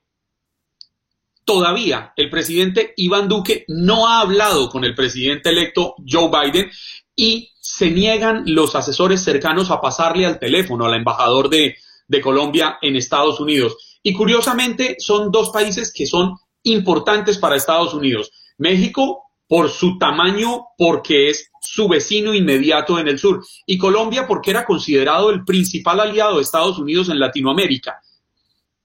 todavía 1.43 2.13
el 2.15 2.29
presidente 2.29 2.93
Iván 2.97 3.27
Duque 3.27 3.65
no 3.69 4.07
ha 4.07 4.19
hablado 4.19 4.69
con 4.69 4.83
el 4.83 4.93
presidente 4.93 5.49
electo 5.49 5.95
Joe 6.05 6.29
Biden 6.29 6.69
y 7.20 7.51
se 7.59 7.89
niegan 7.89 8.43
los 8.45 8.76
asesores 8.76 9.24
cercanos 9.24 9.72
a 9.72 9.82
pasarle 9.82 10.26
al 10.26 10.39
teléfono 10.39 10.86
al 10.86 10.93
embajador 10.93 11.49
de, 11.49 11.76
Colombia 12.24 12.78
en 12.82 12.95
Estados 12.95 13.41
Unidos. 13.41 13.99
Y 14.01 14.13
curiosamente 14.13 14.95
son 14.99 15.30
dos 15.30 15.49
países 15.49 15.91
que 15.93 16.05
son 16.05 16.38
importantes 16.63 17.38
para 17.38 17.57
Estados 17.57 17.93
Unidos. 17.93 18.32
México 18.57 19.24
por 19.47 19.70
su 19.70 19.97
tamaño, 19.97 20.68
porque 20.78 21.30
es 21.30 21.49
su 21.61 21.88
vecino 21.88 22.34
inmediato 22.34 22.99
en 22.99 23.07
el 23.07 23.18
sur, 23.18 23.43
y 23.65 23.78
Colombia 23.78 24.28
porque 24.28 24.51
era 24.51 24.65
considerado 24.65 25.30
el 25.30 25.43
principal 25.43 25.99
aliado 25.99 26.38
de 26.38 26.43
Estados 26.43 26.78
Unidos 26.80 27.09
en 27.09 27.20
Latinoamérica. 27.20 28.01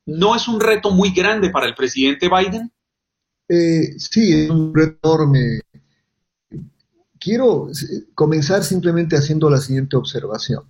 ¿No 0.07 0.35
es 0.35 0.49
un 0.49 0.61
reto 0.61 0.91
muy 0.91 1.13
grande 1.13 1.51
para 1.51 1.67
el 1.67 1.75
presidente 1.75 2.29
Biden? 2.29 2.73
Eh, 3.49 3.99
sí, 3.99 4.33
es 4.33 4.51
un 4.51 4.75
reto 4.75 5.15
enorme. 5.15 5.61
Quiero 7.23 7.69
comenzar 8.15 8.65
simplemente 8.65 9.17
haciendo 9.17 9.51
la 9.51 9.59
siguiente 9.59 9.97
observación. 9.97 10.65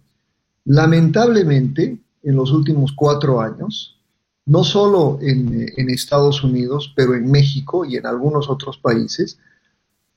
Lamentablemente, 0.64 2.00
en 2.22 2.36
los 2.36 2.52
últimos 2.52 2.92
cuatro 2.92 3.40
años, 3.40 3.98
no 4.44 4.64
solo 4.64 5.18
en, 5.22 5.66
en 5.76 5.90
Estados 5.90 6.44
Unidos, 6.44 6.92
pero 6.94 7.14
en 7.14 7.30
México 7.30 7.84
y 7.84 7.96
en 7.96 8.06
algunos 8.06 8.50
otros 8.50 8.78
países, 8.78 9.38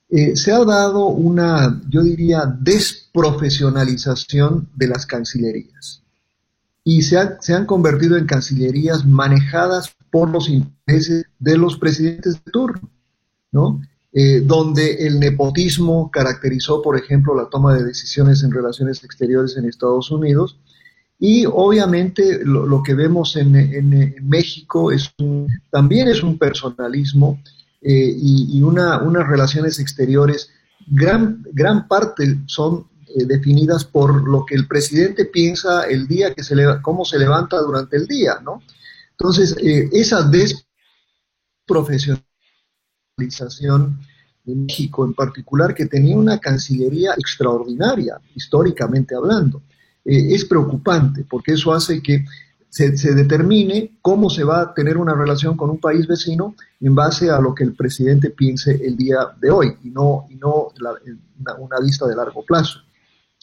eh, 0.08 0.36
se 0.36 0.52
ha 0.52 0.64
dado 0.64 1.06
una, 1.06 1.82
yo 1.88 2.00
diría, 2.02 2.44
desprofesionalización 2.60 4.68
de 4.74 4.88
las 4.88 5.04
cancillerías 5.04 6.04
y 6.84 7.02
se, 7.02 7.18
han 7.18 7.66
convertido 7.66 8.16
en 8.16 8.26
cancillerías 8.26 9.04
manejadas 9.04 9.96
por 10.12 10.30
los 10.30 10.48
intereses 10.48 11.24
de 11.40 11.58
los 11.58 11.76
presidentes 11.78 12.34
de 12.34 12.52
turno, 12.52 12.88
¿no? 13.50 13.82
Eh, 14.18 14.40
donde 14.40 15.06
el 15.06 15.20
nepotismo 15.20 16.10
caracterizó, 16.10 16.80
por 16.80 16.96
ejemplo, 16.96 17.34
la 17.34 17.50
toma 17.50 17.74
de 17.74 17.84
decisiones 17.84 18.42
en 18.42 18.50
relaciones 18.50 19.04
exteriores 19.04 19.58
en 19.58 19.66
Estados 19.66 20.10
Unidos, 20.10 20.58
y 21.18 21.44
obviamente 21.44 22.40
lo, 22.42 22.82
que 22.82 22.94
vemos 22.94 23.36
en, 23.36 24.14
México 24.22 24.90
también 25.70 26.08
es 26.08 26.22
un 26.22 26.38
personalismo 26.38 27.42
eh, 27.82 28.10
y, 28.16 28.62
unas 28.62 29.28
relaciones 29.28 29.78
exteriores, 29.80 30.48
gran, 30.86 31.44
gran 31.52 31.86
parte 31.86 32.38
son 32.46 32.86
eh, 33.08 33.26
definidas 33.26 33.84
por 33.84 34.26
lo 34.26 34.46
que 34.46 34.54
el 34.54 34.66
presidente 34.66 35.26
piensa 35.26 35.82
el 35.82 36.08
día 36.08 36.32
que 36.32 36.42
se 36.42 36.56
le, 36.56 36.80
cómo 36.80 37.04
se 37.04 37.18
levanta 37.18 37.58
durante 37.58 37.98
el 37.98 38.06
día, 38.06 38.40
¿no? 38.42 38.62
Entonces, 39.10 39.54
esa 39.92 40.22
desprofesionalización 40.22 42.25
de 43.16 44.54
México 44.54 45.06
en 45.06 45.14
particular, 45.14 45.74
que 45.74 45.86
tenía 45.86 46.16
una 46.16 46.38
cancillería 46.38 47.14
extraordinaria, 47.16 48.20
históricamente 48.34 49.14
hablando, 49.14 49.62
es 50.04 50.44
preocupante, 50.44 51.24
porque 51.28 51.52
eso 51.52 51.72
hace 51.72 52.02
que 52.02 52.24
se, 52.68 52.90
determine 53.14 53.96
cómo 54.02 54.28
se 54.28 54.44
va 54.44 54.60
a 54.60 54.74
tener 54.74 54.98
una 54.98 55.14
relación 55.14 55.56
con 55.56 55.70
un 55.70 55.80
país 55.80 56.06
vecino 56.06 56.54
en 56.78 56.94
base 56.94 57.30
a 57.30 57.40
lo 57.40 57.54
que 57.54 57.64
el 57.64 57.74
presidente 57.74 58.30
piense 58.30 58.72
el 58.84 58.98
día 58.98 59.16
de 59.40 59.50
hoy 59.50 59.78
y 59.82 59.88
no, 59.88 60.26
y 60.28 60.36
no 60.36 60.68
una, 61.58 61.80
vista 61.80 62.06
de 62.06 62.14
largo 62.14 62.44
plazo. 62.44 62.80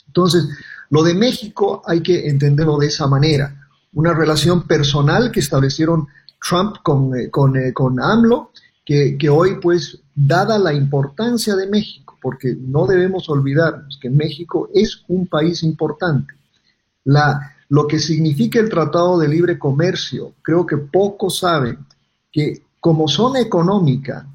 Entonces, 0.06 0.48
lo 0.92 1.02
de 1.02 1.16
México 1.16 1.82
hay 1.88 2.02
que 2.02 2.30
entenderlo 2.30 2.78
de 2.78 2.88
esa 2.88 3.08
manera. 3.08 3.68
Una 3.94 4.14
relación 4.14 4.68
personal 4.68 5.32
que 5.32 5.40
establecieron 5.40 6.08
Trump 6.48 6.78
con, 6.84 7.18
eh, 7.18 7.32
con, 7.32 7.58
eh, 7.58 7.74
con 7.74 8.00
AMLO, 8.00 8.52
que, 8.86 9.30
hoy, 9.30 9.60
pues, 9.62 10.00
dada 10.14 10.58
la 10.60 10.74
importancia 10.74 11.56
de 11.56 11.68
México, 11.68 12.18
porque 12.22 12.56
no 12.60 12.86
debemos 12.86 13.30
olvidarnos 13.30 13.98
que 14.02 14.10
México 14.10 14.70
es 14.74 15.04
un 15.08 15.28
país 15.28 15.64
importante, 15.64 16.34
la, 17.06 17.54
lo 17.70 17.88
que 17.88 18.00
significa 18.00 18.60
el 18.60 18.70
Tratado 18.70 19.18
de 19.18 19.28
Libre 19.28 19.58
Comercio. 19.58 20.34
Creo 20.42 20.66
que 20.66 20.78
pocos 20.78 21.40
saben 21.40 21.80
que 22.32 22.62
como 22.80 23.08
zona 23.08 23.40
económica, 23.40 24.28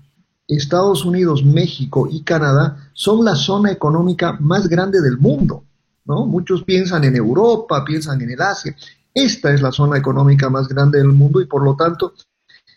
Estados 0.46 1.04
Unidos, 1.04 1.44
México 1.44 2.08
y 2.10 2.22
Canadá 2.22 2.90
son 2.94 3.24
la 3.24 3.36
zona 3.36 3.70
económica 3.70 4.32
más 4.40 4.66
grande 4.66 5.02
del 5.02 5.18
mundo. 5.18 5.64
¿no? 6.06 6.24
Muchos 6.24 6.64
piensan 6.64 7.04
en 7.04 7.14
Europa, 7.14 7.84
piensan 7.84 8.22
en 8.22 8.30
el 8.30 8.40
Asia. 8.40 8.74
Esta 9.12 9.52
es 9.52 9.60
la 9.60 9.72
zona 9.72 9.98
económica 9.98 10.48
más 10.48 10.66
grande 10.68 10.98
del 10.98 11.08
mundo 11.08 11.42
y 11.42 11.46
por 11.46 11.62
lo 11.62 11.76
tanto 11.76 12.14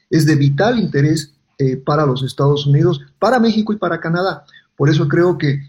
es 0.09 0.25
de 0.25 0.35
vital 0.35 0.79
interés 0.79 1.33
eh, 1.61 1.77
para 1.77 2.07
los 2.07 2.23
Estados 2.23 2.65
Unidos, 2.65 3.01
para 3.19 3.39
México 3.39 3.71
y 3.71 3.77
para 3.77 3.99
Canadá. 3.99 4.45
Por 4.75 4.89
eso 4.89 5.07
creo 5.07 5.37
que 5.37 5.59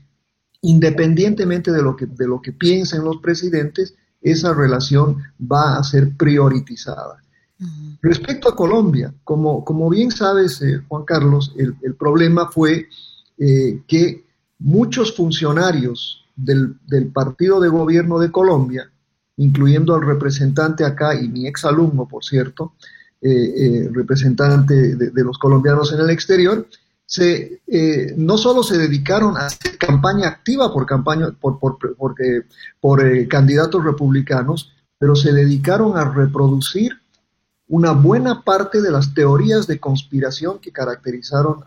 independientemente 0.62 1.70
de 1.70 1.82
lo 1.82 1.96
que, 1.96 2.06
de 2.06 2.26
lo 2.26 2.40
que 2.40 2.52
piensen 2.52 3.04
los 3.04 3.18
presidentes, 3.18 3.94
esa 4.22 4.54
relación 4.54 5.18
va 5.38 5.76
a 5.76 5.84
ser 5.84 6.16
prioritizada. 6.16 7.22
Respecto 8.00 8.48
a 8.48 8.56
Colombia, 8.56 9.14
como, 9.22 9.64
como 9.64 9.90
bien 9.90 10.10
sabes, 10.10 10.62
eh, 10.62 10.82
Juan 10.88 11.04
Carlos, 11.04 11.54
el, 11.56 11.94
problema 11.94 12.50
fue 12.50 12.88
eh, 13.38 13.82
que 13.86 14.24
muchos 14.58 15.14
funcionarios 15.14 16.24
del, 16.34 16.78
partido 17.12 17.60
de 17.60 17.68
gobierno 17.68 18.18
de 18.18 18.32
Colombia, 18.32 18.90
incluyendo 19.36 19.94
al 19.94 20.02
representante 20.02 20.84
acá 20.84 21.14
y 21.14 21.28
mi 21.28 21.46
ex 21.46 21.64
alumno, 21.64 22.08
por 22.08 22.24
cierto, 22.24 22.72
eh, 23.22 23.88
representante 23.92 24.96
de, 24.96 25.24
los 25.24 25.38
colombianos 25.38 25.92
en 25.92 26.00
el 26.00 26.10
exterior, 26.10 26.66
se, 27.06 27.62
eh, 27.66 28.14
no 28.16 28.38
solo 28.38 28.62
se 28.62 28.78
dedicaron 28.78 29.36
a 29.36 29.46
hacer 29.46 29.78
campaña 29.78 30.28
activa 30.28 30.72
por, 30.72 30.86
campaña, 30.86 31.30
por, 31.40 31.58
por, 31.58 33.06
eh, 33.06 33.28
candidatos 33.28 33.84
republicanos, 33.84 34.72
pero 34.98 35.14
se 35.14 35.32
dedicaron 35.32 35.96
a 35.96 36.10
reproducir 36.10 36.92
una 37.68 37.92
buena 37.92 38.42
parte 38.42 38.80
de 38.80 38.90
las 38.90 39.14
teorías 39.14 39.66
de 39.66 39.78
conspiración 39.78 40.58
que 40.58 40.72
caracterizaron 40.72 41.62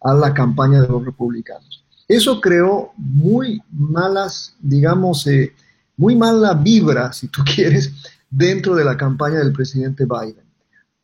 a 0.00 0.14
la 0.14 0.34
campaña 0.34 0.80
de 0.82 0.88
los 0.88 1.04
republicanos. 1.04 1.84
Eso 2.08 2.40
creó 2.40 2.92
muy 2.96 3.62
malas, 3.72 4.54
digamos, 4.60 5.26
eh, 5.26 5.52
muy 5.96 6.14
mala 6.14 6.54
vibra, 6.54 7.12
si 7.12 7.28
tú 7.28 7.42
quieres, 7.54 7.92
dentro 8.30 8.74
de 8.74 8.84
la 8.84 8.96
campaña 8.96 9.38
del 9.38 9.52
presidente 9.52 10.04
Biden. 10.04 10.45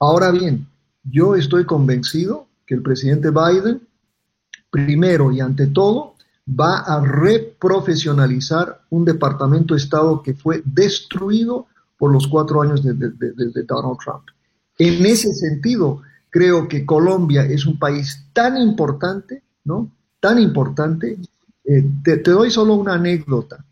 Ahora 0.02 0.32
bien, 0.32 0.66
yo 1.04 1.36
estoy 1.36 1.64
convencido 1.64 2.48
el 2.72 2.82
presidente 2.82 3.30
Biden, 3.30 3.82
primero 4.70 5.30
y 5.32 5.40
ante 5.40 5.66
todo, 5.66 6.14
va 6.48 6.78
a 6.78 7.00
reprofesionalizar 7.00 8.82
un 8.90 9.04
departamento 9.04 9.74
de 9.74 9.80
Estado 9.80 10.22
que 10.22 10.34
fue 10.34 10.62
destruido 10.64 11.66
por 11.98 12.12
los 12.12 12.26
cuatro 12.26 12.62
años 12.62 12.82
de, 12.82 12.92
Donald 12.92 13.98
Trump. 14.02 14.24
En 14.78 15.06
ese 15.06 15.32
sentido, 15.32 16.02
creo 16.30 16.66
que 16.66 16.84
Colombia 16.84 17.44
es 17.44 17.66
un 17.66 17.78
país 17.78 18.24
tan 18.32 18.56
importante, 18.56 19.42
¿no? 19.64 19.90
Tan 20.18 20.40
importante. 20.40 21.18
Eh, 21.64 21.84
te, 22.02 22.16
te, 22.16 22.30
doy 22.32 22.50
solo 22.50 22.74
una 22.74 22.94
anécdota. 22.94 23.64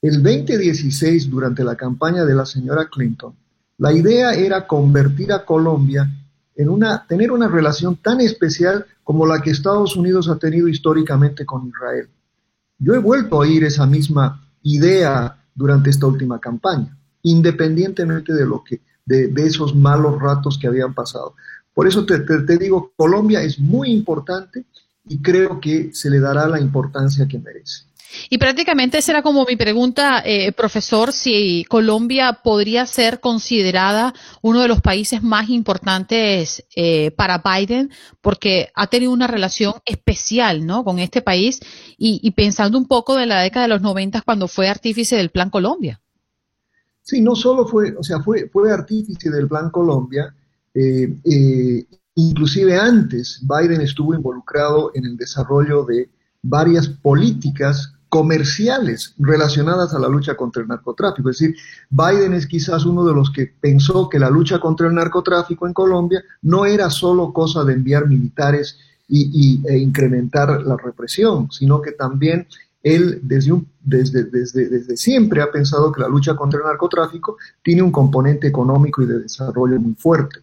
El 0.00 0.22
2016, 0.22 1.28
durante 1.28 1.62
la 1.62 1.76
campaña 1.76 2.24
de 2.24 2.34
la 2.34 2.46
señora 2.46 2.88
Clinton, 2.90 3.34
la 3.78 3.92
idea 3.92 4.32
era 4.32 4.66
convertir 4.66 5.32
a 5.32 5.44
Colombia 5.44 6.08
en 6.56 6.68
una, 6.68 7.06
tener 7.06 7.32
una 7.32 7.48
relación 7.48 7.96
tan 7.96 8.20
especial 8.20 8.86
como 9.02 9.26
la 9.26 9.40
que 9.40 9.50
Estados 9.50 9.96
Unidos 9.96 10.28
ha 10.28 10.38
tenido 10.38 10.68
históricamente 10.68 11.44
con 11.44 11.66
Israel. 11.66 12.08
Yo 12.78 12.94
he 12.94 12.98
vuelto 12.98 13.36
a 13.36 13.40
oír 13.40 13.64
esa 13.64 13.86
misma 13.86 14.48
idea 14.62 15.44
durante 15.54 15.90
esta 15.90 16.06
última 16.06 16.38
campaña, 16.40 16.96
independientemente 17.22 18.32
de 18.32 18.46
lo 18.46 18.62
que, 18.62 18.80
de, 19.04 19.32
esos 19.36 19.74
malos 19.74 20.20
ratos 20.20 20.58
que 20.58 20.66
habían 20.66 20.94
pasado. 20.94 21.34
Por 21.72 21.88
eso 21.88 22.06
te, 22.06 22.20
te, 22.20 22.58
digo, 22.58 22.92
Colombia 22.96 23.42
es 23.42 23.58
muy 23.58 23.90
importante 23.90 24.64
y 25.08 25.20
creo 25.20 25.60
que 25.60 25.90
se 25.92 26.08
le 26.08 26.20
dará 26.20 26.48
la 26.48 26.60
importancia 26.60 27.26
que 27.26 27.38
merece. 27.38 27.84
Y 28.30 28.38
prácticamente 28.38 28.98
esa 28.98 29.12
era 29.12 29.22
como 29.22 29.44
mi 29.44 29.56
pregunta, 29.56 30.22
eh, 30.24 30.52
profesor, 30.52 31.12
si 31.12 31.64
Colombia 31.68 32.40
podría 32.42 32.86
ser 32.86 33.20
considerada 33.20 34.14
uno 34.42 34.60
de 34.60 34.68
los 34.68 34.80
países 34.80 35.22
más 35.22 35.50
importantes 35.50 36.64
eh, 36.76 37.10
para 37.12 37.42
Biden, 37.44 37.90
porque 38.20 38.70
ha 38.74 38.86
tenido 38.86 39.12
una 39.12 39.26
relación 39.26 39.74
especial, 39.84 40.66
¿no? 40.66 40.84
Con 40.84 40.98
este 40.98 41.22
país 41.22 41.60
y, 41.96 42.30
pensando 42.32 42.78
un 42.78 42.86
poco 42.86 43.16
de 43.16 43.26
la 43.26 43.40
década 43.40 43.66
de 43.66 43.74
los 43.74 43.82
90 43.82 44.22
cuando 44.22 44.48
fue 44.48 44.68
artífice 44.68 45.16
del 45.16 45.30
Plan 45.30 45.50
Colombia. 45.50 46.00
Sí, 47.02 47.20
no 47.20 47.36
solo 47.36 47.66
fue, 47.66 47.94
o 47.96 48.02
sea, 48.02 48.20
fue, 48.20 48.48
fue 48.48 48.72
artífice 48.72 49.30
del 49.30 49.46
Plan 49.46 49.70
Colombia, 49.70 50.34
eh, 50.74 51.86
inclusive 52.14 52.76
antes 52.76 53.42
Biden 53.42 53.80
estuvo 53.80 54.14
involucrado 54.14 54.90
en 54.94 55.04
el 55.04 55.16
desarrollo 55.16 55.84
de 55.84 56.08
varias 56.44 56.88
políticas 56.88 57.93
comerciales 58.14 59.12
relacionadas 59.18 59.92
a 59.92 59.98
la 59.98 60.06
lucha 60.06 60.36
contra 60.36 60.62
el 60.62 60.68
narcotráfico. 60.68 61.30
Es 61.30 61.38
decir, 61.40 61.56
Biden 61.90 62.32
es 62.34 62.46
quizás 62.46 62.86
uno 62.86 63.04
de 63.04 63.12
los 63.12 63.32
que 63.32 63.52
pensó 63.60 64.08
que 64.08 64.20
la 64.20 64.30
lucha 64.30 64.60
contra 64.60 64.86
el 64.86 64.94
narcotráfico 64.94 65.66
en 65.66 65.72
Colombia 65.72 66.22
no 66.42 66.64
era 66.64 66.90
solo 66.90 67.32
cosa 67.32 67.64
de 67.64 67.72
enviar 67.72 68.06
militares 68.06 68.78
y, 69.08 69.60
e 69.66 69.78
incrementar 69.78 70.62
la 70.62 70.76
represión, 70.76 71.50
sino 71.50 71.82
que 71.82 71.90
también 71.90 72.46
él 72.84 73.18
desde, 73.24 73.50
un, 73.50 73.66
desde, 73.82 74.22
desde, 74.22 74.68
desde 74.68 74.96
siempre 74.96 75.42
ha 75.42 75.50
pensado 75.50 75.90
que 75.90 76.00
la 76.00 76.06
lucha 76.06 76.36
contra 76.36 76.60
el 76.60 76.66
narcotráfico 76.66 77.38
tiene 77.64 77.82
un 77.82 77.90
componente 77.90 78.46
económico 78.46 79.02
y 79.02 79.06
de 79.06 79.18
desarrollo 79.18 79.80
muy 79.80 79.94
fuerte. 79.94 80.38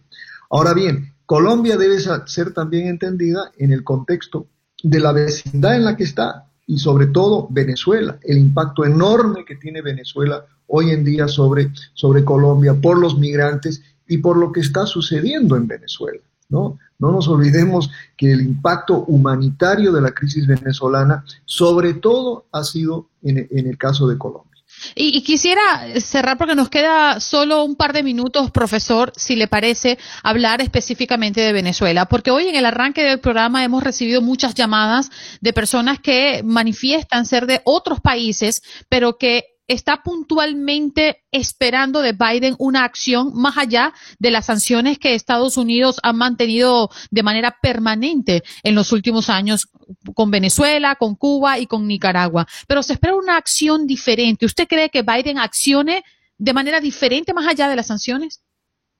Ahora 0.50 0.74
bien, 0.74 1.14
Colombia 1.24 1.78
debe 1.78 1.98
ser 2.26 2.52
también 2.52 2.86
entendida 2.86 3.50
en 3.56 3.72
el 3.72 3.82
contexto 3.82 4.46
de 4.82 5.00
la 5.00 5.12
vecindad 5.12 5.74
en 5.74 5.86
la 5.86 5.96
que 5.96 6.04
está 6.04 6.51
y 6.72 6.78
sobre 6.78 7.08
todo 7.08 7.48
Venezuela, 7.50 8.18
el 8.22 8.38
impacto 8.38 8.86
enorme 8.86 9.44
que 9.44 9.56
tiene 9.56 9.82
Venezuela 9.82 10.46
hoy 10.68 10.88
en 10.88 11.04
día 11.04 11.28
sobre, 11.28 11.70
sobre 11.92 12.24
Colombia 12.24 12.72
por 12.72 12.98
los 12.98 13.18
migrantes 13.18 13.82
y 14.08 14.16
por 14.16 14.38
lo 14.38 14.52
que 14.52 14.60
está 14.60 14.86
sucediendo 14.86 15.54
en 15.56 15.66
Venezuela. 15.66 16.22
¿no? 16.48 16.78
no 16.98 17.12
nos 17.12 17.28
olvidemos 17.28 17.90
que 18.16 18.32
el 18.32 18.40
impacto 18.40 19.04
humanitario 19.04 19.92
de 19.92 20.00
la 20.00 20.12
crisis 20.12 20.46
venezolana 20.46 21.26
sobre 21.44 21.92
todo 21.92 22.46
ha 22.52 22.64
sido 22.64 23.10
en, 23.22 23.46
en 23.50 23.66
el 23.66 23.76
caso 23.76 24.08
de 24.08 24.16
Colombia. 24.16 24.51
Y, 24.94 25.22
quisiera 25.22 25.60
cerrar 26.00 26.38
porque 26.38 26.54
nos 26.54 26.68
queda 26.68 27.20
solo 27.20 27.64
un 27.64 27.76
par 27.76 27.92
de 27.92 28.02
minutos, 28.02 28.50
profesor, 28.50 29.12
si 29.16 29.36
le 29.36 29.48
parece, 29.48 29.98
hablar 30.22 30.60
específicamente 30.60 31.40
de 31.40 31.52
Venezuela, 31.52 32.06
porque 32.06 32.30
hoy 32.30 32.48
en 32.48 32.56
el 32.56 32.66
arranque 32.66 33.02
del 33.02 33.20
programa 33.20 33.64
hemos 33.64 33.82
recibido 33.82 34.22
muchas 34.22 34.54
llamadas 34.54 35.10
de 35.40 35.52
personas 35.52 36.00
que 36.00 36.42
manifiestan 36.44 37.26
ser 37.26 37.46
de 37.46 37.60
otros 37.64 38.00
países, 38.00 38.62
pero 38.88 39.18
que 39.18 39.51
está 39.72 40.02
puntualmente 40.02 41.22
esperando 41.32 42.00
de 42.00 42.12
Biden 42.12 42.54
una 42.58 42.84
acción 42.84 43.32
más 43.34 43.56
allá 43.56 43.92
de 44.18 44.30
las 44.30 44.46
sanciones 44.46 44.98
que 44.98 45.14
Estados 45.14 45.56
Unidos 45.56 45.98
ha 46.02 46.12
mantenido 46.12 46.90
de 47.10 47.22
manera 47.22 47.56
permanente 47.62 48.42
en 48.62 48.74
los 48.74 48.92
últimos 48.92 49.30
años 49.30 49.68
con 50.14 50.30
Venezuela, 50.30 50.96
con 50.96 51.16
Cuba 51.16 51.58
y 51.58 51.66
con 51.66 51.86
Nicaragua. 51.86 52.46
Pero 52.66 52.82
se 52.82 52.94
espera 52.94 53.14
una 53.14 53.36
acción 53.36 53.86
diferente. 53.86 54.46
¿Usted 54.46 54.66
cree 54.68 54.90
que 54.90 55.02
Biden 55.02 55.38
accione 55.38 56.04
de 56.38 56.52
manera 56.52 56.80
diferente 56.80 57.32
más 57.34 57.46
allá 57.46 57.68
de 57.68 57.76
las 57.76 57.86
sanciones? 57.86 58.42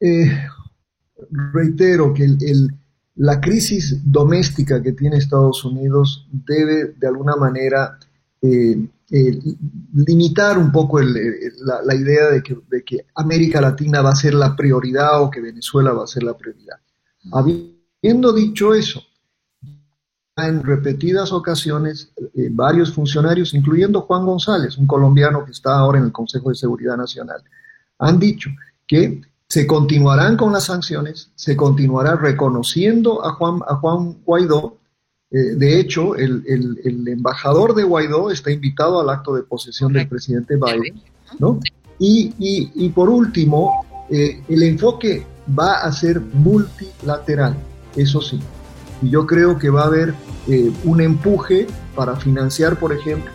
Eh, 0.01 0.31
reitero 1.53 2.13
que 2.15 2.27
la 3.17 3.41
crisis 3.41 4.01
doméstica 4.05 4.83
que 4.83 4.93
tiene 4.93 5.19
Estados 5.19 5.65
Unidos 5.65 6.27
debe 6.31 6.95
de 6.97 7.07
alguna 7.07 7.37
manera 7.37 7.99
eh, 8.41 8.79
eh, 9.15 9.39
limitar 9.93 10.57
un 10.57 10.73
poco 10.73 10.99
la, 10.99 11.95
idea 11.95 12.31
de 12.31 12.43
que, 12.43 13.07
América 13.15 13.61
Latina 13.61 14.01
va 14.01 14.09
a 14.09 14.17
ser 14.17 14.33
la 14.33 14.57
prioridad 14.57 15.21
o 15.21 15.31
que 15.31 15.43
Venezuela 15.43 15.93
va 15.93 16.05
a 16.05 16.07
ser 16.07 16.23
la 16.23 16.35
prioridad. 16.35 16.77
Habiendo 17.31 18.33
dicho 18.33 18.75
eso, 18.75 19.03
en 20.35 20.63
repetidas 20.63 21.31
ocasiones 21.31 22.11
eh, 22.17 22.49
varios 22.51 22.95
funcionarios, 22.95 23.53
incluyendo 23.53 24.01
Juan 24.01 24.25
González, 24.25 24.79
un 24.79 24.87
colombiano 24.87 25.45
que 25.45 25.53
está 25.53 25.79
ahora 25.79 25.99
en 25.99 26.07
el 26.07 26.13
Consejo 26.13 26.49
de 26.49 26.55
Seguridad 26.55 26.97
Nacional, 26.97 27.45
han 27.99 28.19
dicho 28.19 28.49
que 28.87 29.21
se 29.47 29.67
continuarán 29.67 30.39
con 30.39 30.55
las 30.55 30.65
sanciones, 30.65 31.33
se 31.35 31.55
continuará 31.55 32.17
reconociendo 32.17 33.23
a 33.23 33.33
Juan, 33.35 33.61
a 33.69 33.77
Juan 33.77 34.23
Guaidó 34.25 34.79
eh, 35.33 35.55
de 35.57 35.81
hecho, 35.81 36.15
el, 36.15 36.45
embajador 37.09 37.75
de 37.75 37.85
Guaidó 37.85 38.31
está 38.31 38.51
invitado 38.51 39.01
al 39.01 39.09
acto 39.09 39.35
de 39.35 39.43
posesión 39.43 39.93
del 39.95 40.07
presidente 40.07 40.57
Biden, 40.57 41.01
¿no? 41.39 41.59
Y, 41.99 42.89
por 42.91 43.09
último, 43.09 43.87
eh, 44.11 44.43
el 44.49 44.63
enfoque 44.63 45.25
va 45.59 45.75
a 45.75 45.93
ser 45.93 46.21
multilateral, 46.21 47.57
eso 47.97 48.21
sí. 48.21 48.39
Y 49.01 49.09
yo 49.09 49.27
creo 49.27 49.59
que 49.59 49.71
va 49.71 49.83
a 49.83 49.87
haber 49.87 50.15
eh, 50.49 50.71
un 50.85 51.01
empuje 51.01 51.67
para 51.95 52.17
financiar, 52.17 52.79
por 52.79 52.93
ejemplo, 52.93 53.33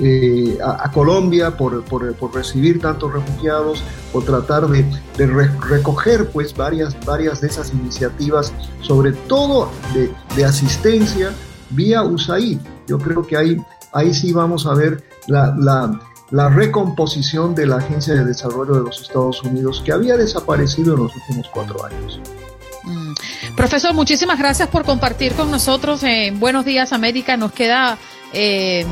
eh, 0.00 0.56
a, 0.64 0.92
Colombia 0.92 1.56
por, 1.56 1.84
recibir 2.32 2.80
tantos 2.80 3.12
refugiados, 3.12 3.82
por 4.12 4.24
tratar 4.24 4.68
de, 4.68 4.86
recoger 5.26 6.30
pues 6.30 6.54
varias, 6.54 6.96
varias 7.04 7.40
de 7.40 7.48
esas 7.48 7.72
iniciativas, 7.72 8.52
sobre 8.80 9.12
todo 9.12 9.70
de, 9.94 10.44
asistencia 10.44 11.32
vía 11.70 12.04
USAID. 12.04 12.60
Yo 12.86 12.98
creo 12.98 13.26
que 13.26 13.36
ahí, 13.36 13.56
ahí 13.92 14.14
sí 14.14 14.32
vamos 14.32 14.66
a 14.66 14.74
ver 14.74 15.02
la, 15.26 16.00
recomposición 16.30 17.56
de 17.56 17.66
la 17.66 17.78
Agencia 17.78 18.14
de 18.14 18.24
Desarrollo 18.24 18.74
de 18.74 18.82
los 18.84 19.02
Estados 19.02 19.42
Unidos 19.42 19.82
que 19.84 19.92
había 19.92 20.16
desaparecido 20.16 20.94
en 20.94 21.02
los 21.02 21.16
últimos 21.16 21.48
cuatro 21.52 21.84
años. 21.84 22.20
Mm. 22.84 23.14
Profesor, 23.56 23.92
muchísimas 23.94 24.38
gracias 24.38 24.68
por 24.68 24.84
compartir 24.84 25.32
con 25.32 25.50
nosotros 25.50 26.04
en 26.04 26.38
Buenos 26.38 26.64
Días 26.64 26.92
América. 26.92 27.36
Nos 27.36 27.50
queda 27.50 27.98
eh, 28.32 28.84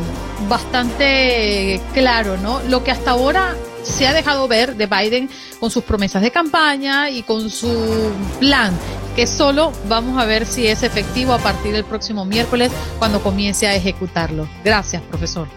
bastante 0.49 1.80
claro, 1.93 2.37
¿no? 2.39 2.61
Lo 2.68 2.82
que 2.84 2.91
hasta 2.91 3.12
ahora 3.12 3.55
se 3.82 4.07
ha 4.07 4.12
dejado 4.12 4.49
ver 4.49 4.76
de 4.76 4.87
Biden 4.87 5.30
con 5.61 5.70
sus 5.70 5.84
promesas 5.84 6.22
de 6.22 6.30
campaña 6.30 7.11
y 7.11 7.22
con 7.22 7.51
su 7.51 8.12
plan, 8.41 8.72
que 9.14 9.26
solo 9.26 9.72
vamos 9.89 10.20
a 10.20 10.26
ver 10.26 10.45
si 10.47 10.66
es 10.66 10.82
efectivo 10.82 11.32
a 11.32 11.39
partir 11.39 11.72
del 11.72 11.84
próximo 11.84 12.24
miércoles 12.24 12.72
cuando 12.99 13.22
comience 13.22 13.66
a 13.66 13.74
ejecutarlo. 13.74 14.49
Gracias, 14.64 15.03
profesor. 15.03 15.49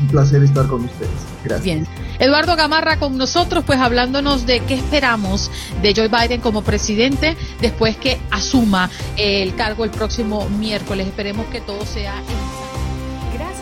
Un 0.00 0.06
placer 0.06 0.42
estar 0.44 0.66
con 0.68 0.84
ustedes. 0.84 1.10
Gracias. 1.42 1.64
Bien. 1.64 1.86
Eduardo 2.20 2.54
Gamarra 2.54 2.98
con 2.98 3.16
nosotros, 3.16 3.64
pues 3.66 3.80
hablándonos 3.80 4.46
de 4.46 4.60
qué 4.60 4.74
esperamos 4.74 5.50
de 5.82 5.92
Joe 5.94 6.08
Biden 6.08 6.40
como 6.40 6.62
presidente 6.62 7.36
después 7.60 7.96
que 7.96 8.18
asuma 8.30 8.90
el 9.16 9.54
cargo 9.56 9.84
el 9.84 9.90
próximo 9.90 10.48
miércoles. 10.50 11.08
Esperemos 11.08 11.46
que 11.46 11.60
todo 11.60 11.84
sea 11.84 12.14